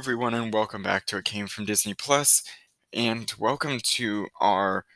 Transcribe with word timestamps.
Everyone, 0.00 0.32
and 0.32 0.50
welcome 0.50 0.82
back 0.82 1.04
to 1.06 1.18
It 1.18 1.26
Came 1.26 1.46
from 1.46 1.66
Disney 1.66 1.92
Plus, 1.92 2.42
and 2.90 3.30
welcome 3.38 3.78
to 3.80 4.28
our 4.40 4.86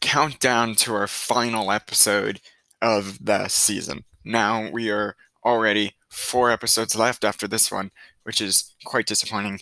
countdown 0.00 0.74
to 0.76 0.94
our 0.94 1.06
final 1.06 1.70
episode 1.70 2.40
of 2.80 3.22
the 3.22 3.48
season. 3.48 4.04
Now 4.24 4.70
we 4.70 4.90
are 4.90 5.14
already 5.44 5.92
four 6.08 6.50
episodes 6.50 6.96
left 6.96 7.22
after 7.22 7.46
this 7.46 7.70
one, 7.70 7.90
which 8.22 8.40
is 8.40 8.74
quite 8.86 9.04
disappointing. 9.04 9.60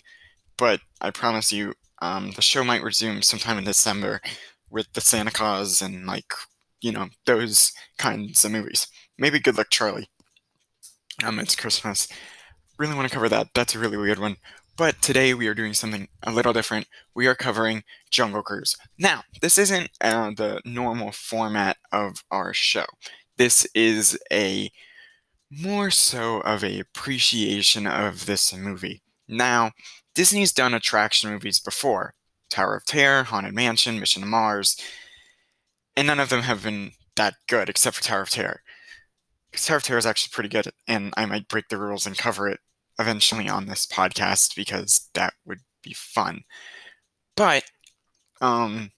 But 0.57 0.79
I 1.01 1.11
promise 1.11 1.51
you, 1.51 1.73
um, 2.01 2.31
the 2.37 2.41
show 2.41 2.63
might 2.63 2.83
resume 2.83 3.21
sometime 3.21 3.57
in 3.57 3.65
December 3.65 4.21
with 4.69 4.93
the 4.93 5.01
Santa 5.01 5.31
Claus 5.31 5.81
and 5.81 6.05
like 6.05 6.31
you 6.79 6.93
know 6.93 7.09
those 7.25 7.73
kinds 7.97 8.45
of 8.45 8.53
movies. 8.53 8.87
Maybe 9.17 9.39
Good 9.39 9.57
Luck 9.57 9.67
Charlie. 9.71 10.07
Um, 11.21 11.37
it's 11.37 11.57
Christmas 11.57 12.07
really 12.77 12.95
want 12.95 13.07
to 13.07 13.13
cover 13.13 13.29
that. 13.29 13.47
That's 13.53 13.75
a 13.75 13.79
really 13.79 13.97
weird 13.97 14.19
one. 14.19 14.37
But 14.77 15.01
today 15.01 15.33
we 15.33 15.47
are 15.47 15.53
doing 15.53 15.73
something 15.73 16.09
a 16.23 16.31
little 16.31 16.51
different. 16.51 16.87
We 17.13 17.27
are 17.27 17.35
covering 17.35 17.83
Jungle 18.11 18.43
Cruise. 18.43 18.75
Now, 18.97 19.23
this 19.41 19.57
isn't 19.57 19.89
uh, 20.01 20.31
the 20.35 20.61
normal 20.65 21.11
format 21.11 21.77
of 21.93 22.23
our 22.29 22.53
show. 22.53 22.85
This 23.37 23.65
is 23.73 24.19
a 24.31 24.71
more 25.49 25.91
so 25.91 26.41
of 26.41 26.63
a 26.63 26.79
appreciation 26.79 27.87
of 27.87 28.25
this 28.25 28.53
movie. 28.53 29.01
Now, 29.27 29.71
Disney's 30.13 30.51
done 30.51 30.73
attraction 30.73 31.31
movies 31.31 31.59
before. 31.59 32.13
Tower 32.49 32.75
of 32.75 32.85
Terror, 32.85 33.23
Haunted 33.23 33.53
Mansion, 33.53 33.99
Mission 33.99 34.21
to 34.21 34.27
Mars, 34.27 34.77
and 35.95 36.07
none 36.07 36.19
of 36.19 36.29
them 36.29 36.41
have 36.41 36.63
been 36.63 36.91
that 37.15 37.35
good 37.47 37.69
except 37.69 37.95
for 37.95 38.03
Tower 38.03 38.21
of 38.21 38.29
Terror. 38.29 38.61
Because 39.49 39.65
Tower 39.65 39.77
of 39.77 39.83
Terror 39.83 39.97
is 39.97 40.05
actually 40.05 40.31
pretty 40.33 40.49
good, 40.49 40.71
and 40.87 41.13
I 41.15 41.25
might 41.25 41.47
break 41.47 41.69
the 41.69 41.77
rules 41.77 42.05
and 42.05 42.17
cover 42.17 42.47
it 42.49 42.59
eventually 42.99 43.49
on 43.49 43.65
this 43.65 43.85
podcast 43.85 44.55
because 44.55 45.09
that 45.13 45.33
would 45.45 45.59
be 45.83 45.93
fun. 45.93 46.43
But 47.35 47.65
um, 48.41 48.91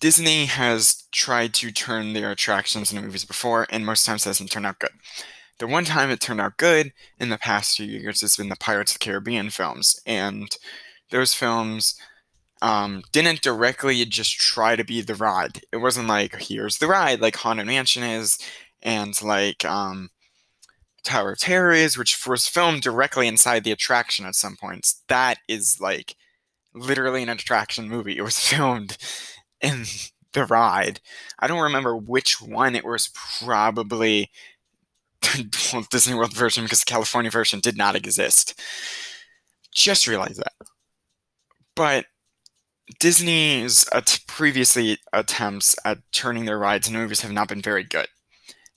Disney 0.00 0.46
has 0.46 1.04
tried 1.12 1.54
to 1.54 1.70
turn 1.70 2.12
their 2.12 2.30
attractions 2.30 2.92
into 2.92 3.04
movies 3.04 3.24
before, 3.24 3.66
and 3.70 3.84
most 3.84 4.06
times 4.06 4.24
it 4.24 4.30
doesn't 4.30 4.50
turn 4.50 4.66
out 4.66 4.78
good. 4.78 4.90
The 5.58 5.66
one 5.66 5.84
time 5.84 6.10
it 6.10 6.20
turned 6.20 6.40
out 6.40 6.56
good 6.56 6.92
in 7.18 7.30
the 7.30 7.38
past 7.38 7.76
few 7.76 7.86
years 7.86 8.20
has 8.20 8.36
been 8.36 8.48
the 8.48 8.56
Pirates 8.56 8.92
of 8.92 9.00
the 9.00 9.04
Caribbean 9.04 9.50
films, 9.50 10.00
and 10.06 10.56
those 11.10 11.34
films 11.34 11.98
um, 12.62 13.02
didn't 13.12 13.42
directly 13.42 14.04
just 14.04 14.38
try 14.38 14.76
to 14.76 14.84
be 14.84 15.00
the 15.00 15.16
ride. 15.16 15.62
It 15.72 15.78
wasn't 15.78 16.08
like 16.08 16.36
here's 16.36 16.78
the 16.78 16.86
ride 16.86 17.20
like 17.20 17.36
Haunted 17.36 17.66
Mansion 17.66 18.04
is, 18.04 18.38
and 18.82 19.20
like 19.20 19.64
um, 19.64 20.10
Tower 21.04 21.32
of 21.32 21.38
Terror 21.38 21.72
is, 21.72 21.96
which 21.96 22.26
was 22.26 22.48
filmed 22.48 22.82
directly 22.82 23.26
inside 23.28 23.64
the 23.64 23.72
attraction 23.72 24.26
at 24.26 24.34
some 24.34 24.56
points. 24.56 25.02
That 25.08 25.38
is 25.48 25.78
like 25.80 26.16
literally 26.74 27.22
an 27.22 27.28
attraction 27.28 27.88
movie. 27.88 28.16
It 28.16 28.22
was 28.22 28.38
filmed 28.48 28.96
in 29.60 29.84
the 30.32 30.44
ride. 30.44 31.00
I 31.38 31.46
don't 31.46 31.62
remember 31.62 31.96
which 31.96 32.40
one. 32.40 32.76
It 32.76 32.84
was 32.84 33.10
probably 33.40 34.30
the 35.20 35.86
Disney 35.90 36.14
World 36.14 36.34
version 36.34 36.64
because 36.64 36.80
the 36.80 36.90
California 36.90 37.30
version 37.30 37.60
did 37.60 37.76
not 37.76 37.96
exist. 37.96 38.60
Just 39.74 40.06
realized 40.06 40.38
that. 40.38 40.52
But 41.74 42.06
Disney's 42.98 43.86
at 43.92 44.20
previously 44.26 44.98
attempts 45.12 45.76
at 45.84 45.98
turning 46.12 46.44
their 46.44 46.58
rides 46.58 46.88
into 46.88 46.98
movies 46.98 47.20
have 47.20 47.32
not 47.32 47.48
been 47.48 47.62
very 47.62 47.84
good. 47.84 48.08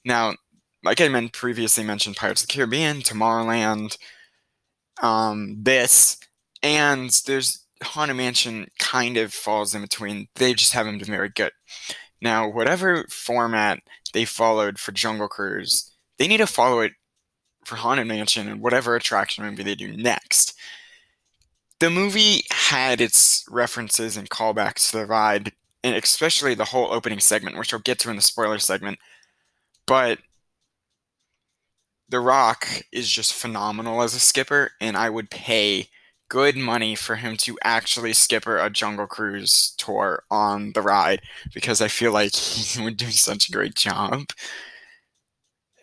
Now, 0.04 0.36
like 0.84 1.02
I 1.02 1.08
meant 1.08 1.34
previously 1.34 1.84
mentioned 1.84 2.16
Pirates 2.16 2.44
of 2.44 2.48
the 2.48 2.54
Caribbean, 2.54 3.02
Tomorrowland, 3.02 3.98
um, 5.02 5.58
this, 5.62 6.18
and 6.64 7.10
there's 7.26 7.66
Haunted 7.84 8.18
Mansion 8.18 8.68
kind 8.80 9.18
of 9.18 9.34
falls 9.34 9.74
in 9.74 9.82
between. 9.82 10.28
They 10.36 10.54
just 10.54 10.74
haven't 10.74 11.00
been 11.00 11.08
very 11.08 11.30
good. 11.30 11.52
Now, 12.22 12.48
whatever 12.48 13.06
format 13.10 13.80
they 14.14 14.26
followed 14.26 14.80
for 14.80 14.92
Jungle 14.92 15.28
Cruise, 15.28 15.92
they 16.18 16.28
need 16.28 16.38
to 16.38 16.48
follow 16.48 16.82
it 16.82 16.94
for 17.66 17.76
Haunted 17.76 18.08
Mansion 18.08 18.48
and 18.48 18.62
whatever 18.62 18.96
attraction 18.96 19.44
movie 19.44 19.64
they 19.64 19.76
do 19.76 19.96
next. 19.96 20.54
The 21.80 21.90
movie 21.90 22.44
had 22.52 23.02
its 23.02 23.44
references 23.50 24.18
and 24.18 24.30
callbacks 24.30 24.92
to 24.92 24.98
the 24.98 25.06
ride, 25.06 25.52
and 25.84 25.96
especially 25.96 26.54
the 26.54 26.66
whole 26.66 26.94
opening 26.94 27.20
segment, 27.20 27.58
which 27.58 27.74
I'll 27.74 27.80
get 27.80 27.98
to 28.00 28.12
in 28.12 28.16
the 28.16 28.22
spoiler 28.22 28.60
segment. 28.60 29.00
But 29.88 30.20
the 32.12 32.20
Rock 32.20 32.68
is 32.92 33.10
just 33.10 33.34
phenomenal 33.34 34.02
as 34.02 34.14
a 34.14 34.20
skipper, 34.20 34.72
and 34.82 34.98
I 34.98 35.10
would 35.10 35.32
pay 35.32 35.88
good 36.30 36.58
money 36.58 36.94
for 36.94 37.16
him 37.16 37.36
to 37.38 37.58
actually 37.64 38.14
skipper 38.14 38.58
a 38.58 38.70
Jungle 38.70 39.08
Cruise 39.08 39.74
tour 39.78 40.24
on 40.30 40.74
the 40.74 40.82
ride 40.82 41.22
because 41.54 41.82
I 41.82 41.88
feel 41.88 42.12
like 42.12 42.36
he 42.36 42.84
would 42.84 42.98
do 42.98 43.10
such 43.12 43.48
a 43.50 43.52
great 43.52 43.76
job. 43.76 44.28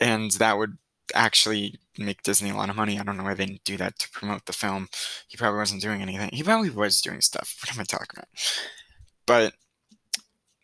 And 0.01 0.31
that 0.33 0.59
would 0.59 0.79
actually 1.15 1.81
make 1.99 2.23
Disney 2.23 2.51
a 2.51 2.55
lot 2.55 2.71
of 2.71 2.77
money. 2.77 3.01
I 3.01 3.03
don't 3.03 3.17
know 3.17 3.25
why 3.25 3.35
they 3.35 3.47
didn't 3.47 3.65
do 3.65 3.79
that 3.79 3.99
to 3.99 4.11
promote 4.11 4.45
the 4.47 4.53
film. 4.53 4.89
He 5.27 5.37
probably 5.37 5.59
wasn't 5.59 5.83
doing 5.83 6.03
anything. 6.03 6.31
He 6.33 6.43
probably 6.43 6.71
was 6.71 7.01
doing 7.01 7.21
stuff. 7.21 7.57
What 7.63 7.75
am 7.75 7.81
I 7.81 7.85
talking 7.85 8.07
about? 8.17 8.29
But 9.27 9.55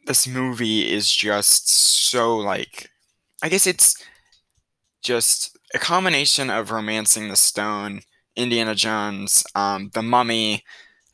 this 0.07 0.27
movie 0.27 0.93
is 0.93 1.11
just 1.11 1.71
so 1.71 2.37
like 2.37 2.91
I 3.43 3.49
guess 3.49 3.67
it's 3.67 4.03
just 5.04 5.56
a 5.75 5.78
combination 5.78 6.50
of 6.50 6.70
romancing 6.70 7.28
the 7.28 7.37
stone, 7.37 8.00
Indiana 8.34 8.75
Jones, 8.75 9.44
um, 9.54 9.91
the 9.94 10.03
Mummy. 10.03 10.65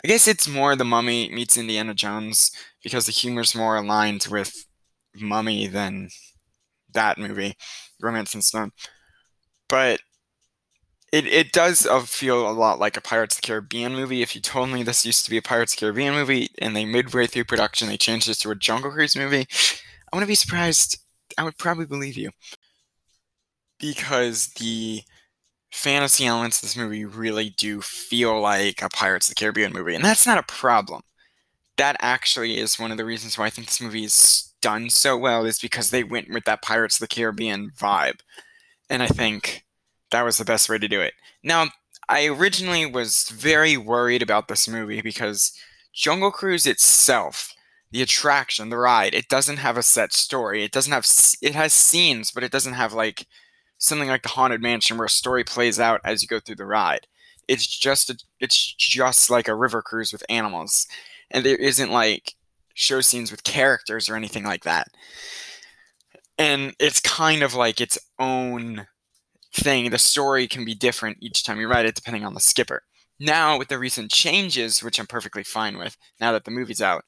I 0.03 0.09
guess 0.09 0.27
it's 0.27 0.49
more 0.49 0.75
the 0.75 0.85
Mummy 0.85 1.29
meets 1.29 1.59
Indiana 1.59 1.93
Jones 1.93 2.53
because 2.83 3.05
the 3.05 3.13
humor's 3.13 3.55
more 3.55 3.77
aligned 3.77 4.27
with 4.31 4.67
Mummy 5.15 5.67
than 5.67 6.09
that 6.95 7.19
movie, 7.19 7.57
Romance 8.01 8.33
and 8.33 8.45
Stone. 8.45 8.71
But 9.69 10.01
it, 11.13 11.27
it 11.27 11.53
does 11.53 11.87
uh, 11.87 12.01
feel 12.01 12.49
a 12.49 12.53
lot 12.53 12.79
like 12.79 12.97
a 12.97 13.01
Pirates 13.01 13.37
of 13.37 13.43
the 13.43 13.47
Caribbean 13.47 13.95
movie. 13.95 14.23
If 14.23 14.35
you 14.35 14.41
told 14.41 14.71
me 14.71 14.83
this 14.83 15.05
used 15.05 15.25
to 15.25 15.31
be 15.31 15.37
a 15.37 15.43
Pirates 15.43 15.75
of 15.75 15.81
the 15.81 15.87
Caribbean 15.87 16.15
movie 16.15 16.49
and 16.59 16.75
they 16.75 16.85
midway 16.85 17.27
through 17.27 17.45
production 17.45 17.89
they 17.89 17.97
changed 17.97 18.29
this 18.29 18.39
to 18.39 18.51
a 18.51 18.55
Jungle 18.55 18.93
Cruise 18.93 19.17
movie, 19.17 19.47
I 20.13 20.17
wouldn't 20.17 20.29
be 20.29 20.35
surprised. 20.35 20.99
I 21.37 21.45
would 21.45 21.59
probably 21.59 21.87
believe 21.87 22.17
you 22.17 22.31
because 23.81 24.49
the 24.55 25.03
fantasy 25.73 26.27
elements 26.27 26.59
of 26.59 26.63
this 26.63 26.77
movie 26.77 27.05
really 27.05 27.51
do 27.51 27.81
feel 27.81 28.41
like 28.41 28.83
a 28.83 28.89
Pirates 28.89 29.29
of 29.29 29.35
the 29.35 29.41
Caribbean 29.41 29.73
movie, 29.73 29.95
and 29.95 30.05
that's 30.05 30.27
not 30.27 30.39
a 30.39 30.43
problem. 30.43 31.03
That 31.77 31.97
actually 32.01 32.59
is 32.59 32.79
one 32.79 32.91
of 32.91 32.97
the 32.97 33.05
reasons 33.05 33.39
why 33.39 33.47
I 33.47 33.51
think 33.51 33.67
this 33.67 33.81
movie 33.81 34.05
is 34.05 34.53
done 34.61 34.91
so 34.91 35.17
well, 35.17 35.45
is 35.47 35.59
because 35.59 35.91
they 35.91 36.05
went 36.05 36.31
with 36.31 36.45
that 36.45 36.63
Pirates 36.63 36.97
of 36.97 37.01
the 37.01 37.15
Caribbean 37.15 37.71
vibe. 37.71 38.21
And 38.91 39.03
I 39.03 39.07
think 39.07 39.65
that 40.11 40.25
was 40.25 40.39
the 40.39 40.45
best 40.45 40.69
way 40.69 40.79
to 40.79 40.89
do 40.89 41.01
it. 41.01 41.15
Now, 41.43 41.69
I 42.09 42.27
originally 42.27 42.85
was 42.87 43.29
very 43.31 43.77
worried 43.77 44.21
about 44.21 44.49
this 44.49 44.69
movie 44.69 45.01
because 45.01 45.53
Jungle 45.95 46.33
Cruise 46.33 46.67
itself, 46.67 47.55
the 47.93 48.03
attraction, 48.03 48.69
the 48.69 48.77
ride, 48.77 49.15
it 49.15 49.29
doesn't 49.29 49.59
have 49.59 49.77
a 49.77 49.83
set 49.83 50.13
story. 50.13 50.65
It 50.65 50.73
doesn't 50.73 50.93
have, 50.93 51.07
it 51.41 51.55
has 51.55 51.73
scenes, 51.73 52.33
but 52.33 52.43
it 52.43 52.51
doesn't 52.53 52.75
have 52.75 52.93
like 52.93 53.27
something 53.81 54.09
like 54.09 54.23
the 54.23 54.29
Haunted 54.29 54.63
Mansion 54.63 54.97
where 54.97 55.07
a 55.07 55.11
story 55.11 55.43
plays 55.43 55.81
out 55.81 56.01
as 56.05 56.23
you 56.23 56.29
go 56.29 56.39
through 56.39 56.57
the 56.57 56.67
ride. 56.67 57.09
It's 57.49 57.67
just 57.67 58.11
a, 58.11 58.17
it's 58.39 58.75
just 58.75 59.29
like 59.29 59.49
a 59.49 59.55
river 59.57 59.83
cruise 59.83 60.13
with 60.13 60.23
animals, 60.29 60.87
and 61.31 61.45
there 61.45 61.57
isn't 61.57 61.91
like 61.91 62.35
show 62.75 63.01
scenes 63.01 63.33
with 63.33 63.43
characters 63.43 64.09
or 64.09 64.15
anything 64.15 64.45
like 64.45 64.63
that. 64.63 64.89
And 66.39 66.75
it's 66.79 67.01
kind 67.01 67.43
of 67.43 67.55
like 67.55 67.81
its 67.81 67.99
own 68.19 68.87
thing. 69.53 69.91
The 69.91 69.99
story 69.99 70.47
can 70.47 70.65
be 70.65 70.75
different 70.75 71.19
each 71.21 71.43
time 71.43 71.59
you 71.59 71.69
ride 71.69 71.87
it, 71.87 71.97
depending 71.97 72.25
on 72.25 72.35
the 72.35 72.41
skipper. 72.41 72.83
Now, 73.19 73.59
with 73.59 73.69
the 73.69 73.79
recent 73.79 74.11
changes, 74.11 74.83
which 74.83 74.99
I'm 74.99 75.07
perfectly 75.07 75.43
fine 75.43 75.77
with, 75.77 75.97
now 76.21 76.33
that 76.33 76.45
the 76.45 76.51
movie's 76.51 76.81
out, 76.81 77.05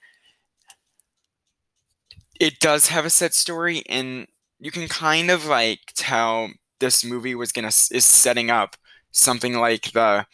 it 2.40 2.58
does 2.58 2.88
have 2.88 3.06
a 3.06 3.10
set 3.10 3.32
story, 3.34 3.82
and 3.88 4.26
you 4.58 4.70
can 4.70 4.88
kind 4.88 5.30
of 5.30 5.46
like 5.46 5.80
tell 5.94 6.50
this 6.82 7.04
movie 7.04 7.34
was 7.34 7.52
gonna 7.52 7.68
is 7.68 8.04
setting 8.04 8.50
up 8.50 8.76
something 9.12 9.54
like 9.58 9.92
the 9.92 10.26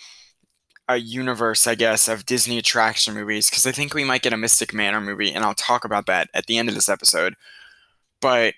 a 0.88 0.96
universe, 0.96 1.66
I 1.66 1.74
guess, 1.74 2.08
of 2.08 2.24
Disney 2.24 2.56
attraction 2.58 3.12
movies 3.14 3.50
because 3.50 3.66
I 3.66 3.72
think 3.72 3.92
we 3.92 4.04
might 4.04 4.22
get 4.22 4.32
a 4.32 4.38
Mystic 4.38 4.72
Manor 4.72 5.02
movie, 5.02 5.32
and 5.32 5.44
I'll 5.44 5.54
talk 5.54 5.84
about 5.84 6.06
that 6.06 6.30
at 6.32 6.46
the 6.46 6.56
end 6.56 6.70
of 6.70 6.74
this 6.74 6.88
episode. 6.88 7.34
But 8.22 8.54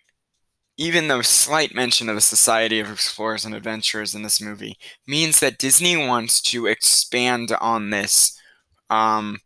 even 0.79 1.09
though 1.09 1.23
slight 1.23 1.75
mention 1.75 2.09
of 2.09 2.15
the 2.15 2.21
Society 2.21 2.79
of 2.81 2.91
Explorers 2.91 3.45
and 3.45 3.55
Adventurers 3.55 4.15
in 4.15 4.23
this 4.23 4.41
movie 4.41 4.79
means 5.07 5.41
that 5.41 5.59
Disney 5.59 5.97
wants 5.97 6.41
to 6.43 6.67
expand 6.67 7.53
on 7.61 7.91
this 7.91 8.41
um, 8.89 9.39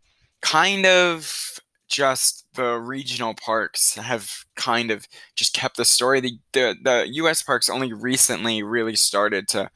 kind 0.42 0.86
of 0.86 1.58
just 1.88 2.43
the 2.54 2.80
regional 2.80 3.34
parks 3.34 3.94
have 3.96 4.30
kind 4.56 4.90
of 4.90 5.06
just 5.36 5.54
kept 5.54 5.76
the 5.76 5.84
story. 5.84 6.20
The, 6.20 6.38
the, 6.52 6.74
the 6.82 7.08
U.S. 7.14 7.42
parks 7.42 7.68
only 7.68 7.92
recently 7.92 8.62
really 8.62 8.96
started 8.96 9.48
to 9.48 9.70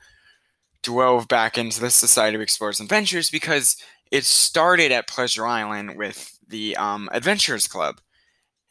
dwell 0.82 1.24
back 1.26 1.58
into 1.58 1.80
the 1.80 1.90
Society 1.90 2.36
of 2.36 2.40
Explorers 2.40 2.80
and 2.80 2.86
Adventurers 2.86 3.30
because 3.30 3.76
it 4.10 4.24
started 4.24 4.92
at 4.92 5.08
Pleasure 5.08 5.46
Island 5.46 5.96
with 5.96 6.38
the 6.46 6.76
um, 6.76 7.08
Adventurers 7.12 7.66
Club. 7.66 8.00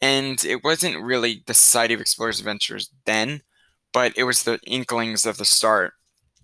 And 0.00 0.44
it 0.44 0.62
wasn't 0.62 1.02
really 1.02 1.42
the 1.46 1.54
Society 1.54 1.94
of 1.94 2.00
Explorers 2.00 2.38
and 2.38 2.46
Adventurers 2.46 2.90
then, 3.04 3.42
but 3.92 4.12
it 4.16 4.24
was 4.24 4.42
the 4.42 4.58
inklings 4.66 5.26
of 5.26 5.38
the 5.38 5.44
start. 5.44 5.92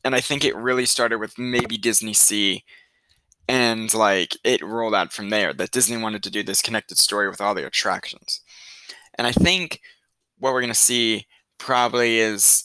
And 0.04 0.14
I 0.14 0.20
think 0.20 0.44
it 0.44 0.56
really 0.56 0.86
started 0.86 1.18
with 1.18 1.38
maybe 1.38 1.78
Disney 1.78 2.12
Sea 2.12 2.64
and 3.48 3.92
like 3.94 4.36
it 4.44 4.62
rolled 4.62 4.94
out 4.94 5.12
from 5.12 5.30
there 5.30 5.52
that 5.52 5.70
Disney 5.70 5.96
wanted 5.96 6.22
to 6.22 6.30
do 6.30 6.42
this 6.42 6.62
connected 6.62 6.98
story 6.98 7.28
with 7.28 7.40
all 7.40 7.54
the 7.54 7.66
attractions. 7.66 8.40
And 9.16 9.26
I 9.26 9.32
think 9.32 9.80
what 10.38 10.52
we're 10.52 10.60
going 10.60 10.72
to 10.72 10.78
see 10.78 11.26
probably 11.58 12.18
is 12.18 12.64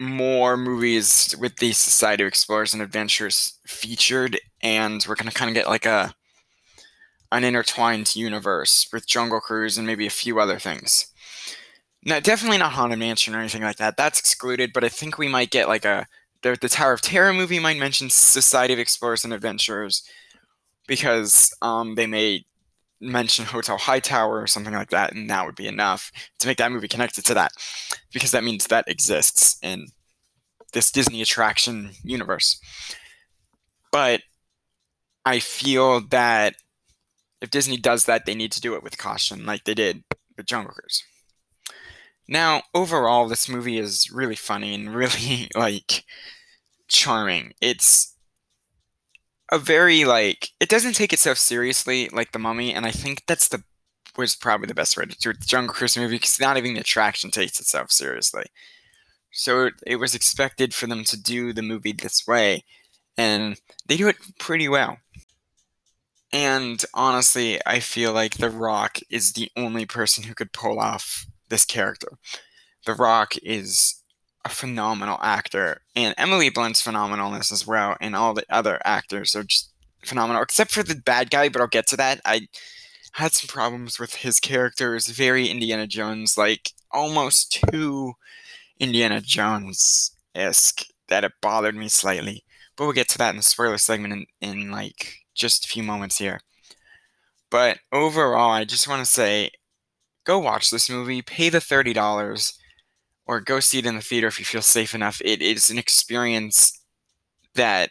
more 0.00 0.56
movies 0.56 1.34
with 1.38 1.56
the 1.56 1.72
Society 1.72 2.24
of 2.24 2.28
Explorers 2.28 2.74
and 2.74 2.82
Adventurers 2.82 3.58
featured, 3.66 4.38
and 4.62 5.04
we're 5.08 5.14
going 5.14 5.28
to 5.28 5.34
kind 5.34 5.48
of 5.48 5.54
get 5.54 5.68
like 5.68 5.86
a 5.86 6.14
an 7.30 7.44
intertwined 7.44 8.14
universe 8.14 8.88
with 8.92 9.08
Jungle 9.08 9.40
Cruise 9.40 9.78
and 9.78 9.86
maybe 9.86 10.06
a 10.06 10.10
few 10.10 10.38
other 10.38 10.58
things. 10.58 11.06
Now, 12.04 12.20
definitely 12.20 12.58
not 12.58 12.72
Haunted 12.72 12.98
Mansion 12.98 13.34
or 13.34 13.38
anything 13.38 13.62
like 13.62 13.76
that. 13.76 13.96
That's 13.96 14.20
excluded, 14.20 14.72
but 14.74 14.84
I 14.84 14.90
think 14.90 15.16
we 15.16 15.28
might 15.28 15.50
get 15.50 15.68
like 15.68 15.86
a 15.86 16.06
the, 16.42 16.58
the 16.60 16.68
Tower 16.68 16.92
of 16.92 17.00
Terror 17.00 17.32
movie 17.32 17.58
might 17.58 17.78
mention 17.78 18.10
Society 18.10 18.72
of 18.72 18.78
Explorers 18.78 19.24
and 19.24 19.32
Adventurers 19.32 20.08
because 20.86 21.54
um, 21.62 21.94
they 21.94 22.06
may 22.06 22.44
mention 23.00 23.44
Hotel 23.44 23.78
Hightower 23.78 24.40
or 24.40 24.46
something 24.46 24.74
like 24.74 24.90
that, 24.90 25.12
and 25.12 25.28
that 25.30 25.46
would 25.46 25.56
be 25.56 25.66
enough 25.66 26.12
to 26.38 26.46
make 26.46 26.58
that 26.58 26.72
movie 26.72 26.88
connected 26.88 27.24
to 27.26 27.34
that 27.34 27.52
because 28.12 28.30
that 28.30 28.44
means 28.44 28.66
that 28.66 28.88
exists 28.88 29.58
in 29.62 29.86
this 30.72 30.90
Disney 30.90 31.22
attraction 31.22 31.90
universe. 32.02 32.60
But 33.90 34.22
I 35.24 35.38
feel 35.38 36.00
that 36.08 36.54
if 37.40 37.50
Disney 37.50 37.76
does 37.76 38.04
that, 38.06 38.24
they 38.24 38.34
need 38.34 38.52
to 38.52 38.60
do 38.60 38.74
it 38.74 38.82
with 38.82 38.98
caution, 38.98 39.44
like 39.44 39.64
they 39.64 39.74
did 39.74 40.04
with 40.36 40.46
Jungle 40.46 40.72
Cruise. 40.72 41.02
Now, 42.28 42.62
overall, 42.74 43.28
this 43.28 43.48
movie 43.48 43.78
is 43.78 44.10
really 44.10 44.36
funny 44.36 44.74
and 44.74 44.94
really 44.94 45.48
like 45.54 46.04
charming. 46.88 47.54
It's 47.60 48.14
a 49.50 49.58
very 49.58 50.04
like 50.04 50.48
it 50.60 50.68
doesn't 50.68 50.94
take 50.94 51.12
itself 51.12 51.38
seriously 51.38 52.08
like 52.12 52.32
the 52.32 52.38
Mummy, 52.38 52.72
and 52.74 52.86
I 52.86 52.90
think 52.90 53.24
that's 53.26 53.48
the 53.48 53.62
was 54.16 54.36
probably 54.36 54.66
the 54.66 54.74
best 54.74 54.96
way 54.96 55.06
to 55.06 55.18
do 55.18 55.30
it. 55.30 55.40
the 55.40 55.46
Jungle 55.46 55.74
Cruise 55.74 55.96
movie 55.96 56.16
because 56.16 56.38
not 56.40 56.56
even 56.56 56.74
the 56.74 56.80
attraction 56.80 57.30
takes 57.30 57.58
itself 57.60 57.90
seriously. 57.90 58.44
So 59.32 59.66
it, 59.66 59.74
it 59.86 59.96
was 59.96 60.14
expected 60.14 60.74
for 60.74 60.86
them 60.86 61.04
to 61.04 61.20
do 61.20 61.52
the 61.52 61.62
movie 61.62 61.92
this 61.92 62.26
way, 62.26 62.64
and 63.16 63.60
they 63.86 63.96
do 63.96 64.08
it 64.08 64.16
pretty 64.38 64.68
well. 64.68 64.98
And 66.32 66.82
honestly, 66.94 67.60
I 67.66 67.80
feel 67.80 68.12
like 68.12 68.38
The 68.38 68.50
Rock 68.50 68.98
is 69.10 69.32
the 69.32 69.50
only 69.56 69.84
person 69.86 70.24
who 70.24 70.34
could 70.34 70.52
pull 70.52 70.80
off 70.80 71.26
this 71.52 71.64
character. 71.64 72.08
The 72.86 72.94
Rock 72.94 73.34
is 73.44 74.02
a 74.44 74.48
phenomenal 74.48 75.18
actor, 75.22 75.82
and 75.94 76.14
Emily 76.18 76.50
Blunt's 76.50 76.80
phenomenal 76.80 77.34
as 77.34 77.64
well, 77.66 77.96
and 78.00 78.16
all 78.16 78.34
the 78.34 78.46
other 78.50 78.80
actors 78.84 79.36
are 79.36 79.44
just 79.44 79.70
phenomenal, 80.04 80.42
except 80.42 80.72
for 80.72 80.82
the 80.82 80.96
bad 80.96 81.30
guy. 81.30 81.48
But 81.48 81.60
I'll 81.60 81.68
get 81.68 81.86
to 81.88 81.96
that. 81.98 82.20
I 82.24 82.48
had 83.12 83.34
some 83.34 83.48
problems 83.48 84.00
with 84.00 84.14
his 84.14 84.40
character. 84.40 84.96
It's 84.96 85.08
very 85.08 85.48
Indiana 85.48 85.86
Jones, 85.86 86.36
like 86.36 86.72
almost 86.90 87.62
too 87.70 88.14
Indiana 88.80 89.20
Jones 89.20 90.16
esque, 90.34 90.86
that 91.08 91.22
it 91.22 91.32
bothered 91.40 91.76
me 91.76 91.88
slightly. 91.88 92.44
But 92.74 92.84
we'll 92.84 92.94
get 92.94 93.08
to 93.10 93.18
that 93.18 93.30
in 93.30 93.36
the 93.36 93.42
spoiler 93.42 93.78
segment 93.78 94.26
in, 94.40 94.50
in 94.50 94.70
like 94.70 95.18
just 95.34 95.66
a 95.66 95.68
few 95.68 95.82
moments 95.82 96.18
here. 96.18 96.40
But 97.50 97.78
overall, 97.92 98.50
I 98.50 98.64
just 98.64 98.88
want 98.88 99.04
to 99.04 99.10
say 99.10 99.50
go 100.24 100.38
watch 100.38 100.70
this 100.70 100.90
movie, 100.90 101.22
pay 101.22 101.48
the 101.48 101.60
$30, 101.60 102.54
or 103.26 103.40
go 103.40 103.60
see 103.60 103.78
it 103.78 103.86
in 103.86 103.96
the 103.96 104.02
theater 104.02 104.26
if 104.28 104.38
you 104.38 104.44
feel 104.44 104.62
safe 104.62 104.94
enough. 104.94 105.20
It 105.24 105.42
is 105.42 105.70
an 105.70 105.78
experience 105.78 106.80
that 107.54 107.90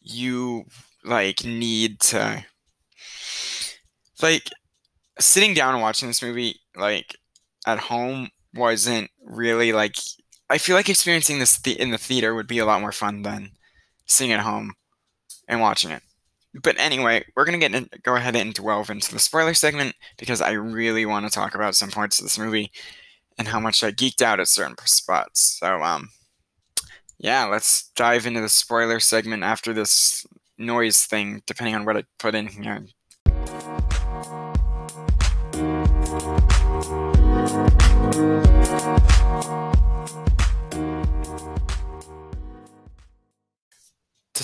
you 0.00 0.64
like 1.04 1.44
need 1.44 2.00
to 2.00 2.44
like 4.22 4.50
sitting 5.20 5.54
down 5.54 5.74
and 5.74 5.82
watching 5.82 6.08
this 6.08 6.22
movie 6.22 6.60
like 6.76 7.16
at 7.66 7.78
home 7.78 8.28
wasn't 8.54 9.10
really 9.24 9.72
like 9.72 9.96
I 10.50 10.58
feel 10.58 10.76
like 10.76 10.90
experiencing 10.90 11.40
this 11.40 11.60
th- 11.60 11.78
in 11.78 11.90
the 11.92 11.98
theater 11.98 12.34
would 12.34 12.48
be 12.48 12.58
a 12.58 12.66
lot 12.66 12.82
more 12.82 12.92
fun 12.92 13.22
than 13.22 13.52
sitting 14.06 14.32
at 14.32 14.40
home 14.42 14.74
and 15.48 15.60
watching 15.60 15.92
it. 15.92 16.03
But 16.62 16.78
anyway, 16.78 17.24
we're 17.34 17.44
gonna 17.44 17.58
get 17.58 17.74
in, 17.74 17.88
go 18.02 18.16
ahead 18.16 18.36
and 18.36 18.54
delve 18.54 18.90
into 18.90 19.12
the 19.12 19.18
spoiler 19.18 19.54
segment 19.54 19.96
because 20.18 20.40
I 20.40 20.52
really 20.52 21.04
want 21.04 21.26
to 21.26 21.32
talk 21.32 21.54
about 21.54 21.74
some 21.74 21.90
parts 21.90 22.18
of 22.18 22.24
this 22.24 22.38
movie 22.38 22.70
and 23.38 23.48
how 23.48 23.58
much 23.58 23.82
I 23.82 23.90
geeked 23.90 24.22
out 24.22 24.40
at 24.40 24.48
certain 24.48 24.76
spots. 24.84 25.58
So 25.60 25.82
um, 25.82 26.10
yeah, 27.18 27.44
let's 27.44 27.90
dive 27.96 28.26
into 28.26 28.40
the 28.40 28.48
spoiler 28.48 29.00
segment 29.00 29.42
after 29.42 29.72
this 29.72 30.26
noise 30.58 31.04
thing, 31.04 31.42
depending 31.46 31.74
on 31.74 31.84
what 31.84 31.96
I 31.96 32.04
put 32.18 32.34
in 32.34 32.46
here. 32.46 32.84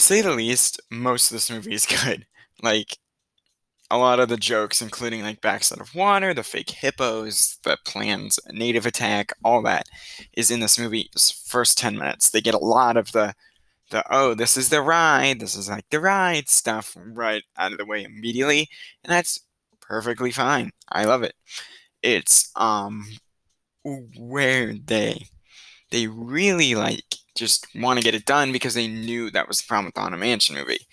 To 0.01 0.07
say 0.07 0.23
the 0.23 0.35
least, 0.35 0.81
most 0.91 1.31
of 1.31 1.35
this 1.35 1.51
movie 1.51 1.75
is 1.75 1.87
good. 2.05 2.27
Like, 2.63 2.99
a 3.91 3.99
lot 3.99 4.21
of 4.21 4.29
the 4.29 4.37
jokes, 4.37 4.81
including 4.81 5.23
like 5.23 5.41
backside 5.41 5.81
of 5.81 5.95
water, 5.95 6.33
the 6.33 6.45
fake 6.45 6.71
hippos, 6.71 7.59
the 7.65 7.77
planned 7.85 8.37
native 8.53 8.87
attack, 8.87 9.33
all 9.45 9.63
that 9.63 9.87
is 10.37 10.51
in 10.51 10.61
this 10.61 10.79
movie's 10.79 11.45
first 11.47 11.77
10 11.77 11.99
minutes. 11.99 12.31
They 12.31 12.41
get 12.41 12.55
a 12.55 12.59
lot 12.59 12.97
of 12.97 13.11
the, 13.13 13.35
the 13.91 14.05
oh, 14.09 14.35
this 14.35 14.57
is 14.57 14.69
the 14.69 14.81
ride, 14.81 15.41
this 15.41 15.57
is 15.57 15.69
like 15.69 15.87
the 15.91 15.99
ride 15.99 16.49
stuff 16.49 16.97
right 16.97 17.43
out 17.59 17.73
of 17.73 17.79
the 17.79 17.85
way 17.85 18.05
immediately. 18.05 18.69
And 19.03 19.13
that's 19.13 19.41
perfectly 19.81 20.31
fine. 20.31 20.71
I 20.89 21.05
love 21.05 21.25
it. 21.25 21.35
It's, 22.01 22.53
um, 22.55 23.07
where 24.17 24.73
they, 24.75 25.27
they 25.91 26.07
really 26.07 26.77
like 26.77 27.17
just 27.41 27.67
want 27.75 27.99
to 27.99 28.05
get 28.05 28.15
it 28.15 28.27
done 28.27 28.53
because 28.53 28.75
they 28.75 28.87
knew 28.87 29.31
that 29.31 29.49
was 29.49 29.59
the 29.61 29.67
problem 29.67 29.87
with 29.87 29.95
the 29.95 30.01
Haunted 30.03 30.21
Mansion 30.21 30.55
movie. 30.55 30.87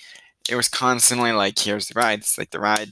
It 0.50 0.56
was 0.56 0.70
constantly 0.70 1.34
like, 1.34 1.60
here's 1.60 1.88
the 1.88 2.00
ride, 2.00 2.20
it's 2.20 2.38
like 2.38 2.52
the 2.52 2.60
ride. 2.60 2.92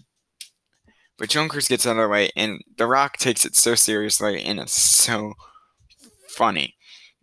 But 1.18 1.30
Jungle 1.30 1.50
Cruise 1.50 1.70
gets 1.70 1.88
out 1.88 1.92
of 1.92 2.04
the 2.04 2.10
way, 2.10 2.30
and 2.36 2.62
The 2.78 2.88
Rock 2.88 3.18
takes 3.18 3.46
it 3.46 3.56
so 3.56 3.74
seriously, 3.74 4.44
and 4.44 4.60
it's 4.60 4.74
so 4.74 5.34
funny. 6.28 6.76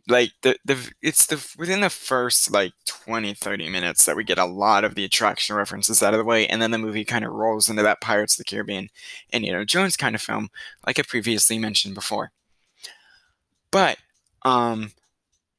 Like 0.09 0.33
the 0.43 0.57
the 0.65 0.91
it's 1.01 1.27
the 1.27 1.47
within 1.59 1.81
the 1.81 1.91
first 1.91 2.51
like 2.51 2.73
20 2.87 3.35
30 3.35 3.69
minutes 3.69 4.05
that 4.05 4.17
we 4.17 4.25
get 4.25 4.39
a 4.39 4.45
lot 4.45 4.83
of 4.83 4.97
the 4.97 5.05
attraction 5.05 5.55
references 5.55 6.03
out 6.03 6.13
of 6.13 6.19
the 6.19 6.25
way 6.25 6.45
and 6.49 6.61
then 6.61 6.73
the 6.73 6.79
movie 6.79 7.05
kind 7.05 7.25
of 7.25 7.31
rolls 7.31 7.69
into 7.69 7.85
that 7.85 8.01
Pirates 8.01 8.35
of 8.35 8.39
the 8.39 8.45
Caribbean 8.45 8.89
and 9.33 9.45
you 9.47 9.53
know 9.53 9.65
Jones 9.65 9.97
kind 9.97 10.17
of 10.17 10.21
film 10.21 10.49
like 10.85 10.99
I 10.99 11.03
previously 11.03 11.57
mentioned 11.57 11.95
before. 11.95 12.33
But 13.71 13.99
um 14.45 14.91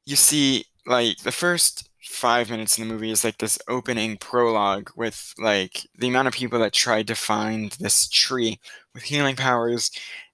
you 0.06 0.16
see 0.16 0.64
like 0.86 1.18
the 1.18 1.32
first 1.32 1.88
five 2.02 2.50
minutes 2.50 2.78
in 2.78 2.86
the 2.86 2.92
movie 2.92 3.10
is 3.10 3.24
like 3.24 3.38
this 3.38 3.58
opening 3.68 4.16
prologue 4.18 4.90
with 4.96 5.32
like 5.38 5.86
the 5.98 6.08
amount 6.08 6.28
of 6.28 6.34
people 6.34 6.58
that 6.58 6.72
tried 6.72 7.06
to 7.06 7.14
find 7.14 7.72
this 7.72 8.08
tree 8.08 8.60
with 8.94 9.04
healing 9.04 9.36
powers 9.36 9.90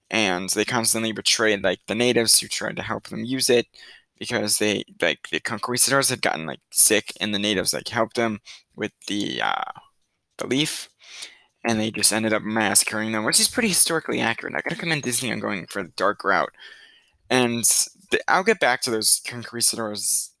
and 0.09 0.49
they 0.49 0.65
constantly 0.65 1.11
betrayed 1.13 1.63
like 1.63 1.79
the 1.87 1.95
natives 1.95 2.39
who 2.39 2.47
tried 2.47 2.75
to 2.75 2.81
help 2.83 3.07
them 3.07 3.23
use 3.23 3.49
it 3.49 3.65
because 4.19 4.57
they 4.59 4.83
like 5.01 5.29
the 5.31 5.39
conquistadors 5.39 6.09
had 6.09 6.21
gotten 6.21 6.45
like 6.45 6.59
sick 6.71 7.13
and 7.21 7.33
the 7.33 7.39
natives 7.39 7.73
like 7.73 7.87
helped 7.87 8.15
them 8.15 8.39
with 8.75 8.91
the 9.07 9.41
uh 9.41 9.71
the 10.37 10.47
leaf 10.47 10.89
and 11.65 11.79
they 11.79 11.91
just 11.91 12.13
ended 12.13 12.33
up 12.33 12.43
massacring 12.43 13.11
them 13.11 13.23
which 13.25 13.39
is 13.39 13.47
pretty 13.47 13.69
historically 13.69 14.19
accurate. 14.19 14.55
I 14.55 14.61
gotta 14.61 14.75
commend 14.75 15.03
disney 15.03 15.31
on 15.31 15.39
going 15.39 15.67
for 15.67 15.83
the 15.83 15.89
dark 15.95 16.23
route. 16.23 16.53
And 17.29 17.65
I'll 18.27 18.43
get 18.43 18.59
back 18.59 18.81
to 18.81 18.91
those 18.91 19.21
conquistadors 19.25 20.31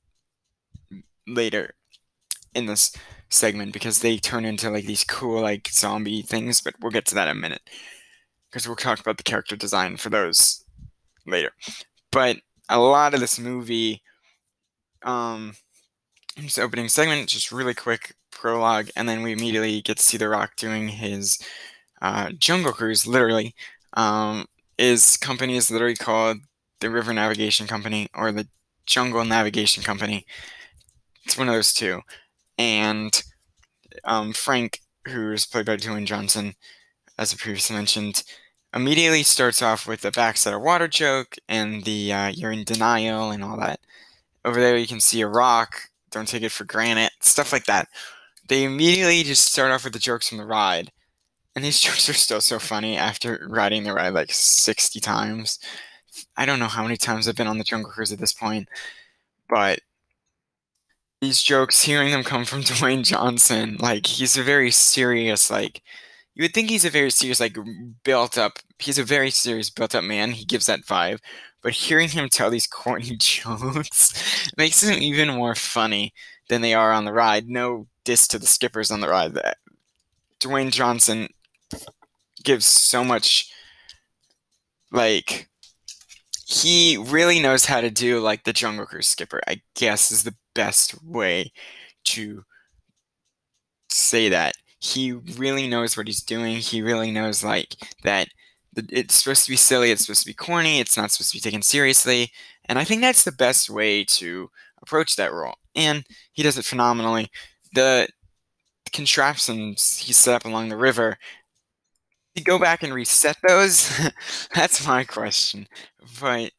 later 1.27 1.75
in 2.53 2.65
this 2.65 2.93
segment 3.29 3.73
because 3.73 3.99
they 3.99 4.17
turn 4.17 4.45
into 4.45 4.69
like 4.69 4.85
these 4.85 5.03
cool 5.03 5.41
like 5.41 5.69
zombie 5.69 6.21
things, 6.21 6.61
but 6.61 6.75
we'll 6.79 6.91
get 6.91 7.05
to 7.07 7.15
that 7.15 7.27
in 7.27 7.37
a 7.37 7.39
minute 7.39 7.61
because 8.49 8.67
we'll 8.67 8.75
talk 8.75 8.99
about 8.99 9.17
the 9.17 9.23
character 9.23 9.55
design 9.55 9.97
for 9.97 10.09
those 10.09 10.63
later. 11.25 11.51
But 12.11 12.37
a 12.69 12.79
lot 12.79 13.13
of 13.13 13.19
this 13.19 13.39
movie, 13.39 14.01
um, 15.03 15.53
this 16.35 16.57
opening 16.57 16.89
segment, 16.89 17.29
just 17.29 17.51
really 17.51 17.73
quick 17.73 18.15
prologue, 18.31 18.89
and 18.95 19.07
then 19.07 19.21
we 19.21 19.31
immediately 19.31 19.81
get 19.81 19.97
to 19.97 20.03
see 20.03 20.17
The 20.17 20.29
Rock 20.29 20.55
doing 20.57 20.89
his 20.89 21.39
uh, 22.01 22.31
Jungle 22.37 22.73
Cruise. 22.73 23.07
Literally, 23.07 23.55
um, 23.93 24.45
his 24.77 25.17
company 25.17 25.55
is 25.55 25.71
literally 25.71 25.95
called 25.95 26.37
the 26.81 26.89
River 26.89 27.13
Navigation 27.13 27.67
Company 27.67 28.07
or 28.13 28.31
the 28.31 28.47
Jungle 28.85 29.23
Navigation 29.23 29.83
Company. 29.83 30.25
it's 31.23 31.37
one 31.37 31.47
of 31.47 31.55
those 31.55 31.73
two. 31.73 32.01
And 32.57 33.23
um, 34.03 34.33
Frank, 34.33 34.79
who's 35.07 35.45
played 35.45 35.65
by 35.65 35.77
Dwayne 35.77 36.05
Johnson, 36.05 36.55
as 37.17 37.33
I 37.33 37.37
previously 37.37 37.75
mentioned, 37.75 38.23
immediately 38.73 39.23
starts 39.23 39.61
off 39.61 39.87
with 39.87 40.01
the 40.01 40.11
backside 40.11 40.53
of 40.53 40.61
water 40.61 40.87
joke 40.87 41.35
and 41.47 41.83
the 41.83 42.13
uh, 42.13 42.27
you're 42.29 42.51
in 42.51 42.63
denial 42.63 43.31
and 43.31 43.43
all 43.43 43.57
that. 43.57 43.79
Over 44.43 44.59
there, 44.59 44.77
you 44.77 44.87
can 44.87 44.99
see 44.99 45.21
a 45.21 45.27
rock. 45.27 45.75
Don't 46.09 46.27
take 46.27 46.43
it 46.43 46.51
for 46.51 46.65
granted. 46.65 47.11
Stuff 47.21 47.53
like 47.53 47.65
that. 47.65 47.87
They 48.47 48.63
immediately 48.63 49.23
just 49.23 49.51
start 49.51 49.71
off 49.71 49.83
with 49.83 49.93
the 49.93 49.99
jokes 49.99 50.29
from 50.29 50.39
the 50.39 50.45
ride. 50.45 50.91
And 51.55 51.63
these 51.63 51.79
jokes 51.81 52.09
are 52.09 52.13
still 52.13 52.41
so 52.41 52.59
funny 52.59 52.97
after 52.97 53.47
riding 53.49 53.83
the 53.83 53.93
ride 53.93 54.13
like 54.13 54.31
60 54.31 54.99
times. 54.99 55.59
I 56.37 56.45
don't 56.45 56.59
know 56.59 56.67
how 56.67 56.83
many 56.83 56.97
times 56.97 57.27
I've 57.27 57.35
been 57.35 57.47
on 57.47 57.57
the 57.57 57.63
Jungle 57.63 57.91
Cruise 57.91 58.11
at 58.11 58.19
this 58.19 58.33
point, 58.33 58.67
but 59.49 59.81
these 61.21 61.41
jokes, 61.41 61.83
hearing 61.83 62.11
them 62.11 62.23
come 62.23 62.45
from 62.45 62.61
Dwayne 62.63 63.03
Johnson, 63.03 63.77
like 63.79 64.05
he's 64.07 64.37
a 64.37 64.43
very 64.43 64.71
serious, 64.71 65.49
like 65.51 65.81
you 66.35 66.43
would 66.43 66.53
think 66.53 66.69
he's 66.69 66.85
a 66.85 66.89
very 66.89 67.11
serious, 67.11 67.39
like 67.39 67.57
built 68.03 68.37
up. 68.37 68.59
He's 68.79 68.97
a 68.97 69.03
very 69.03 69.29
serious, 69.31 69.69
built 69.69 69.95
up 69.95 70.03
man. 70.03 70.31
He 70.31 70.45
gives 70.45 70.65
that 70.65 70.81
vibe, 70.85 71.19
but 71.61 71.73
hearing 71.73 72.09
him 72.09 72.29
tell 72.29 72.49
these 72.49 72.67
corny 72.67 73.15
jokes 73.19 74.51
makes 74.57 74.81
them 74.81 75.01
even 75.01 75.29
more 75.29 75.55
funny 75.55 76.13
than 76.49 76.61
they 76.61 76.73
are 76.73 76.91
on 76.91 77.05
the 77.05 77.13
ride. 77.13 77.47
No 77.47 77.87
diss 78.03 78.27
to 78.29 78.39
the 78.39 78.47
skippers 78.47 78.91
on 78.91 79.01
the 79.01 79.09
ride. 79.09 79.37
Dwayne 80.39 80.71
Johnson 80.71 81.29
gives 82.43 82.65
so 82.65 83.03
much, 83.03 83.51
like 84.91 85.50
he 86.51 86.97
really 86.97 87.39
knows 87.39 87.63
how 87.63 87.79
to 87.79 87.89
do 87.89 88.19
like 88.19 88.43
the 88.43 88.51
Jungle 88.51 88.85
Cruise 88.85 89.07
skipper. 89.07 89.39
I 89.47 89.61
guess 89.73 90.11
is 90.11 90.23
the 90.23 90.35
best 90.53 91.01
way 91.01 91.53
to 92.05 92.43
say 93.89 94.27
that. 94.27 94.55
He 94.79 95.13
really 95.13 95.69
knows 95.69 95.95
what 95.95 96.07
he's 96.07 96.21
doing. 96.21 96.57
He 96.57 96.81
really 96.81 97.09
knows 97.09 97.41
like 97.41 97.75
that 98.03 98.27
it's 98.75 99.15
supposed 99.15 99.45
to 99.45 99.51
be 99.51 99.55
silly, 99.55 99.91
it's 99.91 100.05
supposed 100.05 100.21
to 100.21 100.27
be 100.27 100.33
corny, 100.33 100.79
it's 100.81 100.97
not 100.97 101.11
supposed 101.11 101.31
to 101.31 101.37
be 101.37 101.41
taken 101.41 101.61
seriously. 101.61 102.31
And 102.65 102.77
I 102.77 102.83
think 102.83 103.01
that's 103.01 103.23
the 103.23 103.31
best 103.31 103.69
way 103.69 104.03
to 104.05 104.49
approach 104.81 105.15
that 105.15 105.31
role. 105.31 105.55
And 105.75 106.03
he 106.33 106.43
does 106.43 106.57
it 106.57 106.65
phenomenally. 106.65 107.29
The 107.73 108.09
contraptions 108.91 109.97
he 109.97 110.11
set 110.11 110.35
up 110.35 110.43
along 110.43 110.67
the 110.67 110.77
river, 110.77 111.17
you 112.35 112.43
go 112.43 112.59
back 112.59 112.83
and 112.83 112.93
reset 112.93 113.37
those? 113.47 113.91
that's 114.55 114.85
my 114.87 115.03
question. 115.03 115.67
But 116.19 116.51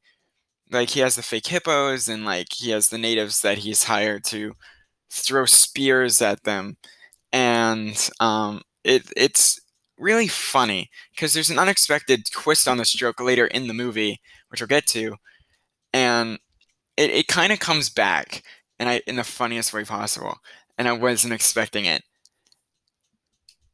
like 0.71 0.91
he 0.91 1.01
has 1.01 1.17
the 1.17 1.23
fake 1.23 1.47
hippos 1.49 2.09
and 2.09 2.25
like 2.25 2.49
he 2.55 2.71
has 2.71 2.89
the 2.89 2.99
natives 2.99 3.43
that 3.43 3.59
he's 3.61 3.85
hired 3.85 4.25
to 4.27 4.55
throw 5.11 5.47
spears 5.47 6.23
at 6.23 6.45
them. 6.45 6.77
And 7.33 7.97
um 8.21 8.63
it 8.85 9.05
it's 9.17 9.61
really 9.99 10.29
funny 10.29 10.91
because 11.15 11.35
there's 11.35 11.51
an 11.51 11.59
unexpected 11.59 12.27
twist 12.33 12.69
on 12.69 12.79
this 12.79 12.93
joke 12.93 13.21
later 13.21 13.47
in 13.49 13.69
the 13.69 13.75
movie, 13.75 14.21
which 14.51 14.61
we'll 14.61 14.69
get 14.69 14.87
to, 14.89 15.17
and 15.93 16.39
it, 16.97 17.11
it 17.11 17.29
kind 17.29 17.53
of 17.53 17.61
comes 17.61 17.91
back 17.91 18.43
and 18.79 18.89
I 18.89 19.03
in 19.07 19.17
the 19.17 19.25
funniest 19.25 19.73
way 19.75 19.85
possible, 19.85 20.39
and 20.79 20.89
I 20.89 20.93
wasn't 20.93 21.35
expecting 21.35 21.87
it. 21.87 22.03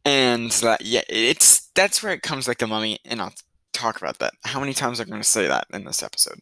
And 0.05 0.53
uh, 0.65 0.77
yeah, 0.81 1.03
it's 1.09 1.68
that's 1.79 2.03
where 2.03 2.13
it 2.13 2.23
comes 2.23 2.49
like 2.49 2.59
the 2.59 2.67
mummy, 2.67 2.99
and 3.05 3.23
I'll 3.23 3.35
talk 3.73 3.97
about 3.99 4.19
that. 4.19 4.35
How 4.45 4.59
many 4.59 4.75
times 4.75 4.99
I'm 4.99 5.09
going 5.09 5.23
to 5.23 5.29
say 5.29 5.47
that 5.47 5.67
in 5.73 5.85
this 5.85 6.03
episode? 6.03 6.41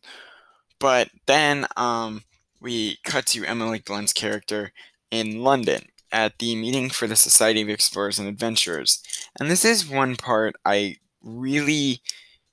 But 0.78 1.10
then 1.26 1.66
um, 1.76 2.22
we 2.58 2.98
cut 3.04 3.26
to 3.26 3.44
Emily 3.44 3.80
Blunt's 3.80 4.14
character 4.14 4.72
in 5.10 5.42
London, 5.42 5.88
at 6.12 6.38
the 6.38 6.56
meeting 6.56 6.88
for 6.88 7.06
the 7.06 7.16
Society 7.16 7.60
of 7.60 7.68
Explorers 7.68 8.18
and 8.18 8.28
Adventurers. 8.28 9.02
And 9.38 9.50
this 9.50 9.64
is 9.64 9.88
one 9.88 10.16
part 10.16 10.56
I 10.64 10.96
really 11.22 12.00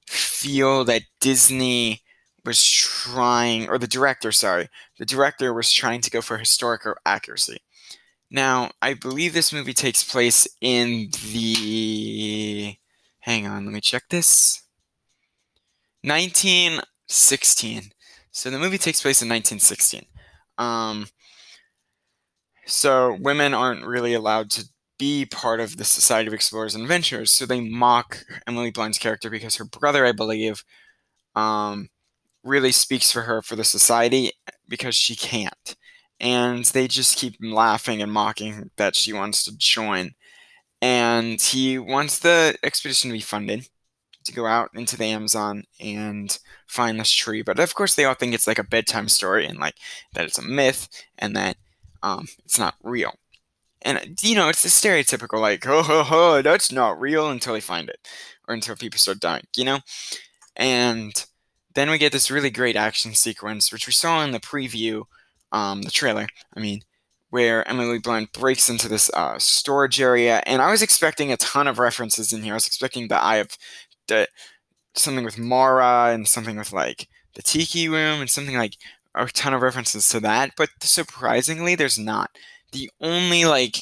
feel 0.05 0.83
that 0.85 1.03
Disney 1.21 2.01
was 2.43 2.67
trying, 2.67 3.69
or 3.69 3.77
the 3.77 3.87
director, 3.87 4.31
sorry, 4.33 4.67
the 4.99 5.05
director 5.05 5.53
was 5.53 5.71
trying 5.71 6.01
to 6.01 6.11
go 6.11 6.21
for 6.21 6.37
historical 6.37 6.95
accuracy. 7.05 7.59
Now, 8.29 8.71
I 8.81 8.95
believe 8.95 9.33
this 9.33 9.53
movie 9.53 9.73
takes 9.73 10.03
place 10.03 10.47
in 10.59 11.09
the. 11.31 12.42
Hang 13.33 13.47
on, 13.47 13.65
let 13.65 13.73
me 13.73 13.81
check 13.81 14.03
this. 14.11 14.61
1916. 16.03 17.89
So 18.29 18.51
the 18.51 18.59
movie 18.59 18.77
takes 18.77 19.01
place 19.01 19.23
in 19.23 19.27
1916. 19.27 20.05
Um, 20.59 21.07
so 22.67 23.17
women 23.19 23.55
aren't 23.55 23.87
really 23.87 24.13
allowed 24.13 24.51
to 24.51 24.69
be 24.99 25.25
part 25.25 25.59
of 25.59 25.77
the 25.77 25.83
Society 25.83 26.27
of 26.27 26.35
Explorers 26.35 26.75
and 26.75 26.83
Adventurers. 26.83 27.31
So 27.31 27.47
they 27.47 27.59
mock 27.59 28.23
Emily 28.45 28.69
Blunt's 28.69 28.99
character 28.99 29.31
because 29.31 29.55
her 29.55 29.65
brother, 29.65 30.05
I 30.05 30.11
believe, 30.11 30.63
um, 31.33 31.89
really 32.43 32.71
speaks 32.71 33.11
for 33.11 33.23
her 33.23 33.41
for 33.41 33.55
the 33.55 33.63
society 33.63 34.33
because 34.69 34.93
she 34.93 35.15
can't. 35.15 35.75
And 36.19 36.65
they 36.65 36.87
just 36.87 37.17
keep 37.17 37.37
laughing 37.41 37.99
and 37.99 38.11
mocking 38.11 38.69
that 38.77 38.95
she 38.95 39.11
wants 39.11 39.43
to 39.45 39.57
join. 39.57 40.11
And 40.83 41.41
he 41.41 41.79
wants 41.79 42.19
the 42.19 42.57
expedition 42.61 43.09
to 43.09 43.13
be 43.13 43.21
funded 43.21 43.69
to 44.25 44.33
go 44.33 44.45
out 44.45 44.69
into 44.73 44.97
the 44.97 45.05
Amazon 45.05 45.63
and 45.79 46.37
find 46.67 46.99
this 46.99 47.09
tree. 47.09 47.41
But 47.41 47.57
of 47.57 47.73
course, 47.73 47.95
they 47.95 48.03
all 48.03 48.15
think 48.15 48.33
it's 48.33 48.47
like 48.47 48.59
a 48.59 48.65
bedtime 48.65 49.07
story 49.07 49.45
and 49.45 49.59
like 49.59 49.75
that 50.11 50.25
it's 50.25 50.37
a 50.37 50.41
myth 50.41 50.89
and 51.17 51.37
that 51.37 51.55
um, 52.01 52.27
it's 52.43 52.59
not 52.59 52.75
real. 52.83 53.13
And 53.81 54.19
you 54.21 54.35
know, 54.35 54.49
it's 54.49 54.63
the 54.63 54.67
stereotypical 54.67 55.39
like, 55.39 55.65
oh, 55.65 55.83
ho, 55.83 56.03
ho, 56.03 56.41
that's 56.41 56.69
not 56.69 56.99
real 56.99 57.29
until 57.29 57.53
they 57.53 57.61
find 57.61 57.87
it, 57.87 58.05
or 58.49 58.53
until 58.53 58.75
people 58.75 58.99
start 58.99 59.21
dying, 59.21 59.47
you 59.55 59.63
know. 59.63 59.79
And 60.57 61.13
then 61.75 61.89
we 61.89 61.97
get 61.97 62.11
this 62.11 62.29
really 62.29 62.49
great 62.49 62.75
action 62.75 63.13
sequence, 63.13 63.71
which 63.71 63.87
we 63.87 63.93
saw 63.93 64.21
in 64.25 64.31
the 64.31 64.39
preview, 64.41 65.03
um, 65.53 65.83
the 65.83 65.91
trailer. 65.91 66.27
I 66.53 66.59
mean, 66.59 66.81
where 67.33 67.67
Emily 67.67 67.97
Blunt 67.97 68.31
breaks 68.31 68.69
into 68.69 68.87
this 68.87 69.09
uh, 69.15 69.39
storage 69.39 69.99
area, 69.99 70.43
and 70.45 70.61
I 70.61 70.69
was 70.69 70.83
expecting 70.83 71.31
a 71.31 71.37
ton 71.37 71.67
of 71.67 71.79
references 71.79 72.31
in 72.31 72.43
here. 72.43 72.53
I 72.53 72.57
was 72.57 72.67
expecting 72.67 73.07
the 73.07 73.19
Eye 73.19 73.37
of 73.37 73.57
the 74.07 74.27
something 74.93 75.25
with 75.25 75.39
Mara 75.39 76.11
and 76.13 76.27
something 76.27 76.57
with 76.57 76.71
like 76.71 77.07
the 77.33 77.41
Tiki 77.41 77.89
Room 77.89 78.21
and 78.21 78.29
something 78.29 78.55
like 78.55 78.75
a 79.15 79.25
ton 79.25 79.55
of 79.55 79.63
references 79.63 80.07
to 80.09 80.19
that, 80.19 80.51
but 80.55 80.69
surprisingly, 80.83 81.73
there's 81.73 81.97
not. 81.97 82.29
The 82.71 82.91
only 83.01 83.45
like 83.45 83.77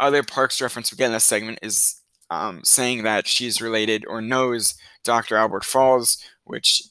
other 0.00 0.22
parks 0.22 0.58
reference 0.58 0.90
we 0.90 0.96
get 0.96 1.08
in 1.08 1.12
this 1.12 1.24
segment 1.24 1.58
is 1.60 2.00
um, 2.30 2.62
saying 2.64 3.02
that 3.02 3.26
she's 3.26 3.60
related 3.60 4.06
or 4.08 4.22
knows 4.22 4.76
Dr. 5.04 5.36
Albert 5.36 5.66
Falls, 5.66 6.16
which 6.44 6.84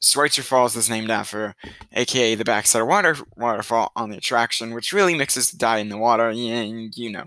Schweitzer 0.00 0.42
Falls 0.42 0.76
is 0.76 0.88
named 0.88 1.10
after, 1.10 1.54
aka 1.92 2.34
the 2.34 2.44
backside 2.44 2.82
water 2.82 3.16
waterfall 3.36 3.92
on 3.96 4.10
the 4.10 4.16
attraction, 4.16 4.74
which 4.74 4.92
really 4.92 5.16
mixes 5.16 5.50
the 5.50 5.58
dye 5.58 5.78
in 5.78 5.88
the 5.88 5.98
water. 5.98 6.30
Yeah, 6.30 6.62
you 6.62 7.10
know. 7.10 7.26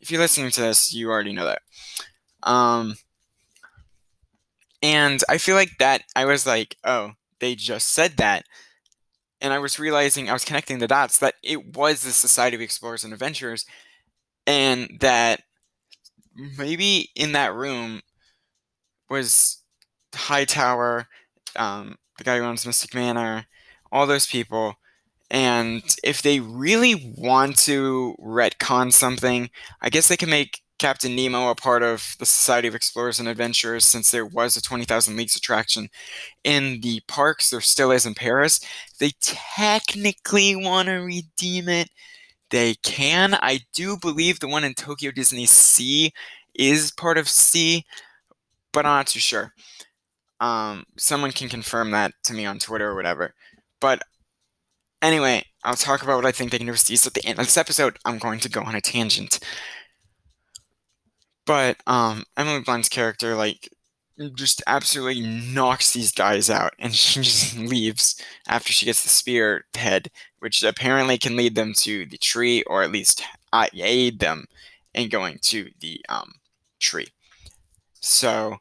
If 0.00 0.10
you're 0.10 0.20
listening 0.20 0.50
to 0.50 0.60
this, 0.60 0.92
you 0.92 1.10
already 1.10 1.32
know 1.32 1.46
that. 1.46 1.62
Um, 2.42 2.96
and 4.82 5.22
I 5.28 5.38
feel 5.38 5.56
like 5.56 5.78
that 5.78 6.02
I 6.14 6.26
was 6.26 6.46
like, 6.46 6.76
oh, 6.84 7.12
they 7.40 7.54
just 7.54 7.88
said 7.88 8.18
that 8.18 8.44
and 9.40 9.52
I 9.52 9.58
was 9.58 9.78
realizing 9.78 10.28
I 10.28 10.32
was 10.32 10.44
connecting 10.44 10.78
the 10.78 10.88
dots 10.88 11.18
that 11.18 11.34
it 11.42 11.76
was 11.76 12.02
the 12.02 12.12
Society 12.12 12.56
of 12.56 12.62
Explorers 12.62 13.04
and 13.04 13.12
Adventurers, 13.12 13.66
and 14.46 14.98
that 15.00 15.42
maybe 16.58 17.10
in 17.14 17.32
that 17.32 17.54
room 17.54 18.00
was 19.08 19.58
Hightower, 20.14 21.08
um, 21.58 21.96
the 22.18 22.24
guy 22.24 22.38
who 22.38 22.44
owns 22.44 22.66
Mystic 22.66 22.94
Manor, 22.94 23.46
all 23.92 24.06
those 24.06 24.26
people. 24.26 24.74
And 25.30 25.82
if 26.04 26.22
they 26.22 26.40
really 26.40 27.14
want 27.16 27.56
to 27.60 28.14
retcon 28.20 28.92
something, 28.92 29.50
I 29.82 29.90
guess 29.90 30.08
they 30.08 30.16
can 30.16 30.30
make 30.30 30.60
Captain 30.78 31.16
Nemo 31.16 31.50
a 31.50 31.54
part 31.54 31.82
of 31.82 32.14
the 32.18 32.26
Society 32.26 32.68
of 32.68 32.74
Explorers 32.74 33.18
and 33.18 33.28
Adventurers 33.28 33.84
since 33.84 34.10
there 34.10 34.26
was 34.26 34.56
a 34.56 34.62
20,000 34.62 35.16
Leagues 35.16 35.34
attraction 35.36 35.88
in 36.44 36.80
the 36.82 37.00
parks. 37.08 37.50
There 37.50 37.60
still 37.60 37.90
is 37.90 38.06
in 38.06 38.14
Paris. 38.14 38.60
They 39.00 39.12
technically 39.20 40.54
want 40.56 40.88
to 40.88 40.94
redeem 40.94 41.68
it. 41.68 41.90
They 42.50 42.74
can. 42.82 43.34
I 43.42 43.60
do 43.74 43.96
believe 43.98 44.40
the 44.40 44.48
one 44.48 44.64
in 44.64 44.74
Tokyo 44.74 45.10
Disney 45.10 45.46
Sea 45.46 46.12
is 46.54 46.92
part 46.92 47.18
of 47.18 47.28
Sea, 47.28 47.84
but 48.72 48.86
I'm 48.86 48.92
not 49.00 49.06
too 49.08 49.20
sure. 49.20 49.52
Um, 50.40 50.84
someone 50.98 51.32
can 51.32 51.48
confirm 51.48 51.90
that 51.92 52.12
to 52.24 52.34
me 52.34 52.46
on 52.46 52.58
Twitter 52.58 52.90
or 52.90 52.94
whatever. 52.94 53.34
But 53.80 54.02
anyway, 55.02 55.44
I'll 55.64 55.74
talk 55.74 56.02
about 56.02 56.16
what 56.16 56.26
I 56.26 56.32
think 56.32 56.50
they 56.50 56.58
can 56.58 56.66
do 56.66 56.72
with 56.72 56.80
Sea. 56.80 56.98
At 57.06 57.14
the 57.14 57.24
end 57.24 57.38
of 57.38 57.46
this 57.46 57.56
episode, 57.56 57.98
I'm 58.04 58.18
going 58.18 58.40
to 58.40 58.48
go 58.48 58.62
on 58.62 58.74
a 58.74 58.80
tangent. 58.80 59.38
But 61.46 61.76
um, 61.86 62.24
Emily 62.36 62.60
Blunt's 62.60 62.88
character, 62.88 63.34
like, 63.34 63.68
just 64.34 64.62
absolutely 64.66 65.20
knocks 65.20 65.92
these 65.92 66.12
guys 66.12 66.48
out, 66.50 66.72
and 66.78 66.94
she 66.94 67.20
just 67.20 67.56
leaves 67.56 68.20
after 68.48 68.72
she 68.72 68.86
gets 68.86 69.02
the 69.02 69.08
spear 69.08 69.64
head, 69.76 70.10
which 70.40 70.62
apparently 70.62 71.18
can 71.18 71.36
lead 71.36 71.54
them 71.54 71.72
to 71.78 72.06
the 72.06 72.18
tree, 72.18 72.62
or 72.64 72.82
at 72.82 72.92
least 72.92 73.22
aid 73.74 74.18
them 74.18 74.46
in 74.94 75.08
going 75.08 75.38
to 75.42 75.70
the 75.80 76.00
um, 76.08 76.32
tree. 76.80 77.08
So 78.00 78.58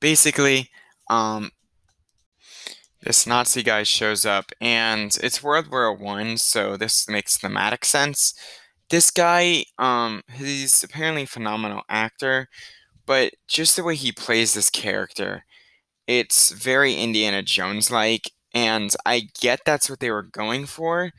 basically, 0.00 0.70
um, 1.12 1.50
this 3.02 3.26
Nazi 3.26 3.62
guy 3.62 3.82
shows 3.82 4.24
up, 4.24 4.52
and 4.60 5.16
it's 5.22 5.42
World 5.42 5.70
War 5.70 5.92
One, 5.94 6.36
so 6.38 6.76
this 6.76 7.08
makes 7.08 7.36
thematic 7.36 7.84
sense. 7.84 8.34
This 8.90 9.10
guy, 9.10 9.64
um, 9.78 10.22
he's 10.34 10.84
apparently 10.84 11.22
a 11.24 11.26
phenomenal 11.26 11.82
actor, 11.88 12.48
but 13.06 13.34
just 13.48 13.76
the 13.76 13.84
way 13.84 13.96
he 13.96 14.12
plays 14.12 14.54
this 14.54 14.70
character, 14.70 15.44
it's 16.06 16.52
very 16.52 16.94
Indiana 16.94 17.42
Jones 17.42 17.90
like, 17.90 18.30
and 18.54 18.94
I 19.06 19.28
get 19.40 19.60
that's 19.66 19.90
what 19.90 20.00
they 20.00 20.10
were 20.10 20.22
going 20.22 20.66
for, 20.66 21.12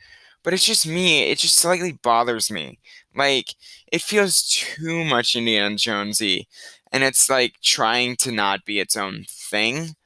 but 0.44 0.54
it's 0.54 0.66
just 0.66 0.86
me, 0.86 1.30
it 1.30 1.38
just 1.38 1.56
slightly 1.56 1.92
bothers 1.92 2.50
me. 2.50 2.78
Like, 3.16 3.54
it 3.92 4.02
feels 4.02 4.42
too 4.48 5.04
much 5.04 5.36
Indiana 5.36 5.76
Jonesy, 5.76 6.48
and 6.94 7.02
it's 7.02 7.28
like 7.28 7.60
trying 7.60 8.14
to 8.14 8.30
not 8.30 8.64
be 8.64 8.78
its 8.78 8.96
own 8.96 9.26
thing. 9.28 9.96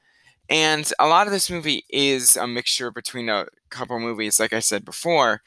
And 0.49 0.91
a 0.97 1.07
lot 1.07 1.27
of 1.27 1.31
this 1.31 1.49
movie 1.49 1.85
is 1.87 2.35
a 2.35 2.47
mixture 2.47 2.89
between 2.89 3.29
a 3.29 3.45
couple 3.69 3.99
movies, 3.99 4.39
like 4.39 4.53
I 4.53 4.59
said 4.59 4.83
before, 4.83 5.43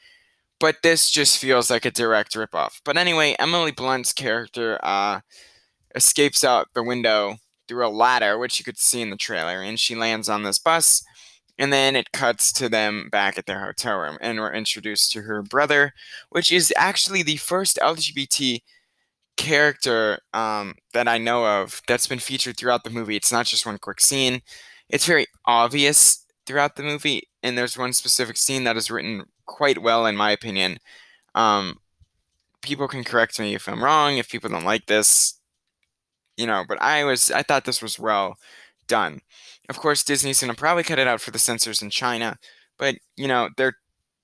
but 0.57 0.77
this 0.83 1.11
just 1.11 1.37
feels 1.37 1.69
like 1.69 1.83
a 1.83 1.91
direct 1.91 2.33
ripoff. 2.35 2.79
But 2.85 2.95
anyway, 2.95 3.35
Emily 3.37 3.71
Blunt's 3.71 4.13
character 4.13 4.79
uh, 4.81 5.19
escapes 5.93 6.45
out 6.45 6.69
the 6.73 6.81
window 6.81 7.35
through 7.67 7.85
a 7.85 7.89
ladder, 7.89 8.37
which 8.37 8.57
you 8.57 8.63
could 8.63 8.79
see 8.79 9.01
in 9.01 9.09
the 9.09 9.17
trailer, 9.17 9.61
and 9.61 9.77
she 9.77 9.95
lands 9.95 10.29
on 10.29 10.43
this 10.43 10.59
bus. 10.59 11.03
And 11.59 11.73
then 11.73 11.97
it 11.97 12.13
cuts 12.13 12.53
to 12.53 12.69
them 12.69 13.09
back 13.11 13.37
at 13.37 13.47
their 13.47 13.59
hotel 13.59 13.97
room, 13.97 14.17
and 14.21 14.39
we're 14.39 14.53
introduced 14.53 15.11
to 15.11 15.23
her 15.23 15.41
brother, 15.41 15.93
which 16.29 16.53
is 16.53 16.73
actually 16.77 17.21
the 17.21 17.35
first 17.35 17.77
LGBT 17.83 18.61
character 19.37 20.19
um, 20.33 20.75
that 20.93 21.07
I 21.07 21.17
know 21.17 21.45
of 21.45 21.81
that's 21.87 22.07
been 22.07 22.19
featured 22.19 22.57
throughout 22.57 22.83
the 22.83 22.89
movie. 22.89 23.15
It's 23.15 23.31
not 23.31 23.45
just 23.45 23.65
one 23.65 23.77
quick 23.77 24.01
scene, 24.01 24.41
it's 24.89 25.05
very 25.05 25.25
obvious 25.45 26.25
throughout 26.45 26.75
the 26.75 26.83
movie, 26.83 27.23
and 27.41 27.57
there's 27.57 27.77
one 27.77 27.93
specific 27.93 28.37
scene 28.37 28.63
that 28.65 28.77
is 28.77 28.91
written 28.91 29.23
quite 29.45 29.81
well, 29.81 30.05
in 30.05 30.15
my 30.15 30.31
opinion. 30.31 30.77
Um, 31.35 31.77
people 32.61 32.87
can 32.87 33.03
correct 33.03 33.39
me 33.39 33.55
if 33.55 33.67
I'm 33.67 33.83
wrong, 33.83 34.17
if 34.17 34.29
people 34.29 34.49
don't 34.49 34.65
like 34.65 34.85
this, 34.87 35.39
you 36.37 36.47
know, 36.47 36.63
but 36.67 36.81
I 36.81 37.03
was 37.03 37.31
I 37.31 37.43
thought 37.43 37.65
this 37.65 37.81
was 37.81 37.99
well 37.99 38.35
done. 38.87 39.21
Of 39.69 39.77
course, 39.79 40.03
Disney's 40.03 40.41
gonna 40.41 40.55
probably 40.55 40.83
cut 40.83 40.99
it 40.99 41.07
out 41.07 41.21
for 41.21 41.31
the 41.31 41.39
censors 41.39 41.81
in 41.81 41.89
China, 41.89 42.37
but 42.77 42.95
you 43.17 43.27
know 43.27 43.49
they're 43.57 43.75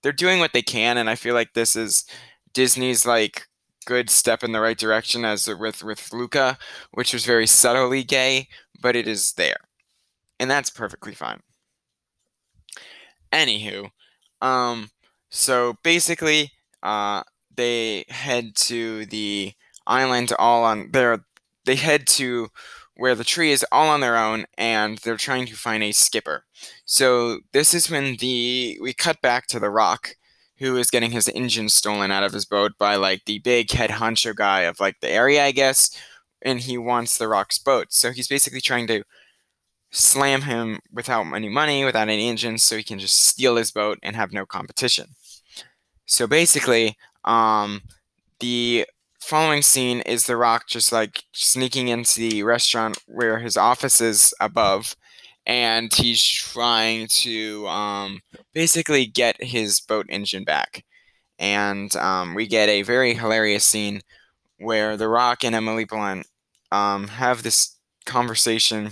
they're 0.03 0.11
doing 0.13 0.39
what 0.39 0.53
they 0.53 0.61
can, 0.61 0.97
and 0.97 1.09
I 1.09 1.15
feel 1.15 1.33
like 1.35 1.53
this 1.53 1.75
is 1.75 2.05
Disney's 2.53 3.05
like 3.05 3.43
good 3.85 4.09
step 4.09 4.43
in 4.43 4.51
the 4.51 4.61
right 4.61 4.77
direction 4.77 5.25
as 5.25 5.47
with 5.47 5.83
with 5.83 6.11
Luca, 6.13 6.57
which 6.91 7.13
was 7.13 7.25
very 7.25 7.47
subtly 7.47 8.03
gay, 8.03 8.47
but 8.81 8.95
it 8.95 9.07
is 9.07 9.33
there, 9.33 9.57
and 10.39 10.49
that's 10.49 10.69
perfectly 10.69 11.13
fine. 11.13 11.41
Anywho, 13.31 13.89
um, 14.41 14.89
so 15.29 15.75
basically, 15.83 16.51
uh, 16.83 17.23
they 17.55 18.05
head 18.09 18.55
to 18.55 19.05
the 19.07 19.53
island 19.87 20.31
all 20.39 20.63
on 20.63 20.91
their 20.91 21.25
they 21.65 21.75
head 21.75 22.07
to 22.07 22.49
where 22.95 23.15
the 23.15 23.23
tree 23.23 23.51
is 23.51 23.65
all 23.71 23.89
on 23.89 24.01
their 24.01 24.17
own 24.17 24.45
and 24.57 24.97
they're 24.99 25.17
trying 25.17 25.45
to 25.45 25.55
find 25.55 25.83
a 25.83 25.91
skipper. 25.91 26.43
So 26.85 27.39
this 27.53 27.73
is 27.73 27.89
when 27.89 28.17
the 28.17 28.77
we 28.81 28.93
cut 28.93 29.21
back 29.21 29.47
to 29.47 29.59
the 29.59 29.69
rock 29.69 30.15
who 30.59 30.77
is 30.77 30.91
getting 30.91 31.11
his 31.11 31.27
engine 31.29 31.69
stolen 31.69 32.11
out 32.11 32.23
of 32.23 32.33
his 32.33 32.45
boat 32.45 32.73
by 32.77 32.95
like 32.95 33.25
the 33.25 33.39
big 33.39 33.71
head 33.71 33.89
honcho 33.89 34.35
guy 34.35 34.61
of 34.61 34.79
like 34.79 34.99
the 34.99 35.09
area, 35.09 35.43
I 35.43 35.51
guess, 35.51 35.97
and 36.41 36.59
he 36.59 36.77
wants 36.77 37.17
the 37.17 37.27
rock's 37.27 37.57
boat. 37.57 37.87
So 37.89 38.11
he's 38.11 38.27
basically 38.27 38.61
trying 38.61 38.87
to 38.87 39.03
slam 39.91 40.41
him 40.43 40.79
without 40.91 41.25
any 41.33 41.49
money, 41.49 41.83
without 41.83 42.09
any 42.09 42.29
engines, 42.29 42.63
so 42.63 42.77
he 42.77 42.83
can 42.83 42.99
just 42.99 43.25
steal 43.25 43.55
his 43.55 43.71
boat 43.71 43.97
and 44.03 44.15
have 44.15 44.33
no 44.33 44.45
competition. 44.45 45.07
So 46.05 46.27
basically, 46.27 46.97
um, 47.25 47.81
the 48.39 48.85
following 49.19 49.61
scene 49.61 50.01
is 50.01 50.25
The 50.25 50.37
Rock 50.37 50.67
just 50.67 50.91
like 50.91 51.23
sneaking 51.33 51.87
into 51.87 52.19
the 52.19 52.43
restaurant 52.43 52.97
where 53.07 53.39
his 53.39 53.57
office 53.57 54.01
is 54.01 54.33
above, 54.39 54.95
and 55.49 55.91
he's 55.93 56.23
trying 56.23 57.07
to 57.07 57.67
um, 57.67 58.21
basically 58.53 59.07
get 59.07 59.43
his 59.43 59.81
boat 59.81 60.05
engine 60.09 60.43
back. 60.45 60.85
And 61.39 61.95
um, 61.97 62.35
we 62.35 62.47
get 62.47 62.69
a 62.69 62.83
very 62.83 63.15
hilarious 63.15 63.65
scene 63.65 64.01
where 64.59 64.97
The 64.97 65.09
Rock 65.09 65.43
and 65.45 65.55
Emily 65.55 65.85
Blunt 65.85 66.27
um, 66.71 67.07
have 67.09 67.43
this 67.43 67.77
conversation 68.05 68.91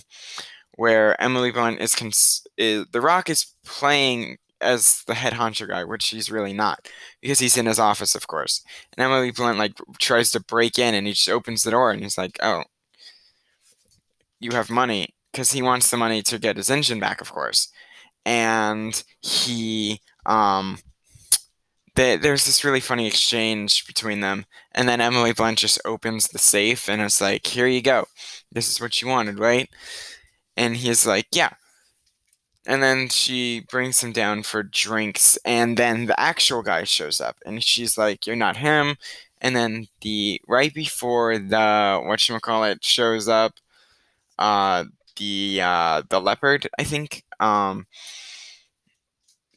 where 0.75 1.21
Emily 1.21 1.51
Blunt 1.51 1.81
is, 1.81 1.95
cons- 1.95 2.45
is 2.57 2.85
The 2.91 3.01
Rock 3.01 3.29
is 3.29 3.53
playing 3.65 4.37
as 4.61 5.03
the 5.07 5.15
head 5.15 5.33
honcho 5.33 5.67
guy, 5.67 5.83
which 5.83 6.09
he's 6.09 6.31
really 6.31 6.53
not, 6.53 6.87
because 7.21 7.39
he's 7.39 7.57
in 7.57 7.65
his 7.67 7.79
office, 7.79 8.15
of 8.15 8.27
course. 8.27 8.63
And 8.97 9.05
Emily 9.05 9.31
Blunt 9.31 9.59
like 9.59 9.73
tries 9.99 10.31
to 10.31 10.39
break 10.41 10.79
in, 10.79 10.95
and 10.95 11.07
he 11.07 11.13
just 11.13 11.29
opens 11.29 11.63
the 11.63 11.71
door, 11.71 11.91
and 11.91 12.01
he's 12.03 12.17
like, 12.17 12.39
"Oh, 12.43 12.63
you 14.39 14.51
have 14.51 14.69
money," 14.69 15.15
because 15.37 15.51
he 15.51 15.61
wants 15.61 15.91
the 15.91 15.97
money 15.97 16.23
to 16.23 16.39
get 16.39 16.57
his 16.57 16.71
engine 16.71 16.99
back, 16.99 17.21
of 17.21 17.31
course. 17.31 17.69
And 18.25 19.03
he, 19.21 20.01
um, 20.25 20.79
they, 21.93 22.17
there's 22.17 22.45
this 22.45 22.65
really 22.65 22.79
funny 22.79 23.05
exchange 23.05 23.85
between 23.85 24.21
them, 24.21 24.45
and 24.73 24.89
then 24.89 24.99
Emily 24.99 25.33
Blunt 25.33 25.59
just 25.59 25.79
opens 25.85 26.27
the 26.27 26.39
safe, 26.39 26.89
and 26.89 27.01
it's 27.01 27.21
like, 27.21 27.45
"Here 27.45 27.67
you 27.67 27.81
go. 27.81 28.05
This 28.51 28.69
is 28.69 28.81
what 28.81 28.99
you 29.01 29.07
wanted, 29.07 29.39
right?" 29.39 29.69
And 30.57 30.75
he's 30.77 31.05
like, 31.07 31.27
"Yeah." 31.33 31.51
and 32.67 32.83
then 32.83 33.07
she 33.07 33.61
brings 33.61 34.03
him 34.03 34.11
down 34.11 34.43
for 34.43 34.61
drinks 34.61 35.37
and 35.45 35.77
then 35.77 36.05
the 36.05 36.19
actual 36.19 36.61
guy 36.61 36.83
shows 36.83 37.21
up 37.21 37.37
and 37.45 37.63
she's 37.63 37.97
like 37.97 38.27
you're 38.27 38.35
not 38.35 38.57
him 38.57 38.97
and 39.41 39.55
then 39.55 39.87
the 40.01 40.41
right 40.49 40.73
before 40.73 41.37
the 41.39 42.01
what 42.05 42.27
you 42.27 42.37
call 42.41 42.65
it 42.65 42.83
shows 42.83 43.29
up 43.29 43.53
uh 44.37 44.83
the 45.17 45.59
uh 45.63 46.01
the 46.09 46.21
leopard 46.21 46.67
i 46.79 46.83
think 46.83 47.23
um 47.39 47.85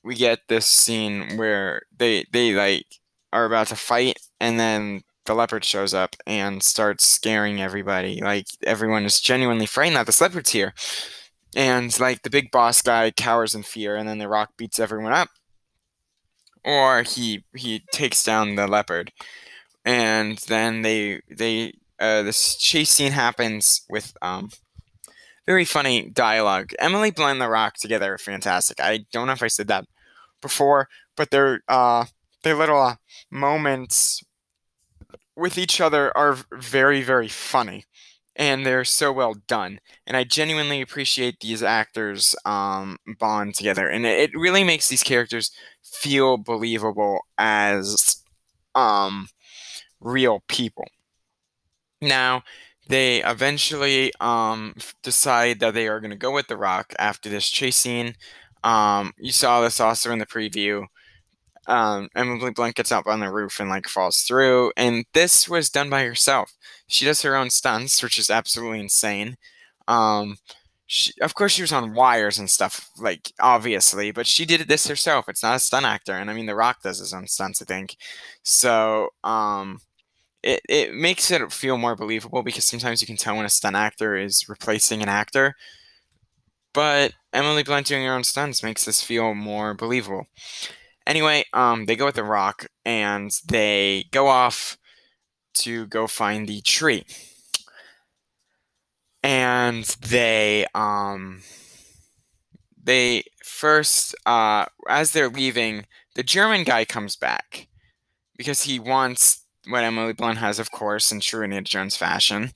we 0.03 0.15
get 0.15 0.41
this 0.49 0.67
scene 0.67 1.37
where 1.37 1.83
they 1.97 2.25
they 2.33 2.55
like 2.55 2.87
are 3.33 3.45
about 3.45 3.69
to 3.69 3.77
fight 3.77 4.19
and 4.41 4.59
then 4.59 5.03
the 5.27 5.35
leopard 5.35 5.65
shows 5.65 5.95
up 5.95 6.17
and 6.27 6.63
starts 6.63 7.07
scaring 7.07 7.61
everybody. 7.61 8.21
Like 8.21 8.47
everyone 8.65 9.05
is 9.05 9.21
genuinely 9.21 9.67
frightened 9.67 9.97
that 9.97 10.07
this 10.07 10.21
leopard's 10.21 10.51
here. 10.51 10.75
And 11.55 11.99
like 12.01 12.23
the 12.23 12.31
big 12.31 12.51
boss 12.51 12.83
guy 12.83 13.11
cowers 13.11 13.55
in 13.55 13.63
fear 13.63 13.97
and 13.97 14.09
then 14.09 14.19
the 14.19 14.29
rock 14.29 14.51
beats 14.57 14.81
everyone 14.81 15.13
up. 15.13 15.29
Or 16.65 17.03
he 17.03 17.45
he 17.55 17.85
takes 17.93 18.25
down 18.25 18.57
the 18.57 18.67
leopard. 18.67 19.13
And 19.85 20.39
then 20.49 20.83
they 20.83 21.21
they 21.31 21.75
uh, 21.99 22.23
this 22.23 22.57
chase 22.57 22.91
scene 22.91 23.13
happens 23.13 23.83
with 23.89 24.17
um 24.23 24.51
very 25.47 25.65
funny 25.65 26.09
dialogue 26.11 26.73
emily 26.79 27.11
blunt 27.11 27.33
and 27.33 27.41
the 27.41 27.49
rock 27.49 27.75
together 27.75 28.15
are 28.15 28.19
fantastic 28.19 28.81
i 28.81 29.05
don't 29.13 29.27
know 29.27 29.33
if 29.33 29.43
i 29.43 29.49
said 29.49 29.69
that 29.69 29.85
before 30.41 30.89
but 31.17 31.31
their 31.31 31.63
uh 31.69 32.05
their 32.43 32.55
little 32.55 32.81
uh, 32.81 32.97
moments 33.31 34.23
with 35.37 35.59
each 35.59 35.81
other 35.81 36.17
are 36.17 36.39
very 36.53 37.03
very 37.03 37.29
funny 37.29 37.85
and 38.41 38.65
they're 38.65 38.85
so 38.85 39.13
well 39.13 39.35
done. 39.47 39.81
And 40.07 40.17
I 40.17 40.25
genuinely 40.25 40.81
appreciate 40.81 41.41
these 41.41 41.63
actors 41.63 42.35
um, 42.47 42.97
bond 43.19 43.55
together, 43.55 43.87
and 43.87 44.07
it, 44.07 44.31
it, 44.31 44.39
really 44.39 44.65
makes 44.65 44.89
these 44.89 45.03
characters 45.03 45.51
feel 45.83 46.39
believable 46.39 47.21
as 47.37 48.23
um, 48.75 49.29
real 50.01 50.43
people. 50.49 50.89
Now, 52.01 52.43
they 52.91 53.23
eventually 53.25 54.13
um, 54.21 54.75
decide 55.03 55.61
that 55.61 55.75
they 55.75 55.89
are 55.89 56.01
going 56.01 56.11
to 56.11 56.17
go 56.17 56.33
with 56.33 56.49
The 56.49 56.57
Rock 56.57 56.95
after 56.99 57.29
this 57.31 57.49
chase 57.49 57.77
scene. 57.77 58.15
Um, 58.65 59.13
you 59.19 59.33
saw 59.33 59.61
this 59.63 59.81
also 59.81 60.13
in 60.13 60.19
the 60.19 60.27
preview 60.27 60.87
um, 61.67 62.09
Emily 62.17 62.51
Blunt 62.51 62.75
gets 62.75 62.93
up 62.93 63.07
on 63.07 63.21
the 63.21 63.31
roof 63.31 63.61
and 63.61 63.71
like 63.71 63.89
falls 63.89 64.23
through. 64.23 64.73
And 64.77 65.05
this 65.15 65.49
was 65.49 65.71
done 65.71 65.91
by 65.91 66.05
herself. 66.05 66.53
She 66.89 67.05
does 67.05 67.23
her 67.23 67.37
own 67.37 67.51
stunts, 67.51 68.03
which 68.03 68.19
is 68.19 68.31
absolutely 68.31 68.81
insane. 68.81 69.37
Um, 69.89 70.37
she, 70.87 71.13
of 71.23 71.35
course, 71.35 71.53
she 71.53 71.63
was 71.63 71.73
on 71.73 71.95
wires 71.95 72.39
and 72.39 72.51
stuff, 72.51 72.91
like 72.99 73.33
obviously, 73.41 74.11
but 74.11 74.27
she 74.27 74.45
did 74.45 74.63
this 74.69 74.89
herself. 74.89 75.29
It's 75.29 75.43
not 75.43 75.57
a 75.57 75.61
stunt 75.61 75.87
actor, 75.87 76.15
and 76.15 76.29
I 76.31 76.35
mean, 76.35 76.47
The 76.47 76.57
Rock 76.57 76.83
does 76.83 76.99
his 76.99 77.15
own 77.15 77.29
stunts, 77.29 77.63
I 77.63 77.65
think. 77.65 77.97
So, 78.43 79.11
um, 79.23 79.79
it, 80.43 80.61
it 80.69 80.95
makes 80.95 81.31
it 81.31 81.53
feel 81.53 81.77
more 81.79 81.97
believable 81.97 82.43
because 82.43 82.65
sometimes 82.65 83.01
you 83.01 83.07
can 83.07 83.17
tell 83.17 83.37
when 83.37 83.47
a 83.47 83.51
stunt 83.51 83.77
actor 83.77 84.17
is 84.17 84.49
replacing 84.49 85.03
an 85.03 85.09
actor. 85.09 85.55
But 86.73 87.15
Emily 87.33 87.63
Blunt 87.63 87.87
doing 87.87 88.05
her 88.05 88.13
own 88.15 88.25
stunts 88.25 88.63
makes 88.63 88.85
this 88.85 89.03
feel 89.03 89.35
more 89.35 89.75
believable. 89.75 90.27
Anyway, 91.07 91.45
um, 91.53 91.87
they 91.87 91.97
go 91.97 92.07
with 92.07 92.17
the 92.17 92.25
rock 92.25 92.67
and 92.85 93.33
they 93.47 94.07
go 94.13 94.29
off 94.29 94.79
to 95.55 95.87
go 95.89 96.07
find 96.07 96.49
the 96.49 96.61
tree. 96.63 97.05
And 99.23 99.85
they 100.01 100.67
um 100.75 101.43
they 102.83 103.25
first 103.45 104.15
uh 104.27 104.67
as 104.89 105.13
they're 105.13 105.29
leaving, 105.29 105.87
the 106.15 106.23
German 106.23 106.65
guy 106.65 106.85
comes 106.85 107.17
back 107.17 107.69
because 108.37 108.63
he 108.65 108.79
wants 108.81 109.40
what 109.69 109.85
Emily 109.85 110.13
Blunt 110.13 110.39
has, 110.39 110.59
of 110.59 110.71
course, 110.71 111.13
in 111.13 111.21
true 111.21 111.45
Indiana 111.45 111.65
Jones 111.65 111.97
fashion. 111.97 112.51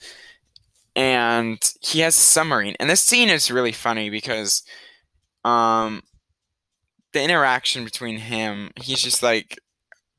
And 0.97 1.59
he 1.81 2.01
has 2.01 2.15
a 2.15 2.21
submarine. 2.21 2.77
And 2.79 2.89
this 2.89 3.03
scene 3.03 3.29
is 3.29 3.51
really 3.51 3.73
funny 3.73 4.11
because 4.11 4.63
um 5.45 6.03
the 7.13 7.23
interaction 7.23 7.85
between 7.85 8.19
him, 8.19 8.71
he's 8.77 9.03
just 9.03 9.23
like 9.23 9.59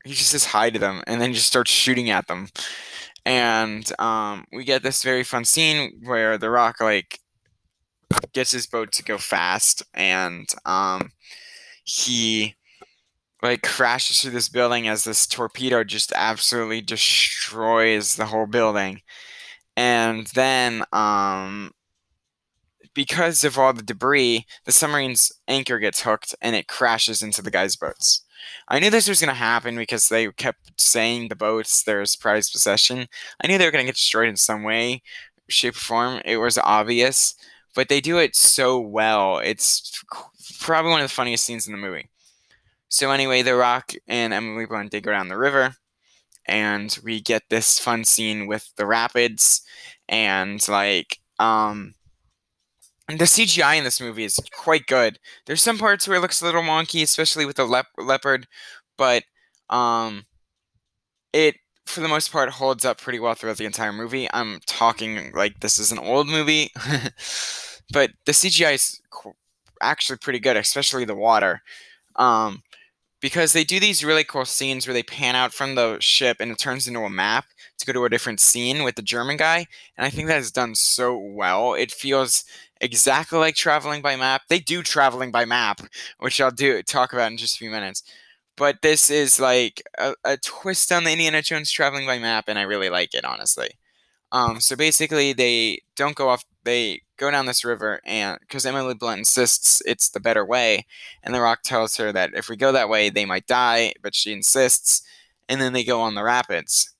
he 0.04 0.12
just 0.14 0.30
says 0.30 0.46
hi 0.46 0.70
to 0.70 0.78
them 0.78 1.02
and 1.06 1.20
then 1.20 1.32
just 1.32 1.46
starts 1.46 1.70
shooting 1.70 2.10
at 2.10 2.26
them. 2.28 2.48
And 3.24 3.90
um, 3.98 4.44
we 4.52 4.64
get 4.64 4.82
this 4.82 5.02
very 5.02 5.24
fun 5.24 5.44
scene 5.44 6.00
where 6.04 6.38
The 6.38 6.50
Rock 6.50 6.80
like 6.80 7.18
gets 8.32 8.52
his 8.52 8.66
boat 8.66 8.92
to 8.92 9.02
go 9.02 9.18
fast 9.18 9.82
and 9.94 10.48
um, 10.64 11.10
he 11.84 12.54
like 13.46 13.62
crashes 13.62 14.20
through 14.20 14.32
this 14.32 14.48
building 14.48 14.88
as 14.88 15.04
this 15.04 15.26
torpedo 15.26 15.84
just 15.84 16.12
absolutely 16.14 16.80
destroys 16.80 18.16
the 18.16 18.26
whole 18.26 18.46
building. 18.46 19.02
And 19.76 20.26
then 20.28 20.84
um 20.92 21.72
because 22.94 23.44
of 23.44 23.58
all 23.58 23.72
the 23.72 23.82
debris, 23.82 24.46
the 24.64 24.72
submarine's 24.72 25.30
anchor 25.48 25.78
gets 25.78 26.02
hooked 26.02 26.34
and 26.40 26.56
it 26.56 26.66
crashes 26.66 27.22
into 27.22 27.42
the 27.42 27.50
guy's 27.50 27.76
boats. 27.76 28.22
I 28.68 28.78
knew 28.78 28.90
this 28.90 29.08
was 29.08 29.20
going 29.20 29.28
to 29.28 29.34
happen 29.34 29.76
because 29.76 30.08
they 30.08 30.30
kept 30.32 30.80
saying 30.80 31.28
the 31.28 31.36
boats, 31.36 31.82
there's 31.82 32.16
prized 32.16 32.52
possession. 32.52 33.06
I 33.42 33.46
knew 33.46 33.58
they 33.58 33.66
were 33.66 33.70
going 33.70 33.84
to 33.84 33.88
get 33.88 33.96
destroyed 33.96 34.28
in 34.28 34.36
some 34.36 34.62
way, 34.62 35.02
shape, 35.48 35.74
or 35.76 35.78
form. 35.78 36.20
It 36.24 36.38
was 36.38 36.58
obvious, 36.58 37.34
but 37.74 37.88
they 37.88 38.00
do 38.00 38.18
it 38.18 38.34
so 38.34 38.80
well. 38.80 39.38
It's 39.38 40.02
probably 40.60 40.92
one 40.92 41.00
of 41.00 41.08
the 41.08 41.14
funniest 41.14 41.44
scenes 41.44 41.66
in 41.66 41.72
the 41.72 41.78
movie. 41.78 42.08
So 42.88 43.10
anyway, 43.10 43.42
The 43.42 43.54
Rock 43.56 43.92
and 44.06 44.32
Emily 44.32 44.66
Blunt 44.66 44.90
they 44.92 45.00
go 45.00 45.12
down 45.12 45.28
the 45.28 45.36
river, 45.38 45.76
and 46.46 46.96
we 47.04 47.20
get 47.20 47.44
this 47.50 47.78
fun 47.78 48.04
scene 48.04 48.46
with 48.46 48.72
the 48.76 48.86
rapids, 48.86 49.62
and 50.08 50.66
like 50.68 51.20
um, 51.38 51.94
the 53.08 53.26
CGI 53.26 53.76
in 53.76 53.84
this 53.84 54.00
movie 54.00 54.24
is 54.24 54.40
quite 54.52 54.86
good. 54.86 55.18
There's 55.46 55.62
some 55.62 55.78
parts 55.78 56.08
where 56.08 56.18
it 56.18 56.20
looks 56.20 56.40
a 56.42 56.44
little 56.44 56.62
wonky, 56.62 57.02
especially 57.02 57.46
with 57.46 57.56
the 57.56 57.64
lep- 57.64 57.86
leopard, 57.98 58.46
but 58.96 59.24
um, 59.70 60.26
it 61.32 61.56
for 61.86 62.00
the 62.00 62.08
most 62.08 62.32
part 62.32 62.50
holds 62.50 62.84
up 62.84 63.00
pretty 63.00 63.20
well 63.20 63.34
throughout 63.34 63.58
the 63.58 63.64
entire 63.64 63.92
movie. 63.92 64.28
I'm 64.32 64.60
talking 64.66 65.32
like 65.34 65.60
this 65.60 65.78
is 65.78 65.92
an 65.92 65.98
old 65.98 66.28
movie, 66.28 66.70
but 67.92 68.10
the 68.24 68.34
CGI 68.34 68.72
is 68.72 69.00
actually 69.80 70.18
pretty 70.18 70.40
good, 70.40 70.56
especially 70.56 71.04
the 71.04 71.14
water. 71.14 71.62
Um, 72.16 72.62
because 73.20 73.52
they 73.52 73.64
do 73.64 73.80
these 73.80 74.04
really 74.04 74.24
cool 74.24 74.44
scenes 74.44 74.86
where 74.86 74.94
they 74.94 75.02
pan 75.02 75.34
out 75.36 75.52
from 75.52 75.74
the 75.74 75.98
ship 76.00 76.36
and 76.40 76.50
it 76.52 76.58
turns 76.58 76.86
into 76.86 77.00
a 77.00 77.10
map 77.10 77.46
to 77.78 77.86
go 77.86 77.92
to 77.92 78.04
a 78.04 78.10
different 78.10 78.40
scene 78.40 78.82
with 78.82 78.94
the 78.96 79.02
German 79.02 79.36
guy. 79.36 79.66
And 79.96 80.06
I 80.06 80.10
think 80.10 80.28
that 80.28 80.40
is 80.40 80.52
done 80.52 80.74
so 80.74 81.16
well. 81.16 81.74
It 81.74 81.90
feels 81.92 82.44
exactly 82.80 83.38
like 83.38 83.54
traveling 83.54 84.02
by 84.02 84.16
map. 84.16 84.42
They 84.48 84.58
do 84.58 84.82
traveling 84.82 85.30
by 85.30 85.44
map, 85.44 85.80
which 86.18 86.40
I'll 86.40 86.50
do 86.50 86.82
talk 86.82 87.12
about 87.12 87.30
in 87.30 87.38
just 87.38 87.56
a 87.56 87.58
few 87.58 87.70
minutes. 87.70 88.02
But 88.56 88.82
this 88.82 89.10
is 89.10 89.38
like 89.40 89.82
a, 89.98 90.14
a 90.24 90.36
twist 90.38 90.90
on 90.92 91.04
the 91.04 91.12
Indiana 91.12 91.42
Jones 91.42 91.70
traveling 91.70 92.06
by 92.06 92.18
map, 92.18 92.44
and 92.48 92.58
I 92.58 92.62
really 92.62 92.88
like 92.88 93.14
it, 93.14 93.24
honestly. 93.24 93.70
Um, 94.36 94.60
so 94.60 94.76
basically, 94.76 95.32
they 95.32 95.80
don't 95.96 96.16
go 96.16 96.28
off. 96.28 96.44
They 96.64 97.02
go 97.16 97.30
down 97.30 97.46
this 97.46 97.64
river, 97.64 98.00
and 98.04 98.38
because 98.40 98.66
Emily 98.66 98.94
Blunt 98.94 99.20
insists 99.20 99.80
it's 99.86 100.10
the 100.10 100.20
better 100.20 100.44
way, 100.44 100.86
and 101.22 101.34
The 101.34 101.40
Rock 101.40 101.62
tells 101.62 101.96
her 101.96 102.12
that 102.12 102.34
if 102.34 102.48
we 102.48 102.56
go 102.56 102.72
that 102.72 102.88
way, 102.88 103.08
they 103.10 103.24
might 103.24 103.46
die, 103.46 103.94
but 104.02 104.14
she 104.14 104.32
insists, 104.32 105.02
and 105.48 105.60
then 105.60 105.72
they 105.72 105.84
go 105.84 106.00
on 106.02 106.14
the 106.14 106.24
rapids, 106.24 106.94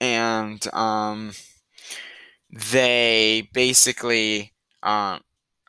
and 0.00 0.66
um, 0.74 1.32
they 2.50 3.48
basically 3.52 4.52
uh, 4.82 5.18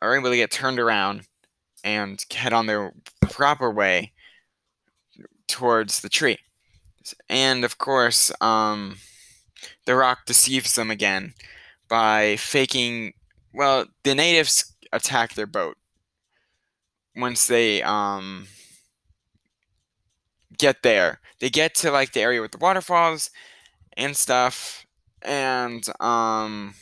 are 0.00 0.16
able 0.16 0.30
to 0.30 0.36
get 0.36 0.50
turned 0.50 0.78
around 0.78 1.22
and 1.84 2.24
head 2.32 2.52
on 2.52 2.66
their 2.66 2.92
proper 3.22 3.70
way 3.70 4.12
towards 5.48 6.00
the 6.00 6.08
tree, 6.08 6.38
and 7.28 7.64
of 7.64 7.78
course, 7.78 8.32
um 8.40 8.96
the 9.84 9.96
Rock 9.96 10.26
deceives 10.26 10.74
them 10.74 10.90
again 10.90 11.34
by 11.88 12.36
faking. 12.36 13.12
Well, 13.52 13.86
the 14.04 14.14
natives 14.14 14.74
attack 14.92 15.34
their 15.34 15.46
boat 15.46 15.76
once 17.16 17.46
they 17.46 17.82
um 17.82 18.46
get 20.58 20.82
there. 20.82 21.20
They 21.40 21.50
get 21.50 21.74
to 21.76 21.90
like 21.90 22.12
the 22.12 22.20
area 22.20 22.40
with 22.40 22.52
the 22.52 22.58
waterfalls 22.58 23.30
and 23.96 24.16
stuff, 24.16 24.86
and 25.22 25.84
um 26.00 26.74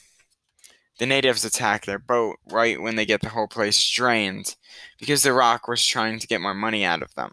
the 0.98 1.06
natives 1.06 1.44
attack 1.44 1.84
their 1.84 1.98
boat 1.98 2.36
right 2.50 2.80
when 2.80 2.96
they 2.96 3.04
get 3.06 3.20
the 3.20 3.30
whole 3.30 3.48
place 3.48 3.90
drained 3.90 4.54
because 4.98 5.22
the 5.22 5.32
rock 5.32 5.66
was 5.66 5.84
trying 5.84 6.18
to 6.20 6.26
get 6.26 6.40
more 6.40 6.54
money 6.54 6.84
out 6.84 7.02
of 7.02 7.12
them. 7.14 7.32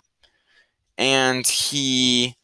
And 0.97 1.45
he 1.45 2.35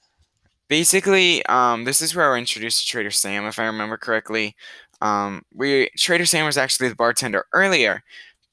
basically, 0.69 1.45
um, 1.47 1.83
this 1.85 2.01
is 2.01 2.15
where 2.15 2.29
we're 2.29 2.37
introduced 2.37 2.81
to 2.81 2.87
Trader 2.87 3.11
Sam, 3.11 3.45
if 3.45 3.59
I 3.59 3.65
remember 3.65 3.97
correctly. 3.97 4.55
Um, 5.01 5.43
we 5.53 5.89
Trader 5.97 6.25
Sam 6.25 6.45
was 6.45 6.57
actually 6.57 6.89
the 6.89 6.95
bartender 6.95 7.45
earlier, 7.53 8.01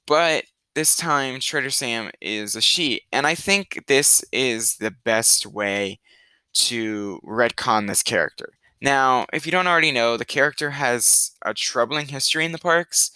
but 0.07 0.45
this 0.75 0.97
time 0.97 1.41
Trader 1.41 1.71
Sam 1.71 2.11
is 2.21 2.57
a 2.57 2.61
she, 2.61 3.03
and 3.13 3.27
I 3.27 3.35
think 3.35 3.85
this 3.89 4.25
is 4.33 4.77
the 4.77 4.93
best 5.05 5.47
way 5.47 6.01
to 6.55 7.21
retcon 7.25 7.89
this 7.89 8.03
character. 8.03 8.51
Now, 8.81 9.27
if 9.33 9.47
you 9.47 9.53
don't 9.53 9.67
already 9.67 9.93
know, 9.93 10.17
the 10.17 10.25
character 10.25 10.71
has 10.71 11.33
a 11.45 11.55
troubling 11.55 12.07
history 12.09 12.45
in 12.45 12.53
the 12.53 12.59
parks. 12.59 13.11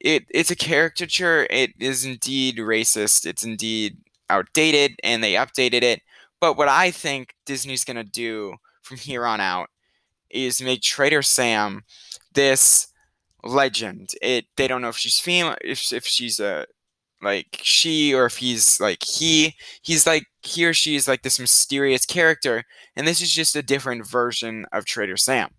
It 0.00 0.26
it's 0.30 0.50
a 0.50 0.56
caricature. 0.56 1.46
It 1.50 1.72
is 1.80 2.04
indeed 2.04 2.58
racist. 2.58 3.26
It's 3.26 3.44
indeed 3.44 3.98
outdated, 4.30 4.96
and 5.04 5.22
they 5.24 5.34
updated 5.34 5.82
it. 5.82 6.02
But 6.40 6.56
what 6.56 6.68
I 6.68 6.90
think 6.90 7.34
Disney's 7.46 7.84
going 7.84 7.96
to 7.96 8.04
do 8.04 8.54
from 8.82 8.96
here 8.96 9.26
on 9.26 9.40
out 9.40 9.68
is 10.30 10.62
make 10.62 10.82
Trader 10.82 11.22
Sam 11.22 11.82
this 12.34 12.88
legend. 13.44 14.10
It 14.22 14.46
they 14.56 14.68
don't 14.68 14.82
know 14.82 14.88
if 14.88 14.96
she's 14.96 15.18
female, 15.18 15.56
if 15.62 15.92
if 15.92 16.06
she's 16.06 16.40
a 16.40 16.66
like 17.22 17.60
she 17.62 18.14
or 18.14 18.26
if 18.26 18.36
he's 18.36 18.80
like 18.80 19.02
he. 19.02 19.54
He's 19.82 20.06
like 20.06 20.24
he 20.42 20.66
or 20.66 20.74
she 20.74 20.96
is 20.96 21.08
like 21.08 21.22
this 21.22 21.40
mysterious 21.40 22.06
character, 22.06 22.64
and 22.96 23.06
this 23.06 23.20
is 23.20 23.32
just 23.32 23.56
a 23.56 23.62
different 23.62 24.06
version 24.06 24.66
of 24.72 24.84
Trader 24.84 25.16
Sam. 25.16 25.50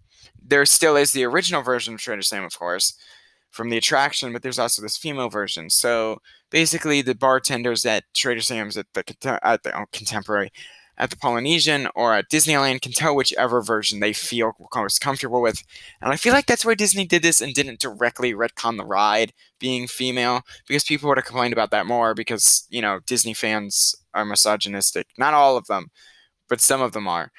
There 0.41 0.65
still 0.65 0.95
is 0.95 1.11
the 1.11 1.25
original 1.25 1.61
version 1.61 1.95
of 1.95 1.99
Trader 1.99 2.21
Sam, 2.21 2.43
of 2.43 2.57
course, 2.57 2.95
from 3.51 3.69
the 3.69 3.77
attraction, 3.77 4.31
but 4.33 4.41
there's 4.41 4.59
also 4.59 4.81
this 4.81 4.97
female 4.97 5.29
version. 5.29 5.69
So 5.69 6.21
basically, 6.49 7.01
the 7.01 7.15
bartenders 7.15 7.85
at 7.85 8.05
Trader 8.13 8.41
Sam's 8.41 8.77
at 8.77 8.87
the 8.93 9.39
at 9.43 9.63
the 9.63 9.79
oh, 9.79 9.85
contemporary 9.91 10.51
at 10.99 11.09
the 11.09 11.17
Polynesian 11.17 11.87
or 11.95 12.13
at 12.13 12.29
Disneyland 12.29 12.81
can 12.81 12.91
tell 12.91 13.15
whichever 13.15 13.61
version 13.61 13.99
they 13.99 14.11
feel 14.11 14.51
most 14.75 14.99
comfortable 14.99 15.41
with. 15.41 15.63
And 16.01 16.11
I 16.11 16.17
feel 16.17 16.33
like 16.33 16.45
that's 16.45 16.65
why 16.65 16.75
Disney 16.75 17.05
did 17.05 17.23
this 17.23 17.39
and 17.39 17.53
didn't 17.53 17.79
directly 17.79 18.33
retcon 18.33 18.77
the 18.77 18.85
ride 18.85 19.31
being 19.59 19.87
female 19.87 20.41
because 20.67 20.83
people 20.83 21.07
would 21.07 21.17
have 21.17 21.25
complained 21.25 21.53
about 21.53 21.71
that 21.71 21.85
more 21.85 22.13
because, 22.13 22.67
you 22.69 22.81
know, 22.81 22.99
Disney 23.07 23.33
fans 23.33 23.95
are 24.13 24.25
misogynistic. 24.25 25.07
Not 25.17 25.33
all 25.33 25.55
of 25.55 25.67
them, 25.67 25.87
but 26.49 26.59
some 26.59 26.81
of 26.81 26.91
them 26.91 27.07
are. 27.07 27.31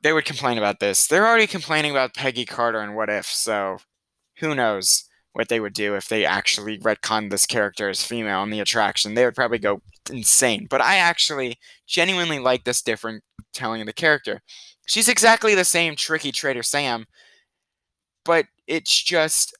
They 0.00 0.12
would 0.12 0.24
complain 0.24 0.58
about 0.58 0.80
this. 0.80 1.06
They're 1.06 1.28
already 1.28 1.46
complaining 1.46 1.90
about 1.90 2.14
Peggy 2.14 2.46
Carter 2.46 2.80
and 2.80 2.96
What 2.96 3.10
If, 3.10 3.26
so 3.26 3.78
who 4.38 4.54
knows 4.54 5.04
what 5.34 5.48
they 5.48 5.60
would 5.60 5.72
do 5.72 5.94
if 5.94 6.08
they 6.08 6.24
actually 6.26 6.78
retconned 6.78 7.30
this 7.30 7.46
character 7.46 7.88
as 7.88 8.04
female 8.04 8.42
in 8.42 8.50
the 8.50 8.60
attraction. 8.60 9.14
They 9.14 9.24
would 9.24 9.34
probably 9.34 9.58
go 9.58 9.80
insane. 10.10 10.66
But 10.68 10.82
I 10.82 10.96
actually 10.96 11.58
genuinely 11.86 12.38
like 12.38 12.64
this 12.64 12.82
different 12.82 13.24
telling 13.54 13.80
of 13.80 13.86
the 13.86 13.92
character. 13.92 14.42
She's 14.86 15.08
exactly 15.08 15.54
the 15.54 15.64
same 15.64 15.96
tricky 15.96 16.32
Trader 16.32 16.62
Sam, 16.62 17.06
but 18.24 18.46
it's 18.66 19.02
just 19.02 19.56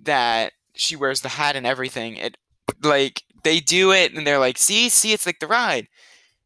that 0.00 0.52
she 0.74 0.94
wears 0.96 1.22
the 1.22 1.30
hat 1.30 1.56
and 1.56 1.66
everything. 1.66 2.16
It 2.16 2.36
like 2.82 3.22
they 3.42 3.60
do 3.60 3.92
it 3.92 4.12
and 4.12 4.26
they're 4.26 4.38
like, 4.38 4.58
see, 4.58 4.88
see, 4.88 5.12
it's 5.12 5.26
like 5.26 5.38
the 5.40 5.46
ride. 5.46 5.88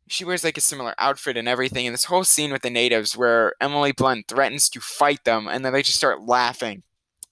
she 0.08 0.24
wears 0.24 0.42
like 0.42 0.58
a 0.58 0.60
similar 0.60 0.94
outfit 0.98 1.36
and 1.36 1.48
everything. 1.48 1.86
And 1.86 1.94
this 1.94 2.04
whole 2.04 2.24
scene 2.24 2.52
with 2.52 2.62
the 2.62 2.70
natives 2.70 3.16
where 3.16 3.54
Emily 3.60 3.92
Blunt 3.92 4.26
threatens 4.28 4.68
to 4.70 4.80
fight 4.80 5.24
them, 5.24 5.46
and 5.48 5.64
then 5.64 5.72
they 5.72 5.82
just 5.82 5.98
start 5.98 6.22
laughing, 6.22 6.82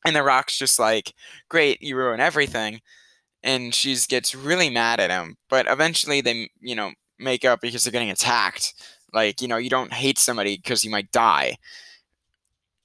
and 0.09 0.17
the 0.17 0.23
Rock's 0.25 0.59
just 0.59 0.79
like, 0.79 1.15
"Great, 1.49 1.83
you 1.83 1.97
ruin 1.97 2.21
everything," 2.21 2.81
and 3.43 3.75
she 3.75 3.97
gets 4.09 4.35
really 4.35 4.71
mad 4.71 5.01
at 5.01 5.11
him. 5.11 5.37
But 5.51 5.67
eventually, 5.69 6.21
they 6.23 6.51
you 6.61 6.75
know 6.77 6.93
make 7.19 7.45
up 7.45 7.61
because 7.61 7.85
they're 7.85 7.93
getting 7.93 8.11
attacked. 8.11 8.75
Like 9.15 9.41
you 9.43 9.49
know, 9.49 9.59
you 9.59 9.71
don't 9.71 9.93
hate 9.95 10.19
somebody 10.19 10.57
because 10.57 10.85
you 10.85 10.91
might 10.91 11.13
die 11.13 11.59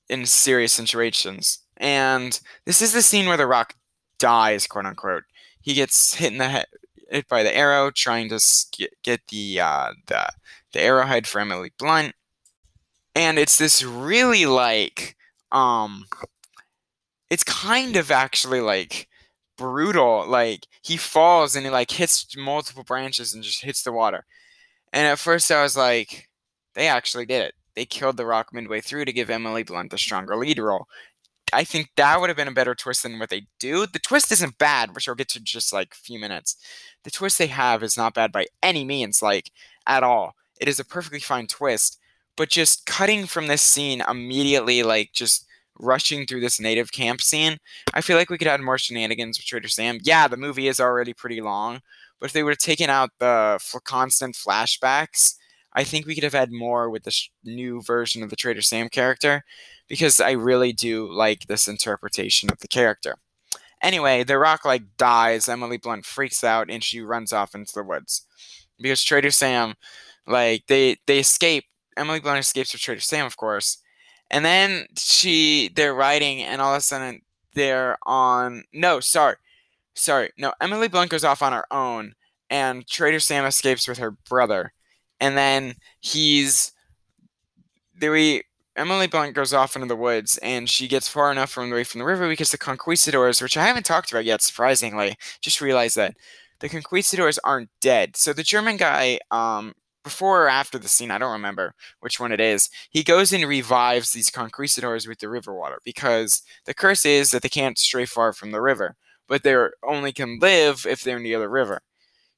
in 0.10 0.26
serious 0.26 0.74
situations. 0.74 1.60
And 1.78 2.40
this 2.66 2.82
is 2.82 2.94
the 2.94 3.02
scene 3.02 3.28
where 3.28 3.38
the 3.38 3.48
Rock 3.48 3.76
dies, 4.20 4.68
quote 4.68 4.86
unquote. 4.86 5.24
He 5.62 5.74
gets 5.74 6.16
hit 6.16 6.32
in 6.32 6.38
the 6.38 6.50
head, 6.50 6.66
hit 7.10 7.28
by 7.28 7.44
the 7.44 7.56
arrow, 7.56 7.92
trying 7.92 8.30
to 8.30 8.40
get 9.04 9.22
the 9.30 9.60
uh, 9.60 9.94
the 10.08 10.28
the 10.74 10.82
arrowhead 10.82 11.28
for 11.28 11.40
Emily 11.40 11.72
Blunt, 11.78 12.14
and 13.16 13.38
it's 13.40 13.58
this 13.58 13.84
really 13.84 14.46
like 14.46 15.16
um, 15.52 16.06
it's 17.34 17.44
kind 17.44 17.96
of 17.96 18.12
actually 18.12 18.62
like 18.62 19.08
brutal. 19.58 20.24
Like 20.28 20.68
he 20.84 20.98
falls 20.98 21.56
and 21.56 21.66
he 21.66 21.72
like 21.72 21.90
hits 21.90 22.38
multiple 22.38 22.84
branches 22.84 23.34
and 23.34 23.44
just 23.44 23.64
hits 23.64 23.82
the 23.82 23.92
water. 23.92 24.26
And 24.94 25.08
at 25.08 25.18
first 25.18 25.50
I 25.52 25.64
was 25.64 25.76
like, 25.76 26.30
they 26.76 26.88
actually 26.88 27.26
did 27.26 27.42
it. 27.42 27.56
They 27.76 27.86
killed 27.86 28.18
the 28.18 28.28
Rock 28.28 28.54
midway 28.54 28.82
through 28.82 29.06
to 29.06 29.14
give 29.14 29.32
Emily 29.32 29.64
Blunt 29.64 29.94
a 29.94 29.98
stronger 29.98 30.36
lead 30.36 30.60
role. 30.60 30.86
I 31.52 31.64
think 31.64 31.90
that 31.98 32.22
would 32.22 32.30
have 32.30 32.38
been 32.38 32.48
a 32.48 32.52
better 32.52 32.76
twist 32.76 33.02
than 33.02 33.18
what 33.18 33.30
they 33.30 33.48
do. 33.60 33.88
The 33.88 33.98
twist 33.98 34.32
isn't 34.32 34.60
bad, 34.60 34.94
which 34.94 35.10
I'll 35.10 35.16
get 35.16 35.30
to 35.30 35.40
just 35.40 35.74
like 35.74 35.94
a 35.94 36.04
few 36.04 36.20
minutes. 36.20 36.56
The 37.04 37.12
twist 37.12 37.40
they 37.40 37.48
have 37.48 37.82
is 37.82 37.98
not 37.98 38.14
bad 38.14 38.32
by 38.32 38.46
any 38.62 38.86
means, 38.86 39.24
like 39.24 39.50
at 39.88 40.04
all. 40.04 40.36
It 40.62 40.68
is 40.68 40.80
a 40.80 40.86
perfectly 40.86 41.20
fine 41.20 41.48
twist, 41.48 41.98
but 42.38 42.50
just 42.50 42.86
cutting 42.86 43.26
from 43.26 43.48
this 43.48 43.64
scene 43.64 44.04
immediately, 44.08 44.84
like 44.84 45.14
just 45.14 45.48
rushing 45.80 46.26
through 46.26 46.42
this 46.42 46.60
native 46.60 46.92
camp 46.92 47.22
scene, 47.22 47.58
I 47.94 48.02
feel 48.02 48.18
like 48.18 48.30
we 48.30 48.38
could 48.38 48.48
add 48.48 48.62
more 48.62 48.78
shenanigans 48.78 49.38
with 49.38 49.46
Trader 49.46 49.68
Sam. 49.68 50.00
Yeah, 50.04 50.28
the 50.28 50.38
movie 50.38 50.68
is 50.68 50.80
already 50.80 51.14
pretty 51.14 51.42
long, 51.42 51.82
but 52.20 52.28
if 52.28 52.34
they 52.34 52.44
would 52.44 52.52
have 52.52 52.58
taken 52.60 52.90
out 52.90 53.12
the 53.20 53.60
constant 53.84 54.36
flashbacks, 54.36 55.36
I 55.74 55.84
think 55.84 56.06
we 56.06 56.16
could 56.16 56.24
have 56.24 56.34
had 56.34 56.52
more 56.52 56.90
with 56.90 57.04
this 57.04 57.30
new 57.44 57.82
version 57.82 58.24
of 58.24 58.30
the 58.30 58.36
Trader 58.36 58.62
Sam 58.62 58.90
character 58.90 59.44
because 59.88 60.22
I 60.22 60.32
really 60.32 60.72
do 60.72 61.12
like 61.12 61.48
this 61.48 61.68
interpretation 61.68 62.50
of 62.52 62.60
the 62.60 62.68
character. 62.68 63.16
Anyway, 63.82 64.24
the 64.24 64.38
rock 64.38 64.64
like 64.64 64.84
dies, 64.98 65.50
Emily 65.50 65.78
Blunt 65.78 66.06
freaks 66.06 66.44
out 66.44 66.70
and 66.70 66.84
she 66.84 67.02
runs 67.02 67.34
off 67.34 67.56
into 67.56 67.74
the 67.74 67.84
woods. 67.84 68.26
Because 68.80 69.04
Trader 69.04 69.32
Sam 69.32 69.74
like 70.28 70.64
they 70.68 70.98
they 71.08 71.20
escape. 71.20 71.66
Emily 71.98 72.20
Blunt 72.20 72.40
escapes 72.40 72.74
with 72.74 72.82
Trader 72.82 73.02
Sam, 73.02 73.26
of 73.26 73.38
course. 73.38 73.80
And 74.34 74.44
then 74.44 74.88
she 74.98 75.70
they're 75.76 75.94
riding 75.94 76.42
and 76.42 76.60
all 76.60 76.74
of 76.74 76.80
a 76.80 76.82
sudden 76.82 77.22
they're 77.54 77.98
on 78.04 78.64
no, 78.74 79.00
sorry. 79.00 79.36
Sorry. 79.94 80.32
No, 80.40 80.54
Emily 80.60 80.88
Blunt 80.88 81.12
goes 81.12 81.24
off 81.24 81.44
on 81.44 81.54
her 81.54 81.72
own 81.72 82.14
and 82.50 82.88
Trader 82.88 83.20
Sam 83.20 83.46
escapes 83.46 83.88
with 83.88 84.00
her 84.00 84.12
brother. 84.12 84.74
And 85.20 85.38
then 85.38 85.76
he's 86.02 86.74
they 87.96 88.42
Emily 88.76 89.06
Blunt 89.06 89.36
goes 89.36 89.54
off 89.54 89.76
into 89.76 89.88
the 89.88 89.96
woods 89.96 90.40
and 90.40 90.68
she 90.68 90.88
gets 90.88 91.08
far 91.08 91.32
enough 91.32 91.56
away 91.56 91.84
from 91.84 92.00
the 92.00 92.06
river 92.06 92.28
because 92.28 92.50
the 92.50 92.58
conquistadors, 92.58 93.40
which 93.40 93.56
I 93.56 93.66
haven't 93.68 93.86
talked 93.86 94.12
about 94.12 94.26
yet, 94.26 94.42
surprisingly, 94.42 95.16
just 95.42 95.62
realized 95.62 95.96
that 95.98 96.16
the 96.60 96.70
conquistadors 96.70 97.38
aren't 97.44 97.70
dead. 97.82 98.18
So 98.18 98.34
the 98.34 98.42
German 98.42 98.78
guy, 98.78 99.20
um, 99.30 99.74
before 100.04 100.46
or 100.46 100.50
after 100.50 100.78
the 100.78 100.88
scene, 100.90 101.12
I 101.12 101.18
don't 101.18 101.32
remember 101.32 101.76
which 102.02 102.20
one 102.20 102.32
it 102.32 102.42
is, 102.42 102.70
he 102.90 103.04
goes 103.04 103.32
and 103.34 103.46
revives 103.48 104.12
these 104.12 104.30
conquistadors 104.30 105.08
with 105.08 105.20
the 105.20 105.30
river 105.30 105.54
water 105.54 105.80
because 105.84 106.42
the 106.66 106.74
curse 106.74 107.06
is 107.06 107.32
that 107.32 107.42
they 107.42 107.50
can't 107.50 107.78
stray 107.78 108.06
far 108.06 108.34
from 108.34 108.52
the 108.52 108.62
river, 108.62 108.96
but 109.28 109.44
they 109.44 109.56
only 109.84 110.12
can 110.12 110.40
live 110.40 110.86
if 110.88 111.04
they're 111.04 111.20
near 111.20 111.40
the 111.40 111.50
river. 111.50 111.82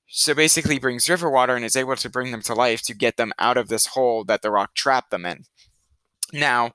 So 0.08 0.34
basically, 0.34 0.80
brings 0.80 1.10
river 1.10 1.30
water 1.30 1.56
and 1.56 1.66
is 1.66 1.76
able 1.76 1.96
to 1.98 2.10
bring 2.10 2.32
them 2.32 2.42
to 2.44 2.54
life 2.54 2.82
to 2.84 2.94
get 2.96 3.18
them 3.18 3.34
out 3.40 3.58
of 3.58 3.68
this 3.70 3.88
hole 3.88 4.24
that 4.26 4.42
the 4.42 4.52
rock 4.52 4.74
trapped 4.76 5.12
them 5.12 5.26
in. 5.26 5.46
Now, 6.34 6.74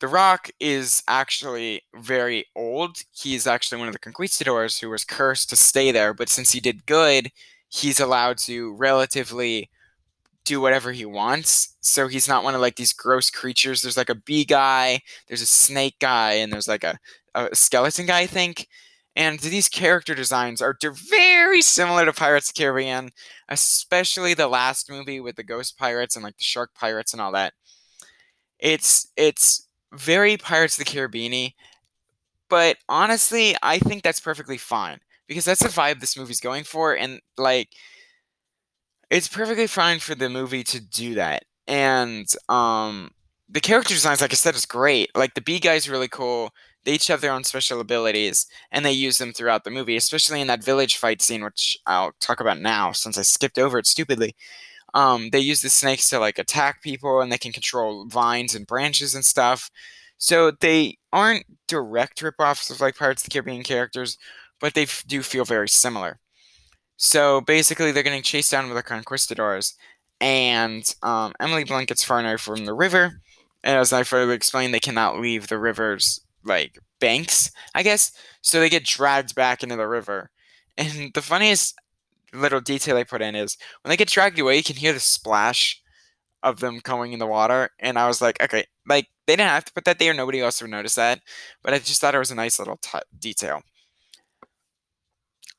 The 0.00 0.08
Rock 0.08 0.50
is 0.60 1.02
actually 1.08 1.82
very 1.94 2.46
old. 2.54 2.98
He's 3.12 3.46
actually 3.46 3.78
one 3.78 3.88
of 3.88 3.92
the 3.94 3.98
conquistadors 3.98 4.78
who 4.78 4.90
was 4.90 5.04
cursed 5.04 5.48
to 5.50 5.56
stay 5.56 5.92
there, 5.92 6.12
but 6.12 6.28
since 6.28 6.52
he 6.52 6.60
did 6.60 6.86
good, 6.86 7.30
he's 7.68 8.00
allowed 8.00 8.38
to 8.38 8.74
relatively 8.74 9.70
do 10.44 10.60
whatever 10.60 10.92
he 10.92 11.04
wants. 11.04 11.76
So 11.80 12.08
he's 12.08 12.28
not 12.28 12.44
one 12.44 12.54
of 12.54 12.60
like 12.60 12.76
these 12.76 12.92
gross 12.92 13.30
creatures. 13.30 13.82
There's 13.82 13.96
like 13.96 14.08
a 14.10 14.14
bee 14.14 14.44
guy, 14.44 15.00
there's 15.28 15.42
a 15.42 15.46
snake 15.46 15.96
guy, 16.00 16.32
and 16.34 16.52
there's 16.52 16.68
like 16.68 16.84
a, 16.84 16.98
a 17.34 17.54
skeleton 17.54 18.06
guy, 18.06 18.20
I 18.20 18.26
think. 18.26 18.68
And 19.16 19.38
these 19.38 19.68
character 19.68 20.14
designs 20.14 20.60
are 20.60 20.76
very 20.82 21.62
similar 21.62 22.04
to 22.04 22.12
Pirates 22.12 22.48
of 22.48 22.54
the 22.54 22.62
Caribbean, 22.62 23.10
especially 23.48 24.34
the 24.34 24.48
last 24.48 24.90
movie 24.90 25.20
with 25.20 25.36
the 25.36 25.44
ghost 25.44 25.78
pirates 25.78 26.16
and 26.16 26.24
like 26.24 26.36
the 26.36 26.44
shark 26.44 26.74
pirates 26.74 27.12
and 27.12 27.22
all 27.22 27.30
that. 27.32 27.54
It's 28.58 29.08
it's 29.16 29.68
very 29.92 30.36
Pirates 30.36 30.78
of 30.78 30.84
the 30.84 30.90
Caribbean, 30.90 31.52
but 32.48 32.78
honestly, 32.88 33.56
I 33.62 33.78
think 33.78 34.02
that's 34.02 34.20
perfectly 34.20 34.58
fine 34.58 34.98
because 35.26 35.44
that's 35.44 35.62
the 35.62 35.68
vibe 35.68 36.00
this 36.00 36.16
movie's 36.16 36.40
going 36.40 36.64
for, 36.64 36.94
and 36.96 37.20
like, 37.38 37.68
it's 39.14 39.28
perfectly 39.28 39.68
fine 39.68 40.00
for 40.00 40.16
the 40.16 40.30
movie 40.30 40.64
to 40.64 40.80
do 40.80 41.14
that. 41.16 41.44
And 41.68 42.26
um, 42.50 43.12
the 43.48 43.60
character 43.60 43.94
designs, 43.94 44.22
like 44.22 44.32
I 44.32 44.36
said, 44.36 44.56
is 44.56 44.66
great. 44.66 45.10
Like 45.16 45.34
the 45.34 45.42
bee 45.42 45.60
guy's 45.60 45.90
really 45.90 46.08
cool. 46.08 46.52
They 46.84 46.94
each 46.94 47.08
have 47.08 47.22
their 47.22 47.32
own 47.32 47.44
special 47.44 47.80
abilities, 47.80 48.46
and 48.72 48.84
they 48.84 48.92
use 48.92 49.18
them 49.18 49.32
throughout 49.34 49.64
the 49.64 49.70
movie, 49.70 49.96
especially 49.96 50.42
in 50.42 50.48
that 50.48 50.64
village 50.64 50.98
fight 50.98 51.22
scene, 51.22 51.44
which 51.44 51.78
I'll 51.86 52.12
talk 52.20 52.40
about 52.40 52.60
now 52.60 52.92
since 52.92 53.18
I 53.18 53.22
skipped 53.22 53.58
over 53.58 53.78
it 53.78 53.88
stupidly. 53.88 54.36
Um, 54.94 55.30
they 55.30 55.40
use 55.40 55.62
the 55.62 55.70
snakes 55.70 56.08
to 56.10 56.20
like 56.20 56.38
attack 56.38 56.82
people, 56.82 57.20
and 57.22 57.32
they 57.32 57.38
can 57.38 57.52
control 57.52 58.06
vines 58.08 58.54
and 58.54 58.66
branches 58.66 59.14
and 59.14 59.24
stuff. 59.24 59.70
So 60.18 60.52
they 60.52 60.98
aren't 61.12 61.46
direct 61.68 62.20
ripoffs 62.22 62.70
of 62.70 62.80
like 62.82 62.98
Pirates 62.98 63.22
of 63.24 63.30
the 63.30 63.32
Caribbean 63.32 63.64
characters, 63.64 64.18
but 64.60 64.74
they 64.74 64.84
f- 64.84 65.04
do 65.08 65.22
feel 65.22 65.46
very 65.46 65.68
similar. 65.70 66.20
So 66.96 67.40
basically, 67.40 67.92
they're 67.92 68.02
getting 68.02 68.22
chased 68.22 68.50
down 68.50 68.66
with 68.68 68.76
the 68.76 68.82
conquistadors, 68.82 69.74
and 70.20 70.94
um, 71.02 71.32
Emily 71.40 71.64
Blunt 71.64 71.88
gets 71.88 72.04
far 72.04 72.20
enough 72.20 72.40
from 72.40 72.64
the 72.64 72.74
river. 72.74 73.20
And 73.64 73.76
as 73.76 73.92
I 73.92 74.02
further 74.04 74.32
explained, 74.32 74.74
they 74.74 74.80
cannot 74.80 75.18
leave 75.20 75.48
the 75.48 75.58
river's 75.58 76.20
like 76.44 76.78
banks, 77.00 77.50
I 77.74 77.82
guess. 77.82 78.12
So 78.42 78.60
they 78.60 78.68
get 78.68 78.84
dragged 78.84 79.34
back 79.34 79.62
into 79.62 79.76
the 79.76 79.88
river. 79.88 80.30
And 80.76 81.14
the 81.14 81.22
funniest 81.22 81.76
little 82.32 82.60
detail 82.60 82.96
I 82.96 83.04
put 83.04 83.22
in 83.22 83.34
is 83.36 83.56
when 83.82 83.90
they 83.90 83.96
get 83.96 84.08
dragged 84.08 84.38
away, 84.38 84.56
you 84.56 84.62
can 84.64 84.76
hear 84.76 84.92
the 84.92 85.00
splash 85.00 85.80
of 86.42 86.60
them 86.60 86.80
going 86.82 87.12
in 87.12 87.18
the 87.18 87.26
water. 87.26 87.70
And 87.80 87.98
I 87.98 88.06
was 88.06 88.20
like, 88.22 88.42
okay, 88.42 88.64
like 88.88 89.08
they 89.26 89.36
didn't 89.36 89.50
have 89.50 89.64
to 89.66 89.72
put 89.72 89.84
that 89.86 89.98
there. 89.98 90.14
Nobody 90.14 90.40
else 90.40 90.60
would 90.62 90.70
notice 90.70 90.96
that. 90.96 91.20
But 91.62 91.74
I 91.74 91.78
just 91.78 92.00
thought 92.00 92.14
it 92.14 92.18
was 92.18 92.30
a 92.30 92.34
nice 92.36 92.58
little 92.58 92.78
t- 92.82 92.98
detail. 93.18 93.62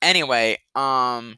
Anyway, 0.01 0.57
um, 0.75 1.37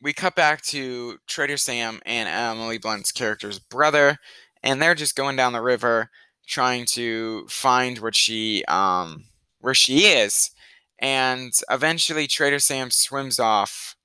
we 0.00 0.12
cut 0.12 0.34
back 0.36 0.62
to 0.64 1.18
Trader 1.28 1.56
Sam 1.56 2.00
and 2.06 2.28
Emily 2.28 2.78
Blunt's 2.78 3.12
character's 3.12 3.58
brother, 3.58 4.18
and 4.62 4.82
they're 4.82 4.94
just 4.94 5.16
going 5.16 5.36
down 5.36 5.52
the 5.52 5.62
river 5.62 6.10
trying 6.46 6.86
to 6.86 7.46
find 7.48 7.98
what 7.98 8.16
she 8.16 8.64
um 8.66 9.24
where 9.60 9.74
she 9.74 10.00
is. 10.06 10.50
And 11.00 11.52
eventually 11.70 12.26
Trader 12.28 12.58
Sam 12.60 12.90
swims 12.90 13.38
off 13.40 13.96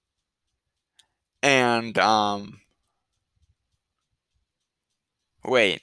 and 1.42 1.98
um 1.98 2.62
wait. 5.44 5.82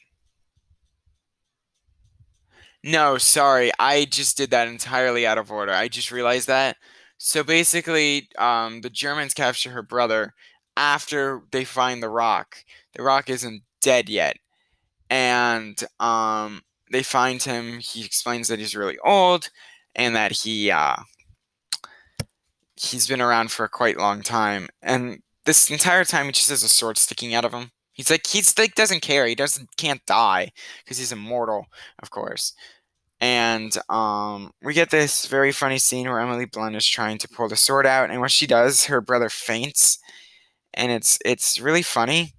No, 2.83 3.17
sorry. 3.19 3.71
I 3.79 4.05
just 4.05 4.37
did 4.37 4.51
that 4.51 4.69
entirely 4.69 5.27
out 5.27 5.39
of 5.39 5.51
order. 5.51 5.73
I 5.73 5.89
just 5.89 6.11
realized 6.11 6.49
that. 6.49 6.77
So 7.27 7.43
basically, 7.43 8.29
um, 8.37 8.83
the 8.83 8.91
Germans 8.91 9.33
capture 9.33 9.71
her 9.71 9.83
brother 9.83 10.35
after 10.77 11.41
they 11.53 11.65
find 11.65 12.03
the 12.03 12.11
rock. 12.11 12.57
The 12.95 13.03
rock 13.03 13.31
isn't 13.31 13.63
dead 13.81 14.11
yet. 14.11 14.37
And 15.09 15.83
um, 16.01 16.61
they 16.93 17.03
find 17.03 17.43
him. 17.43 17.79
He 17.79 18.05
explains 18.05 18.49
that 18.49 18.59
he's 18.59 18.77
really 18.77 18.99
old 19.03 19.49
and 19.95 20.15
that 20.15 20.33
he 20.33 20.71
uh, 20.71 20.97
he's 22.77 23.07
been 23.07 23.23
around 23.23 23.51
for 23.51 23.65
a 23.65 23.71
quite 23.71 23.97
long 23.97 24.21
time. 24.21 24.69
And 24.83 25.23
this 25.47 25.71
entire 25.71 26.05
time 26.05 26.27
he 26.27 26.33
just 26.33 26.51
has 26.51 26.63
a 26.63 26.69
sword 26.69 26.99
sticking 26.99 27.33
out 27.35 27.47
of 27.47 27.55
him. 27.55 27.71
He's 27.95 28.11
like 28.11 28.27
he's 28.27 28.59
like 28.59 28.75
doesn't 28.75 29.01
care. 29.01 29.27
He 29.27 29.35
doesn't 29.35 29.79
can't 29.79 30.05
die 30.05 30.53
because 30.85 30.99
he's 30.99 31.11
immortal, 31.13 31.69
of 32.03 32.11
course. 32.11 32.53
And 33.21 33.75
um, 33.89 34.53
we 34.63 34.75
get 34.75 34.91
this 34.91 35.27
very 35.27 35.53
funny 35.53 35.79
scene 35.79 36.09
where 36.09 36.21
Emily 36.21 36.47
Blunt 36.47 36.77
is 36.77 36.87
trying 36.87 37.19
to 37.19 37.29
pull 37.29 37.49
the 37.49 37.57
sword 37.57 37.87
out, 37.87 38.11
and 38.11 38.21
what 38.21 38.31
she 38.31 38.47
does, 38.47 38.87
her 38.87 39.01
brother 39.01 39.29
faints, 39.31 39.99
and 40.75 40.93
it's 40.93 41.19
it's 41.25 41.61
really 41.61 41.83
funny. 41.83 42.35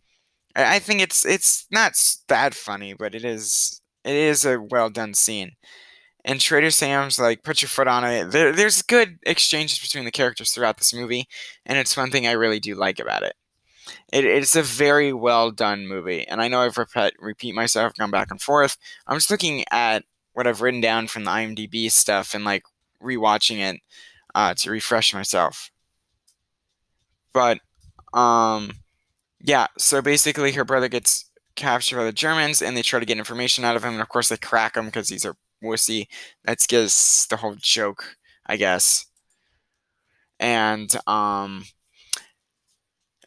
I 0.55 0.79
think 0.79 1.01
it's 1.01 1.25
it's 1.25 1.67
not 1.71 1.93
that 2.29 2.53
funny, 2.55 2.93
but 2.93 3.15
it 3.15 3.25
is 3.25 3.81
it 4.03 4.15
is 4.15 4.45
a 4.45 4.59
well 4.61 4.89
done 4.89 5.13
scene. 5.13 5.53
And 6.25 6.41
Trader 6.41 6.71
Sam's 6.71 7.19
like 7.19 7.43
put 7.43 7.61
your 7.61 7.69
foot 7.69 7.88
on 7.88 8.03
it. 8.05 8.31
There, 8.31 8.51
there's 8.51 8.81
good 8.81 9.19
exchanges 9.25 9.79
between 9.79 10.05
the 10.05 10.11
characters 10.11 10.51
throughout 10.51 10.77
this 10.77 10.93
movie, 10.93 11.27
and 11.65 11.77
it's 11.77 11.97
one 11.97 12.11
thing 12.11 12.27
I 12.27 12.31
really 12.33 12.59
do 12.59 12.75
like 12.75 12.99
about 12.99 13.23
it. 13.23 13.35
it 14.13 14.25
it's 14.25 14.55
a 14.55 14.63
very 14.63 15.13
well 15.13 15.51
done 15.51 15.88
movie, 15.88 16.27
and 16.27 16.41
I 16.41 16.47
know 16.47 16.61
I've 16.61 16.77
repeat, 16.77 17.13
repeat 17.19 17.55
myself, 17.55 17.93
gone 17.95 18.11
back 18.11 18.31
and 18.31 18.41
forth. 18.41 18.77
I'm 19.07 19.17
just 19.17 19.31
looking 19.31 19.65
at 19.71 20.03
what 20.36 20.45
I've 20.45 20.62
written 20.62 20.82
down 20.82 21.08
from 21.08 21.24
the 21.24 21.32
IMDb 21.32 21.89
stuff 21.89 22.34
and 22.34 22.43
like 22.43 22.63
rewatching 23.02 23.58
it 23.60 23.82
uh, 24.36 24.54
to 24.56 24.69
refresh 24.69 25.13
myself. 25.13 25.71
But 27.34 27.60
um, 28.13 28.71
yeah, 29.41 29.67
so 29.78 30.02
basically, 30.02 30.52
her 30.52 30.65
brother 30.65 30.89
gets 30.89 31.30
captured 31.56 31.98
by 31.98 32.04
the 32.04 32.12
Germans, 32.12 32.62
and 32.62 32.76
they 32.76 32.82
try 32.82 33.00
to 33.00 33.06
get 33.06 33.17
information 33.17 33.63
out 33.63 33.76
of 33.76 33.84
him, 33.84 33.93
and 33.93 34.02
of 34.02 34.10
course, 34.10 34.30
they 34.30 34.38
crack 34.38 34.76
him 34.76 34.86
because 34.86 35.10
he's 35.10 35.26
a 35.26 35.36
wussy. 35.63 36.08
That's 36.43 36.67
just 36.67 37.30
the 37.30 37.38
whole 37.38 37.56
joke, 37.58 38.17
I 38.45 38.58
guess. 38.58 39.06
And 40.39 40.93
um, 41.08 41.63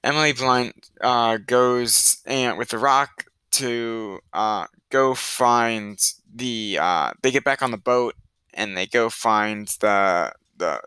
Emily 0.05 0.33
Blunt 0.33 0.91
uh, 1.01 1.39
goes 1.39 2.19
and 2.27 2.59
with 2.59 2.69
the 2.69 2.79
rock 2.79 3.25
to 3.53 4.21
uh, 4.35 4.67
go 4.91 5.15
find 5.15 6.01
the. 6.33 6.79
Uh, 6.81 7.13
they 7.23 7.31
get 7.31 7.45
back 7.45 7.63
on 7.63 7.71
the 7.71 7.77
boat 7.77 8.15
and 8.55 8.77
they 8.77 8.87
go 8.87 9.09
find 9.09 9.69
the 9.81 10.33
the 10.57 10.81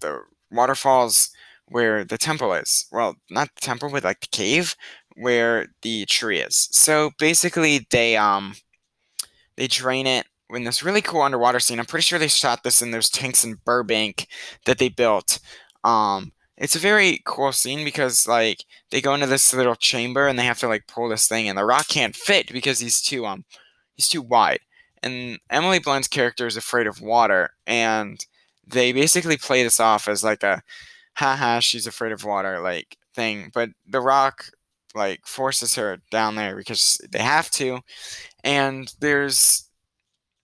the 0.00 0.22
waterfalls 0.50 1.30
where 1.66 2.04
the 2.04 2.18
temple 2.18 2.52
is. 2.52 2.86
Well, 2.90 3.16
not 3.30 3.50
the 3.54 3.60
temple, 3.60 3.90
but 3.90 4.04
like 4.04 4.20
the 4.20 4.26
cave 4.28 4.74
where 5.16 5.66
the 5.82 6.06
tree 6.06 6.40
is. 6.40 6.68
So 6.72 7.10
basically, 7.18 7.86
they 7.90 8.16
um 8.16 8.54
they 9.56 9.66
drain 9.66 10.06
it 10.06 10.26
in 10.50 10.64
this 10.64 10.82
really 10.82 11.02
cool 11.02 11.22
underwater 11.22 11.60
scene. 11.60 11.78
I'm 11.78 11.86
pretty 11.86 12.02
sure 12.02 12.18
they 12.18 12.28
shot 12.28 12.62
this 12.62 12.82
in 12.82 12.90
those 12.90 13.10
tanks 13.10 13.44
in 13.44 13.58
Burbank 13.64 14.26
that 14.66 14.78
they 14.78 14.88
built. 14.88 15.38
Um, 15.84 16.32
it's 16.60 16.76
a 16.76 16.80
very 16.80 17.22
cool 17.26 17.52
scene 17.52 17.84
because 17.84 18.28
like 18.28 18.64
they 18.90 19.02
go 19.02 19.14
into 19.14 19.26
this 19.26 19.54
little 19.54 19.76
chamber 19.76 20.28
and 20.28 20.38
they 20.38 20.44
have 20.44 20.60
to 20.60 20.68
like 20.68 20.86
pull 20.88 21.08
this 21.10 21.28
thing, 21.28 21.48
and 21.48 21.58
the 21.58 21.64
rock 21.66 21.88
can't 21.88 22.16
fit 22.16 22.52
because 22.52 22.80
he's 22.80 23.02
too 23.02 23.26
um 23.26 23.44
he's 23.96 24.08
too 24.08 24.22
wide. 24.22 24.60
And 25.02 25.38
Emily 25.50 25.78
Blunt's 25.80 26.08
character 26.08 26.46
is 26.46 26.56
afraid 26.58 26.86
of 26.86 27.00
water, 27.02 27.50
and 27.66 28.24
they 28.66 28.92
basically 28.92 29.36
play 29.38 29.62
this 29.64 29.80
off 29.80 30.08
as 30.08 30.24
like 30.24 30.42
a 30.44 30.62
haha 31.14 31.60
she's 31.60 31.86
afraid 31.86 32.12
of 32.12 32.24
water 32.24 32.60
like 32.60 32.96
thing 33.14 33.50
but 33.54 33.70
the 33.88 34.00
rock 34.00 34.46
like 34.94 35.26
forces 35.26 35.74
her 35.76 35.98
down 36.10 36.36
there 36.36 36.56
because 36.56 37.00
they 37.10 37.18
have 37.20 37.50
to 37.50 37.80
and 38.44 38.94
there's 39.00 39.69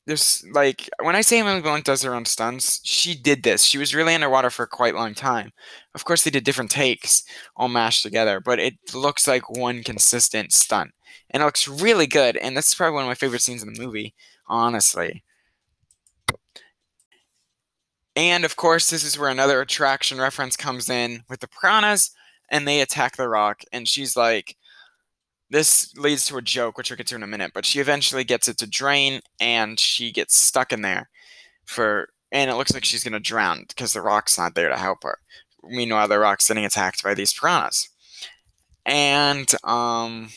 there's 0.07 0.45
like 0.53 0.89
when 1.03 1.17
I 1.17 1.21
say 1.21 1.41
Emily 1.41 1.61
Blunt 1.61 1.85
does 1.85 2.03
her 2.03 2.15
own 2.15 2.25
stunts, 2.25 2.81
she 2.85 3.15
did 3.15 3.43
this. 3.43 3.65
She 3.65 3.79
was 3.79 3.95
really 3.95 4.15
underwater 4.15 4.51
for 4.51 4.67
quite 4.67 4.95
a 4.95 4.97
long 4.97 5.15
time. 5.15 5.51
Of 5.95 6.05
course, 6.05 6.23
they 6.23 6.31
did 6.31 6.45
different 6.45 6.71
takes 6.71 7.25
all 7.57 7.69
mashed 7.69 8.03
together, 8.03 8.41
but 8.41 8.59
it 8.61 8.75
looks 8.95 9.27
like 9.27 9.51
one 9.51 9.83
consistent 9.83 10.53
stunt, 10.53 10.93
and 11.31 11.43
it 11.43 11.47
looks 11.47 11.69
really 11.69 12.07
good. 12.07 12.37
And 12.37 12.57
this 12.57 12.69
is 12.69 12.75
probably 12.75 12.95
one 12.95 13.05
of 13.05 13.09
my 13.09 13.15
favorite 13.15 13.43
scenes 13.43 13.63
in 13.63 13.73
the 13.73 13.83
movie, 13.83 14.15
honestly. 14.47 15.25
And 18.15 18.45
of 18.45 18.57
course, 18.57 18.89
this 18.89 19.05
is 19.05 19.19
where 19.19 19.29
another 19.29 19.61
attraction 19.61 20.19
reference 20.19 20.57
comes 20.57 20.89
in 20.89 21.23
with 21.29 21.41
the 21.41 21.49
piranhas, 21.49 22.13
and 22.49 22.67
they 22.67 22.81
attack 22.81 23.17
the 23.17 23.29
rock, 23.29 23.63
and 23.73 23.89
she's 23.89 24.17
like, 24.17 24.57
this 25.51 25.95
leads 25.97 26.27
to 26.27 26.37
a 26.37 26.43
joke, 26.43 26.77
which 26.77 26.91
we'll 26.91 26.97
get 26.97 27.07
to 27.09 27.15
in 27.17 27.23
a 27.23 27.27
minute, 27.27 27.53
but 27.55 27.65
she 27.67 27.81
eventually 27.81 28.25
gets 28.25 28.49
it 28.49 28.59
to 28.59 28.67
drain, 28.67 29.21
and 29.41 29.79
she 29.79 30.13
gets 30.13 30.37
stuck 30.39 30.73
in 30.73 30.83
there 30.83 31.09
for, 31.65 32.09
and 32.33 32.51
it 32.51 32.55
looks 32.55 32.75
like 32.75 32.85
she's 32.85 33.05
gonna 33.05 33.21
drown 33.21 33.65
because 33.69 33.93
the 33.93 34.03
rock's 34.03 34.39
not 34.39 34.55
there 34.55 34.69
to 34.69 34.77
help 34.77 35.05
her. 35.05 35.19
Meanwhile, 35.65 36.09
the 36.09 36.19
rock's 36.19 36.49
getting 36.49 36.65
attacked 36.65 37.03
by 37.03 37.15
these 37.15 37.33
piranhas, 37.33 37.89
and 38.85 39.53
um, 39.65 40.31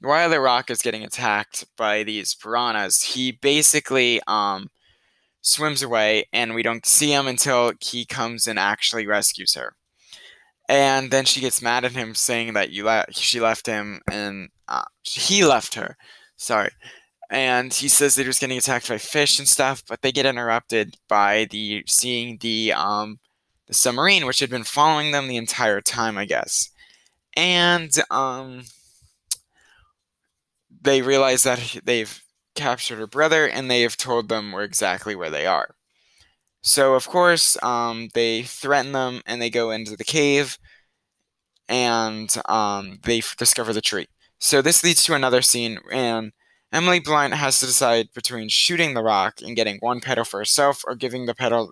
while 0.00 0.30
the 0.30 0.40
rock 0.40 0.70
is 0.70 0.82
getting 0.82 1.04
attacked 1.04 1.64
by 1.76 2.02
these 2.02 2.34
piranhas, 2.34 3.02
he 3.02 3.32
basically 3.32 4.20
um 4.26 4.70
swims 5.42 5.82
away, 5.82 6.26
and 6.32 6.54
we 6.54 6.62
don't 6.62 6.86
see 6.86 7.12
him 7.12 7.26
until 7.28 7.72
he 7.80 8.04
comes 8.04 8.46
and 8.46 8.58
actually 8.58 9.06
rescues 9.06 9.54
her. 9.54 9.74
And 10.68 11.10
then 11.10 11.24
she 11.24 11.40
gets 11.40 11.62
mad 11.62 11.84
at 11.84 11.92
him, 11.92 12.14
saying 12.14 12.54
that 12.54 12.70
you 12.70 12.84
le- 12.84 13.06
she 13.12 13.40
left 13.40 13.66
him 13.66 14.00
and 14.10 14.48
uh, 14.68 14.84
he 15.02 15.44
left 15.44 15.74
her. 15.74 15.96
Sorry. 16.36 16.70
And 17.30 17.72
he 17.72 17.88
says 17.88 18.14
they're 18.14 18.24
just 18.24 18.40
getting 18.40 18.58
attacked 18.58 18.88
by 18.88 18.98
fish 18.98 19.38
and 19.38 19.48
stuff, 19.48 19.82
but 19.88 20.02
they 20.02 20.12
get 20.12 20.26
interrupted 20.26 20.96
by 21.08 21.46
the 21.50 21.84
seeing 21.86 22.38
the 22.40 22.72
um 22.72 23.18
the 23.66 23.74
submarine, 23.74 24.26
which 24.26 24.40
had 24.40 24.50
been 24.50 24.64
following 24.64 25.10
them 25.12 25.28
the 25.28 25.36
entire 25.36 25.80
time, 25.80 26.18
I 26.18 26.24
guess. 26.24 26.70
And 27.36 27.92
um 28.10 28.64
they 30.82 31.02
realize 31.02 31.42
that 31.44 31.80
they've 31.84 32.22
captured 32.54 32.98
her 32.98 33.06
brother 33.06 33.46
and 33.46 33.70
they 33.70 33.82
have 33.82 33.96
told 33.96 34.28
them 34.28 34.52
where 34.52 34.64
exactly 34.64 35.14
where 35.14 35.30
they 35.30 35.46
are. 35.46 35.75
So 36.66 36.94
of 36.94 37.06
course, 37.08 37.56
um, 37.62 38.08
they 38.12 38.42
threaten 38.42 38.90
them 38.90 39.22
and 39.24 39.40
they 39.40 39.50
go 39.50 39.70
into 39.70 39.96
the 39.96 40.04
cave 40.04 40.58
and 41.68 42.34
um, 42.46 42.98
they 43.04 43.18
f- 43.18 43.36
discover 43.38 43.72
the 43.72 43.80
tree. 43.80 44.08
So 44.40 44.60
this 44.62 44.82
leads 44.82 45.04
to 45.04 45.14
another 45.14 45.42
scene 45.42 45.78
and 45.92 46.32
Emily 46.72 46.98
Blunt 46.98 47.34
has 47.34 47.60
to 47.60 47.66
decide 47.66 48.08
between 48.14 48.48
shooting 48.48 48.94
the 48.94 49.02
rock 49.02 49.40
and 49.40 49.54
getting 49.54 49.78
one 49.78 50.00
petal 50.00 50.24
for 50.24 50.38
herself 50.40 50.82
or 50.84 50.96
giving 50.96 51.26
the 51.26 51.36
petal 51.36 51.70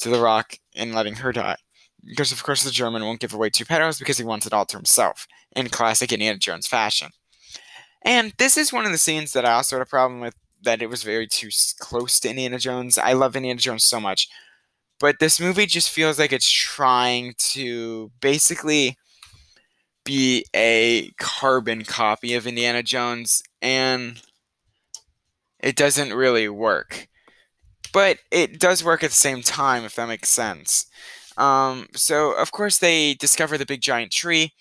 to 0.00 0.08
the 0.08 0.20
rock 0.20 0.56
and 0.74 0.92
letting 0.92 1.14
her 1.16 1.32
die. 1.32 1.56
Because 2.04 2.32
of 2.32 2.42
course 2.42 2.64
the 2.64 2.72
German 2.72 3.04
won't 3.04 3.20
give 3.20 3.32
away 3.32 3.50
two 3.50 3.64
petals 3.64 3.98
because 4.00 4.18
he 4.18 4.24
wants 4.24 4.44
it 4.44 4.52
all 4.52 4.66
to 4.66 4.76
himself, 4.76 5.28
in 5.54 5.68
classic 5.68 6.12
Indiana 6.12 6.38
Jones 6.38 6.66
fashion. 6.66 7.10
And 8.02 8.32
this 8.38 8.56
is 8.56 8.72
one 8.72 8.86
of 8.86 8.92
the 8.92 8.98
scenes 8.98 9.32
that 9.34 9.44
I 9.44 9.52
also 9.52 9.76
had 9.76 9.82
a 9.82 9.86
problem 9.86 10.20
with 10.20 10.34
that 10.62 10.82
it 10.82 10.88
was 10.88 11.02
very 11.02 11.26
too 11.26 11.50
close 11.78 12.20
to 12.20 12.30
Indiana 12.30 12.58
Jones. 12.58 12.98
I 12.98 13.12
love 13.12 13.36
Indiana 13.36 13.58
Jones 13.60 13.84
so 13.84 14.00
much. 14.00 14.28
But 14.98 15.18
this 15.20 15.40
movie 15.40 15.66
just 15.66 15.90
feels 15.90 16.18
like 16.18 16.32
it's 16.32 16.50
trying 16.50 17.34
to 17.50 18.10
basically 18.20 18.96
be 20.04 20.44
a 20.54 21.10
carbon 21.18 21.84
copy 21.84 22.34
of 22.34 22.46
Indiana 22.46 22.82
Jones, 22.82 23.42
and 23.60 24.22
it 25.60 25.76
doesn't 25.76 26.14
really 26.14 26.48
work. 26.48 27.08
But 27.92 28.18
it 28.30 28.60
does 28.60 28.84
work 28.84 29.02
at 29.02 29.10
the 29.10 29.16
same 29.16 29.42
time, 29.42 29.84
if 29.84 29.96
that 29.96 30.08
makes 30.08 30.28
sense. 30.28 30.86
Um, 31.36 31.88
so, 31.94 32.32
of 32.32 32.52
course, 32.52 32.78
they 32.78 33.14
discover 33.14 33.58
the 33.58 33.66
big 33.66 33.80
giant 33.82 34.12
tree 34.12 34.52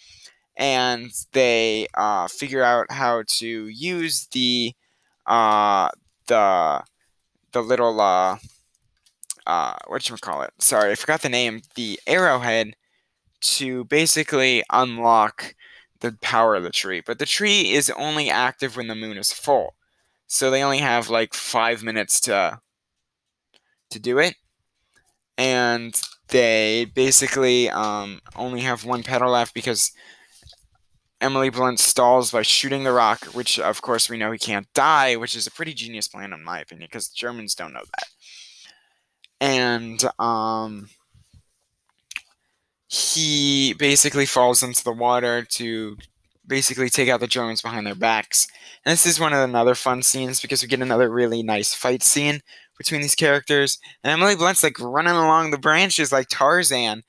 and 0.58 1.12
they 1.34 1.88
uh, 1.95 2.27
figure 2.27 2.63
out 2.63 2.91
how 2.91 3.23
to 3.27 3.67
use 3.67 4.27
the 4.31 4.73
uh, 5.27 5.89
the 6.27 6.83
the 7.51 7.61
little 7.61 7.99
uh, 8.01 8.38
uh, 9.47 9.75
what 9.88 10.09
you 10.09 10.15
call 10.17 10.41
it? 10.41 10.51
Sorry, 10.59 10.91
I 10.91 10.95
forgot 10.95 11.21
the 11.21 11.29
name. 11.29 11.61
The 11.75 11.99
arrowhead 12.07 12.75
to 13.41 13.85
basically 13.85 14.63
unlock 14.71 15.55
the 15.99 16.17
power 16.21 16.55
of 16.55 16.63
the 16.63 16.71
tree. 16.71 17.01
But 17.05 17.19
the 17.19 17.25
tree 17.25 17.71
is 17.71 17.89
only 17.91 18.29
active 18.29 18.75
when 18.75 18.88
the 18.88 18.95
moon 18.95 19.17
is 19.17 19.33
full, 19.33 19.75
so 20.27 20.49
they 20.49 20.63
only 20.63 20.79
have 20.79 21.10
like 21.10 21.33
five 21.33 21.83
minutes 21.83 22.19
to 22.21 22.60
to 23.91 24.00
do 24.00 24.19
it, 24.19 24.35
and 25.37 26.00
they 26.29 26.85
basically 26.95 27.69
um, 27.69 28.19
only 28.35 28.62
have 28.62 28.85
one 28.85 29.04
petal 29.04 29.31
left 29.31 29.54
because 29.54 29.91
Emily 31.21 31.49
Blunt 31.49 31.79
stalls 31.79 32.31
by 32.31 32.41
shooting 32.41 32.83
the 32.83 32.91
rock, 32.91 33.25
which 33.27 33.57
of 33.57 33.81
course 33.81 34.09
we 34.09 34.17
know 34.17 34.31
he 34.31 34.37
can't 34.37 34.71
die, 34.73 35.15
which 35.15 35.35
is 35.35 35.47
a 35.47 35.51
pretty 35.51 35.73
genius 35.73 36.07
plan 36.07 36.33
in 36.33 36.43
my 36.43 36.59
opinion, 36.59 36.87
because 36.91 37.07
Germans 37.09 37.55
don't 37.55 37.73
know 37.73 37.83
that. 37.83 38.07
And 39.39 40.03
um, 40.19 40.89
he 42.87 43.73
basically 43.73 44.25
falls 44.25 44.61
into 44.61 44.83
the 44.83 44.91
water 44.91 45.43
to 45.51 45.97
basically 46.47 46.89
take 46.89 47.09
out 47.09 47.19
the 47.19 47.27
Germans 47.27 47.61
behind 47.61 47.87
their 47.87 47.95
backs. 47.95 48.47
And 48.85 48.91
this 48.93 49.05
is 49.05 49.19
one 49.19 49.33
of 49.33 49.39
another 49.39 49.75
fun 49.75 50.03
scenes 50.03 50.39
because 50.41 50.61
we 50.61 50.67
get 50.67 50.81
another 50.81 51.09
really 51.09 51.41
nice 51.41 51.73
fight 51.73 52.03
scene 52.03 52.41
between 52.77 53.01
these 53.01 53.15
characters. 53.15 53.79
And 54.03 54.11
Emily 54.11 54.35
Blunt's 54.35 54.63
like 54.63 54.79
running 54.79 55.13
along 55.13 55.51
the 55.51 55.57
branches 55.57 56.11
like 56.11 56.27
Tarzan 56.29 57.03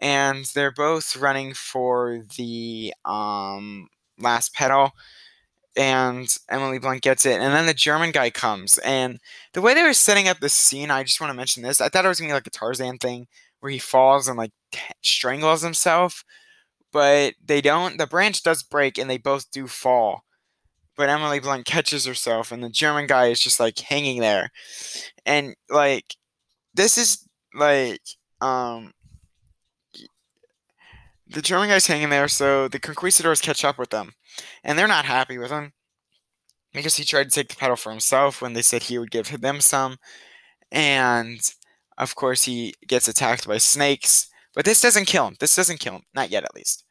and 0.00 0.46
they're 0.54 0.72
both 0.72 1.16
running 1.16 1.54
for 1.54 2.22
the 2.38 2.94
um, 3.04 3.88
last 4.18 4.54
petal. 4.54 4.92
And 5.76 6.28
Emily 6.48 6.78
Blunt 6.80 7.02
gets 7.02 7.24
it, 7.26 7.40
and 7.40 7.54
then 7.54 7.66
the 7.66 7.74
German 7.74 8.10
guy 8.10 8.30
comes. 8.30 8.78
And 8.78 9.20
the 9.54 9.60
way 9.62 9.74
they 9.74 9.84
were 9.84 9.92
setting 9.94 10.28
up 10.28 10.40
this 10.40 10.52
scene, 10.54 10.90
I 10.90 11.04
just 11.04 11.20
want 11.20 11.30
to 11.30 11.36
mention 11.36 11.62
this. 11.62 11.80
I 11.80 11.88
thought 11.88 12.04
it 12.04 12.08
was 12.08 12.20
gonna 12.20 12.30
be 12.30 12.34
like 12.34 12.46
a 12.46 12.50
Tarzan 12.50 12.98
thing 12.98 13.28
where 13.60 13.70
he 13.72 13.78
falls 13.78 14.26
and 14.28 14.36
like 14.36 14.52
t- 14.72 14.80
strangles 15.02 15.62
himself. 15.62 16.24
but 16.92 17.34
they 17.44 17.60
don't. 17.60 17.98
The 17.98 18.06
branch 18.06 18.42
does 18.42 18.62
break, 18.62 18.98
and 18.98 19.08
they 19.10 19.18
both 19.18 19.50
do 19.50 19.66
fall. 19.68 20.24
But 20.96 21.08
Emily 21.10 21.40
Blunt 21.40 21.66
catches 21.66 22.06
herself, 22.06 22.52
and 22.52 22.62
the 22.62 22.70
German 22.70 23.06
guy 23.06 23.28
is 23.28 23.40
just 23.40 23.60
like 23.60 23.78
hanging 23.78 24.20
there, 24.20 24.50
and 25.26 25.54
like 25.70 26.16
this 26.74 26.98
is 26.98 27.26
like 27.54 28.02
um 28.40 28.92
the 31.32 31.42
German 31.42 31.68
guy's 31.68 31.86
hanging 31.86 32.10
there, 32.10 32.28
so 32.28 32.68
the 32.68 32.80
conquistadors 32.80 33.40
catch 33.40 33.64
up 33.64 33.78
with 33.78 33.90
them, 33.90 34.12
and 34.64 34.78
they're 34.78 34.88
not 34.88 35.04
happy 35.04 35.38
with 35.38 35.50
him 35.50 35.72
because 36.72 36.96
he 36.96 37.04
tried 37.04 37.24
to 37.24 37.30
take 37.30 37.48
the 37.48 37.56
petal 37.56 37.76
for 37.76 37.90
himself 37.90 38.42
when 38.42 38.52
they 38.52 38.62
said 38.62 38.84
he 38.84 38.98
would 38.98 39.10
give 39.10 39.40
them 39.40 39.60
some, 39.60 39.96
and 40.70 41.52
of 41.98 42.14
course 42.14 42.44
he 42.44 42.74
gets 42.86 43.08
attacked 43.08 43.46
by 43.46 43.58
snakes. 43.58 44.28
But 44.54 44.64
this 44.64 44.80
doesn't 44.80 45.06
kill 45.06 45.28
him. 45.28 45.36
This 45.38 45.54
doesn't 45.54 45.78
kill 45.78 45.94
him, 45.94 46.02
not 46.14 46.30
yet, 46.30 46.44
at 46.44 46.54
least. 46.54 46.84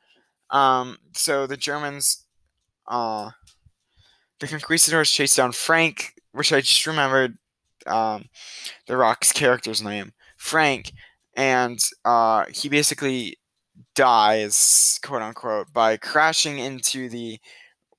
Um, 0.50 0.98
so 1.14 1.46
the 1.46 1.58
Germans, 1.58 2.26
uh, 2.88 3.32
the 4.40 4.48
conquistadors 4.48 5.12
chase 5.12 5.36
down 5.36 5.52
Frank, 5.52 6.14
which 6.32 6.54
I 6.54 6.62
just 6.62 6.88
remembered, 6.88 7.38
um, 7.86 8.30
the 8.88 8.96
Rock's 8.96 9.34
character's 9.34 9.82
name, 9.82 10.14
Frank, 10.38 10.94
and 11.36 11.80
uh, 12.06 12.46
he 12.50 12.70
basically 12.70 13.38
dies, 13.96 15.00
quote 15.04 15.22
unquote, 15.22 15.74
by 15.74 15.98
crashing 15.98 16.60
into 16.60 17.10
the 17.10 17.40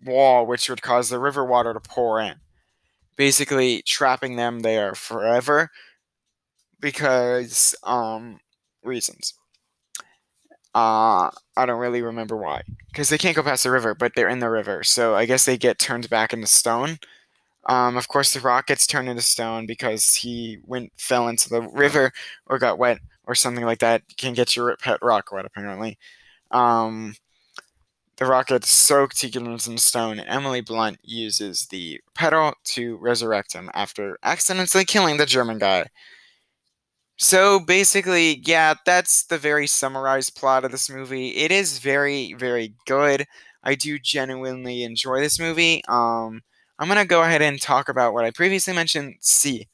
wall, 0.04 0.46
which 0.46 0.68
would 0.70 0.82
cause 0.82 1.10
the 1.10 1.18
river 1.20 1.44
water 1.44 1.74
to 1.74 1.80
pour 1.80 2.20
in, 2.20 2.36
basically 3.16 3.82
trapping 3.82 4.36
them 4.36 4.60
there 4.60 4.94
forever 4.94 5.70
because 6.80 7.74
um 7.84 8.40
reasons. 8.82 9.34
Uh, 10.74 11.30
I 11.56 11.66
don't 11.66 11.80
really 11.80 12.00
remember 12.02 12.36
why, 12.36 12.62
because 12.92 13.08
they 13.08 13.18
can't 13.18 13.34
go 13.34 13.42
past 13.42 13.64
the 13.64 13.72
river, 13.72 13.92
but 13.94 14.12
they're 14.14 14.28
in 14.28 14.38
the 14.38 14.48
river, 14.50 14.84
so 14.84 15.16
I 15.16 15.26
guess 15.26 15.44
they 15.44 15.58
get 15.58 15.80
turned 15.80 16.08
back 16.08 16.32
into 16.32 16.46
stone. 16.46 16.98
Um, 17.68 17.96
of 17.96 18.08
course, 18.08 18.34
the 18.34 18.40
rock 18.40 18.68
gets 18.68 18.86
turned 18.86 19.08
into 19.08 19.22
stone 19.22 19.66
because 19.66 20.16
he 20.16 20.58
went 20.66 20.92
fell 20.96 21.28
into 21.28 21.48
the 21.50 21.62
river 21.62 22.12
or 22.46 22.58
got 22.58 22.78
wet 22.78 23.00
or 23.30 23.34
something 23.36 23.64
like 23.64 23.78
that. 23.78 24.02
Can 24.18 24.34
get 24.34 24.56
your 24.56 24.76
pet 24.76 24.98
rock 25.02 25.30
wet 25.32 25.46
apparently. 25.46 25.98
Um, 26.50 27.14
the 28.16 28.26
rock 28.26 28.48
gets 28.48 28.68
soaked, 28.70 29.22
he 29.22 29.30
gets 29.30 29.66
in 29.66 29.78
stone. 29.78 30.20
Emily 30.20 30.60
Blunt 30.60 30.98
uses 31.02 31.66
the 31.68 32.00
petal 32.14 32.54
to 32.64 32.96
resurrect 32.96 33.54
him 33.54 33.70
after 33.72 34.18
accidentally 34.24 34.84
killing 34.84 35.16
the 35.16 35.26
German 35.26 35.58
guy. 35.58 35.86
So 37.16 37.60
basically, 37.60 38.42
yeah, 38.44 38.74
that's 38.84 39.24
the 39.24 39.38
very 39.38 39.66
summarized 39.66 40.36
plot 40.36 40.64
of 40.64 40.72
this 40.72 40.90
movie. 40.90 41.28
It 41.36 41.52
is 41.52 41.78
very, 41.78 42.34
very 42.34 42.74
good. 42.86 43.26
I 43.62 43.74
do 43.74 43.98
genuinely 43.98 44.82
enjoy 44.82 45.20
this 45.20 45.38
movie. 45.38 45.82
Um, 45.88 46.42
I'm 46.78 46.88
gonna 46.88 47.04
go 47.06 47.22
ahead 47.22 47.42
and 47.42 47.60
talk 47.60 47.88
about 47.88 48.14
what 48.14 48.24
I 48.24 48.30
previously 48.32 48.74
mentioned. 48.74 49.16
C, 49.20 49.68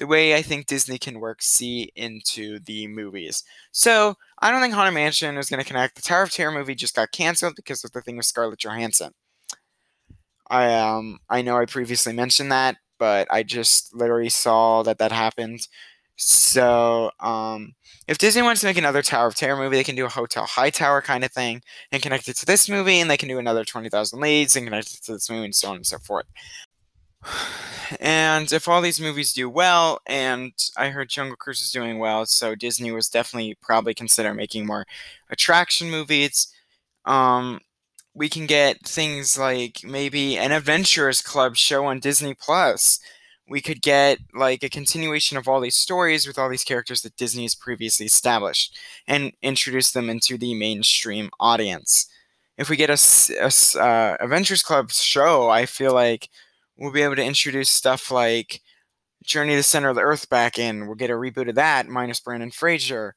the 0.00 0.08
way 0.08 0.34
I 0.34 0.42
think 0.42 0.66
Disney 0.66 0.98
can 0.98 1.20
work 1.20 1.42
SEA 1.42 1.92
into 1.94 2.58
the 2.60 2.88
movies. 2.88 3.44
So 3.72 4.16
I 4.40 4.50
don't 4.50 4.60
think 4.62 4.74
Haunted 4.74 4.94
Mansion 4.94 5.36
is 5.38 5.50
gonna 5.50 5.64
connect. 5.64 5.96
The 5.96 6.02
Tower 6.02 6.24
of 6.24 6.32
Terror 6.32 6.50
movie 6.52 6.74
just 6.74 6.96
got 6.96 7.12
canceled 7.12 7.54
because 7.56 7.84
of 7.84 7.92
the 7.92 8.02
thing 8.02 8.16
with 8.16 8.26
Scarlett 8.26 8.60
Johansson. 8.60 9.12
I 10.48 10.74
um 10.74 11.18
I 11.28 11.42
know 11.42 11.56
I 11.56 11.66
previously 11.66 12.12
mentioned 12.12 12.50
that, 12.52 12.76
but 12.98 13.28
I 13.30 13.42
just 13.42 13.94
literally 13.94 14.28
saw 14.30 14.82
that 14.82 14.98
that 14.98 15.12
happened. 15.12 15.68
So, 16.22 17.10
um, 17.20 17.72
if 18.06 18.18
Disney 18.18 18.42
wants 18.42 18.60
to 18.60 18.66
make 18.66 18.76
another 18.76 19.00
Tower 19.02 19.28
of 19.28 19.34
Terror 19.36 19.56
movie, 19.56 19.76
they 19.76 19.84
can 19.84 19.96
do 19.96 20.04
a 20.04 20.08
Hotel 20.10 20.44
Hightower 20.44 21.00
kind 21.02 21.24
of 21.24 21.32
thing 21.32 21.62
and 21.92 22.02
connect 22.02 22.28
it 22.28 22.36
to 22.38 22.46
this 22.46 22.68
movie, 22.68 23.00
and 23.00 23.10
they 23.10 23.16
can 23.16 23.28
do 23.28 23.38
another 23.38 23.64
20,000 23.64 24.20
Leagues 24.20 24.54
and 24.56 24.66
connect 24.66 24.92
it 24.92 25.02
to 25.04 25.12
this 25.14 25.30
movie, 25.30 25.46
and 25.46 25.54
so 25.54 25.70
on 25.70 25.76
and 25.76 25.86
so 25.86 25.98
forth. 25.98 26.26
And 27.98 28.52
if 28.52 28.68
all 28.68 28.80
these 28.80 29.00
movies 29.00 29.32
do 29.32 29.50
well, 29.50 29.98
and 30.06 30.52
I 30.76 30.90
heard 30.90 31.08
Jungle 31.08 31.36
Cruise 31.36 31.60
is 31.60 31.72
doing 31.72 31.98
well, 31.98 32.24
so 32.24 32.54
Disney 32.54 32.92
was 32.92 33.08
definitely 33.08 33.56
probably 33.60 33.94
consider 33.94 34.32
making 34.32 34.64
more 34.64 34.86
attraction 35.28 35.90
movies. 35.90 36.54
Um, 37.04 37.60
we 38.14 38.28
can 38.28 38.46
get 38.46 38.86
things 38.86 39.36
like 39.36 39.80
maybe 39.82 40.38
an 40.38 40.52
Adventurers 40.52 41.20
Club 41.20 41.56
show 41.56 41.86
on 41.86 41.98
Disney 41.98 42.32
Plus 42.34 43.00
we 43.50 43.60
could 43.60 43.82
get 43.82 44.18
like 44.32 44.62
a 44.62 44.70
continuation 44.70 45.36
of 45.36 45.48
all 45.48 45.60
these 45.60 45.74
stories 45.74 46.26
with 46.26 46.38
all 46.38 46.48
these 46.48 46.64
characters 46.64 47.02
that 47.02 47.16
Disney 47.16 47.42
has 47.42 47.56
previously 47.56 48.06
established 48.06 48.78
and 49.08 49.32
introduce 49.42 49.90
them 49.90 50.08
into 50.08 50.38
the 50.38 50.54
mainstream 50.54 51.30
audience. 51.40 52.06
If 52.56 52.70
we 52.70 52.76
get 52.76 52.90
a, 52.90 52.98
a 53.40 53.82
uh, 53.82 54.16
Adventures 54.20 54.62
Club 54.62 54.92
show, 54.92 55.50
I 55.50 55.66
feel 55.66 55.92
like 55.92 56.28
we'll 56.80 56.92
be 56.92 57.02
able 57.02 57.16
to 57.16 57.24
introduce 57.24 57.68
stuff 57.70 58.10
like 58.10 58.62
Journey 59.22 59.52
to 59.52 59.56
the 59.58 59.62
Center 59.62 59.90
of 59.90 59.96
the 59.96 60.02
Earth 60.02 60.28
back 60.30 60.58
in. 60.58 60.86
We'll 60.86 60.96
get 60.96 61.10
a 61.10 61.14
reboot 61.14 61.48
of 61.48 61.54
that 61.56 61.86
minus 61.86 62.20
Brandon 62.20 62.50
Fraser, 62.50 63.14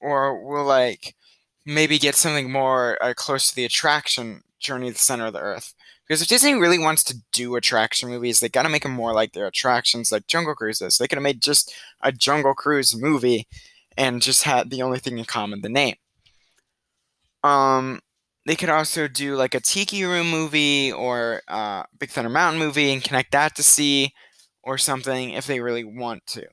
or 0.00 0.48
we'll 0.48 0.64
like 0.64 1.16
maybe 1.66 1.98
get 1.98 2.14
something 2.14 2.50
more 2.50 2.96
uh, 3.02 3.12
close 3.14 3.50
to 3.50 3.56
the 3.56 3.64
attraction 3.64 4.42
Journey 4.60 4.86
to 4.86 4.92
the 4.92 4.98
Center 4.98 5.26
of 5.26 5.32
the 5.32 5.40
Earth. 5.40 5.74
Because 6.06 6.22
if 6.22 6.28
Disney 6.28 6.54
really 6.54 6.78
wants 6.78 7.04
to 7.04 7.16
do 7.32 7.54
attraction 7.56 8.08
movies, 8.08 8.40
they 8.40 8.48
got 8.48 8.64
to 8.64 8.68
make 8.68 8.82
them 8.82 8.92
more 8.92 9.12
like 9.12 9.32
their 9.32 9.46
attractions, 9.46 10.10
like 10.10 10.26
Jungle 10.26 10.54
Cruise 10.54 10.80
is. 10.80 10.98
They 10.98 11.06
could 11.06 11.18
have 11.18 11.22
made 11.22 11.40
just 11.40 11.74
a 12.00 12.10
Jungle 12.10 12.54
Cruise 12.54 13.00
movie 13.00 13.46
and 13.96 14.22
just 14.22 14.42
had 14.42 14.70
the 14.70 14.82
only 14.82 14.98
thing 14.98 15.18
in 15.18 15.24
common, 15.24 15.60
the 15.60 15.68
name. 15.68 15.94
Um, 17.44 18.00
they 18.50 18.56
could 18.56 18.68
also 18.68 19.06
do 19.06 19.36
like 19.36 19.54
a 19.54 19.60
Tiki 19.60 20.02
Room 20.04 20.28
movie 20.28 20.90
or 20.90 21.42
uh, 21.46 21.84
Big 21.98 22.10
Thunder 22.10 22.28
Mountain 22.28 22.58
movie 22.58 22.92
and 22.92 23.02
connect 23.02 23.30
that 23.30 23.54
to 23.54 23.62
SEA 23.62 24.12
or 24.64 24.76
something 24.76 25.30
if 25.30 25.46
they 25.46 25.60
really 25.60 25.84
want 25.84 26.26
to. 26.26 26.46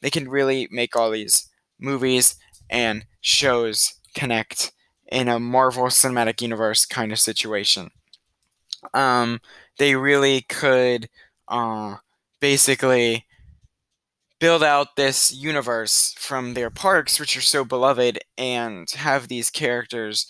They 0.00 0.10
can 0.10 0.28
really 0.28 0.66
make 0.72 0.96
all 0.96 1.10
these 1.10 1.48
movies 1.78 2.34
and 2.68 3.06
shows 3.20 3.94
connect 4.14 4.72
in 5.06 5.28
a 5.28 5.38
Marvel 5.38 5.84
Cinematic 5.84 6.42
Universe 6.42 6.84
kind 6.84 7.12
of 7.12 7.20
situation 7.20 7.90
um, 8.94 9.40
they 9.78 9.94
really 9.94 10.42
could 10.42 11.08
uh, 11.48 11.96
basically 12.40 13.24
build 14.38 14.62
out 14.62 14.96
this 14.96 15.34
universe 15.34 16.14
from 16.18 16.54
their 16.54 16.70
parks, 16.70 17.18
which 17.18 17.36
are 17.36 17.42
so 17.42 17.64
beloved, 17.64 18.18
and 18.36 18.90
have 18.90 19.28
these 19.28 19.50
characters 19.50 20.26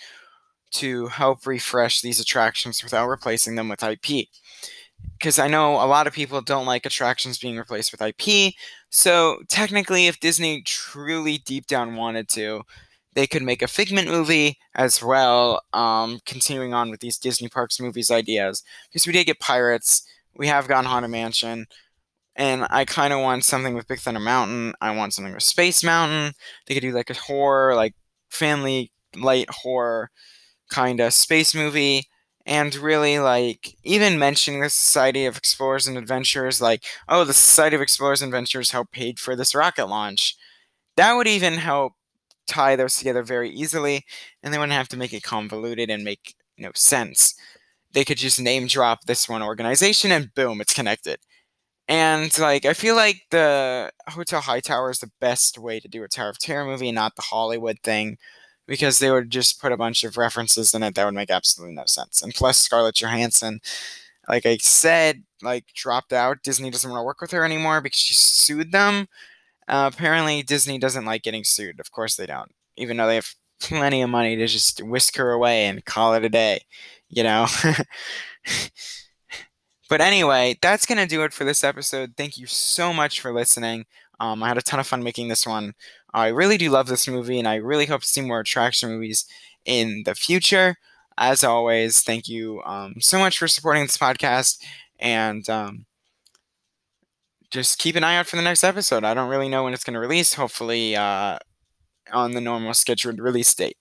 to 0.78 1.06
help 1.08 1.46
refresh 1.46 2.00
these 2.00 2.20
attractions 2.20 2.82
without 2.82 3.08
replacing 3.08 3.54
them 3.54 3.68
with 3.68 3.82
IP. 3.82 4.28
Because 5.12 5.38
I 5.38 5.48
know 5.48 5.74
a 5.74 5.86
lot 5.86 6.06
of 6.06 6.12
people 6.12 6.40
don't 6.40 6.66
like 6.66 6.86
attractions 6.86 7.38
being 7.38 7.56
replaced 7.56 7.92
with 7.92 8.02
IP. 8.02 8.54
So 8.90 9.42
technically, 9.48 10.06
if 10.06 10.20
Disney 10.20 10.62
truly 10.62 11.38
deep 11.38 11.66
down 11.66 11.96
wanted 11.96 12.28
to, 12.30 12.62
they 13.14 13.26
could 13.26 13.42
make 13.42 13.62
a 13.62 13.68
Figment 13.68 14.08
movie 14.08 14.58
as 14.74 15.02
well, 15.02 15.62
um, 15.72 16.20
continuing 16.26 16.74
on 16.74 16.90
with 16.90 17.00
these 17.00 17.18
Disney 17.18 17.48
Parks 17.48 17.80
movies 17.80 18.10
ideas. 18.10 18.62
Because 18.88 19.06
we 19.06 19.12
did 19.12 19.24
get 19.24 19.40
Pirates, 19.40 20.02
we 20.36 20.46
have 20.48 20.68
gotten 20.68 20.84
Haunted 20.84 21.10
Mansion, 21.10 21.66
and 22.36 22.66
I 22.68 22.84
kind 22.84 23.14
of 23.14 23.20
want 23.20 23.44
something 23.44 23.74
with 23.74 23.88
Big 23.88 24.00
Thunder 24.00 24.20
Mountain. 24.20 24.74
I 24.82 24.94
want 24.94 25.14
something 25.14 25.32
with 25.32 25.42
Space 25.42 25.82
Mountain. 25.82 26.34
They 26.66 26.74
could 26.74 26.82
do 26.82 26.92
like 26.92 27.08
a 27.08 27.14
horror, 27.14 27.74
like 27.74 27.94
family 28.28 28.92
light 29.16 29.48
horror 29.48 30.10
kind 30.70 31.00
of 31.00 31.14
space 31.14 31.54
movie. 31.54 32.04
And 32.48 32.74
really, 32.76 33.18
like, 33.18 33.76
even 33.82 34.20
mentioning 34.20 34.60
the 34.60 34.70
Society 34.70 35.26
of 35.26 35.36
Explorers 35.36 35.88
and 35.88 35.98
Adventurers, 35.98 36.60
like, 36.60 36.84
oh, 37.08 37.24
the 37.24 37.34
Society 37.34 37.74
of 37.74 37.82
Explorers 37.82 38.22
and 38.22 38.32
Adventurers 38.32 38.70
helped 38.70 38.92
paid 38.92 39.18
for 39.18 39.34
this 39.34 39.54
rocket 39.54 39.86
launch. 39.86 40.36
That 40.96 41.14
would 41.14 41.26
even 41.26 41.54
help 41.54 41.94
tie 42.46 42.76
those 42.76 42.96
together 42.96 43.22
very 43.22 43.50
easily, 43.50 44.04
and 44.42 44.54
they 44.54 44.58
wouldn't 44.58 44.72
have 44.74 44.88
to 44.88 44.96
make 44.96 45.12
it 45.12 45.22
convoluted 45.22 45.90
and 45.90 46.04
make 46.04 46.36
no 46.58 46.70
sense. 46.74 47.34
They 47.92 48.04
could 48.04 48.18
just 48.18 48.40
name 48.40 48.66
drop 48.66 49.04
this 49.06 49.28
one 49.28 49.42
organization 49.42 50.12
and 50.12 50.32
boom, 50.34 50.60
it's 50.60 50.74
connected. 50.74 51.18
And 51.88 52.36
like 52.38 52.64
I 52.64 52.74
feel 52.74 52.96
like 52.96 53.22
the 53.30 53.90
Hotel 54.08 54.40
Hightower 54.40 54.90
is 54.90 54.98
the 55.00 55.10
best 55.20 55.58
way 55.58 55.80
to 55.80 55.88
do 55.88 56.02
a 56.02 56.08
Tower 56.08 56.30
of 56.30 56.38
Terror 56.38 56.64
movie, 56.64 56.92
not 56.92 57.16
the 57.16 57.22
Hollywood 57.22 57.78
thing, 57.82 58.18
because 58.66 58.98
they 58.98 59.10
would 59.10 59.30
just 59.30 59.60
put 59.60 59.72
a 59.72 59.76
bunch 59.76 60.04
of 60.04 60.16
references 60.16 60.74
in 60.74 60.82
it 60.82 60.94
that 60.94 61.04
would 61.04 61.14
make 61.14 61.30
absolutely 61.30 61.74
no 61.74 61.84
sense. 61.86 62.22
And 62.22 62.34
plus 62.34 62.58
Scarlett 62.58 62.96
Johansson, 62.96 63.60
like 64.28 64.46
I 64.46 64.56
said, 64.58 65.24
like 65.42 65.66
dropped 65.74 66.12
out. 66.12 66.42
Disney 66.42 66.70
doesn't 66.70 66.90
want 66.90 67.00
to 67.00 67.04
work 67.04 67.20
with 67.20 67.30
her 67.32 67.44
anymore 67.44 67.80
because 67.80 67.98
she 67.98 68.14
sued 68.14 68.72
them 68.72 69.08
uh, 69.68 69.90
apparently, 69.92 70.42
Disney 70.42 70.78
doesn't 70.78 71.04
like 71.04 71.22
getting 71.22 71.44
sued. 71.44 71.80
Of 71.80 71.90
course, 71.90 72.16
they 72.16 72.26
don't. 72.26 72.52
Even 72.76 72.96
though 72.96 73.06
they 73.06 73.16
have 73.16 73.34
plenty 73.60 74.02
of 74.02 74.10
money 74.10 74.36
to 74.36 74.46
just 74.46 74.82
whisk 74.82 75.16
her 75.16 75.32
away 75.32 75.66
and 75.66 75.84
call 75.84 76.14
it 76.14 76.24
a 76.24 76.28
day, 76.28 76.60
you 77.08 77.22
know? 77.22 77.46
but 79.88 80.00
anyway, 80.00 80.56
that's 80.62 80.86
going 80.86 80.98
to 80.98 81.06
do 81.06 81.24
it 81.24 81.32
for 81.32 81.44
this 81.44 81.64
episode. 81.64 82.14
Thank 82.16 82.38
you 82.38 82.46
so 82.46 82.92
much 82.92 83.20
for 83.20 83.32
listening. 83.32 83.86
Um, 84.20 84.42
I 84.42 84.48
had 84.48 84.58
a 84.58 84.62
ton 84.62 84.80
of 84.80 84.86
fun 84.86 85.02
making 85.02 85.28
this 85.28 85.46
one. 85.46 85.74
I 86.16 86.28
really 86.28 86.58
do 86.58 86.70
love 86.70 86.88
this 86.88 87.08
movie, 87.08 87.38
and 87.40 87.48
I 87.48 87.56
really 87.56 87.86
hope 87.86 88.02
to 88.02 88.08
see 88.08 88.22
more 88.22 88.40
attraction 88.40 88.90
movies 88.90 89.26
in 89.66 90.04
the 90.06 90.16
future. 90.16 90.76
As 91.18 91.44
always, 91.44 92.02
thank 92.02 92.28
you 92.28 92.62
um, 92.64 92.96
so 93.00 93.18
much 93.20 93.38
for 93.38 93.48
supporting 93.48 93.84
this 93.84 93.98
podcast. 93.98 94.58
And 95.00 95.48
um, 95.50 95.86
just 97.50 97.78
keep 97.78 97.96
an 97.96 98.04
eye 98.04 98.16
out 98.16 98.26
for 98.26 98.36
the 98.36 98.42
next 98.42 98.64
episode. 98.64 99.04
I 99.04 99.14
don't 99.14 99.30
really 99.30 99.48
know 99.48 99.64
when 99.64 99.74
it's 99.74 99.84
going 99.84 99.94
to 99.94 100.00
release. 100.00 100.34
Hopefully, 100.34 100.96
uh, 100.96 101.38
on 102.12 102.32
the 102.32 102.42
normal 102.42 102.74
scheduled 102.74 103.20
release 103.20 103.54
date. 103.54 103.78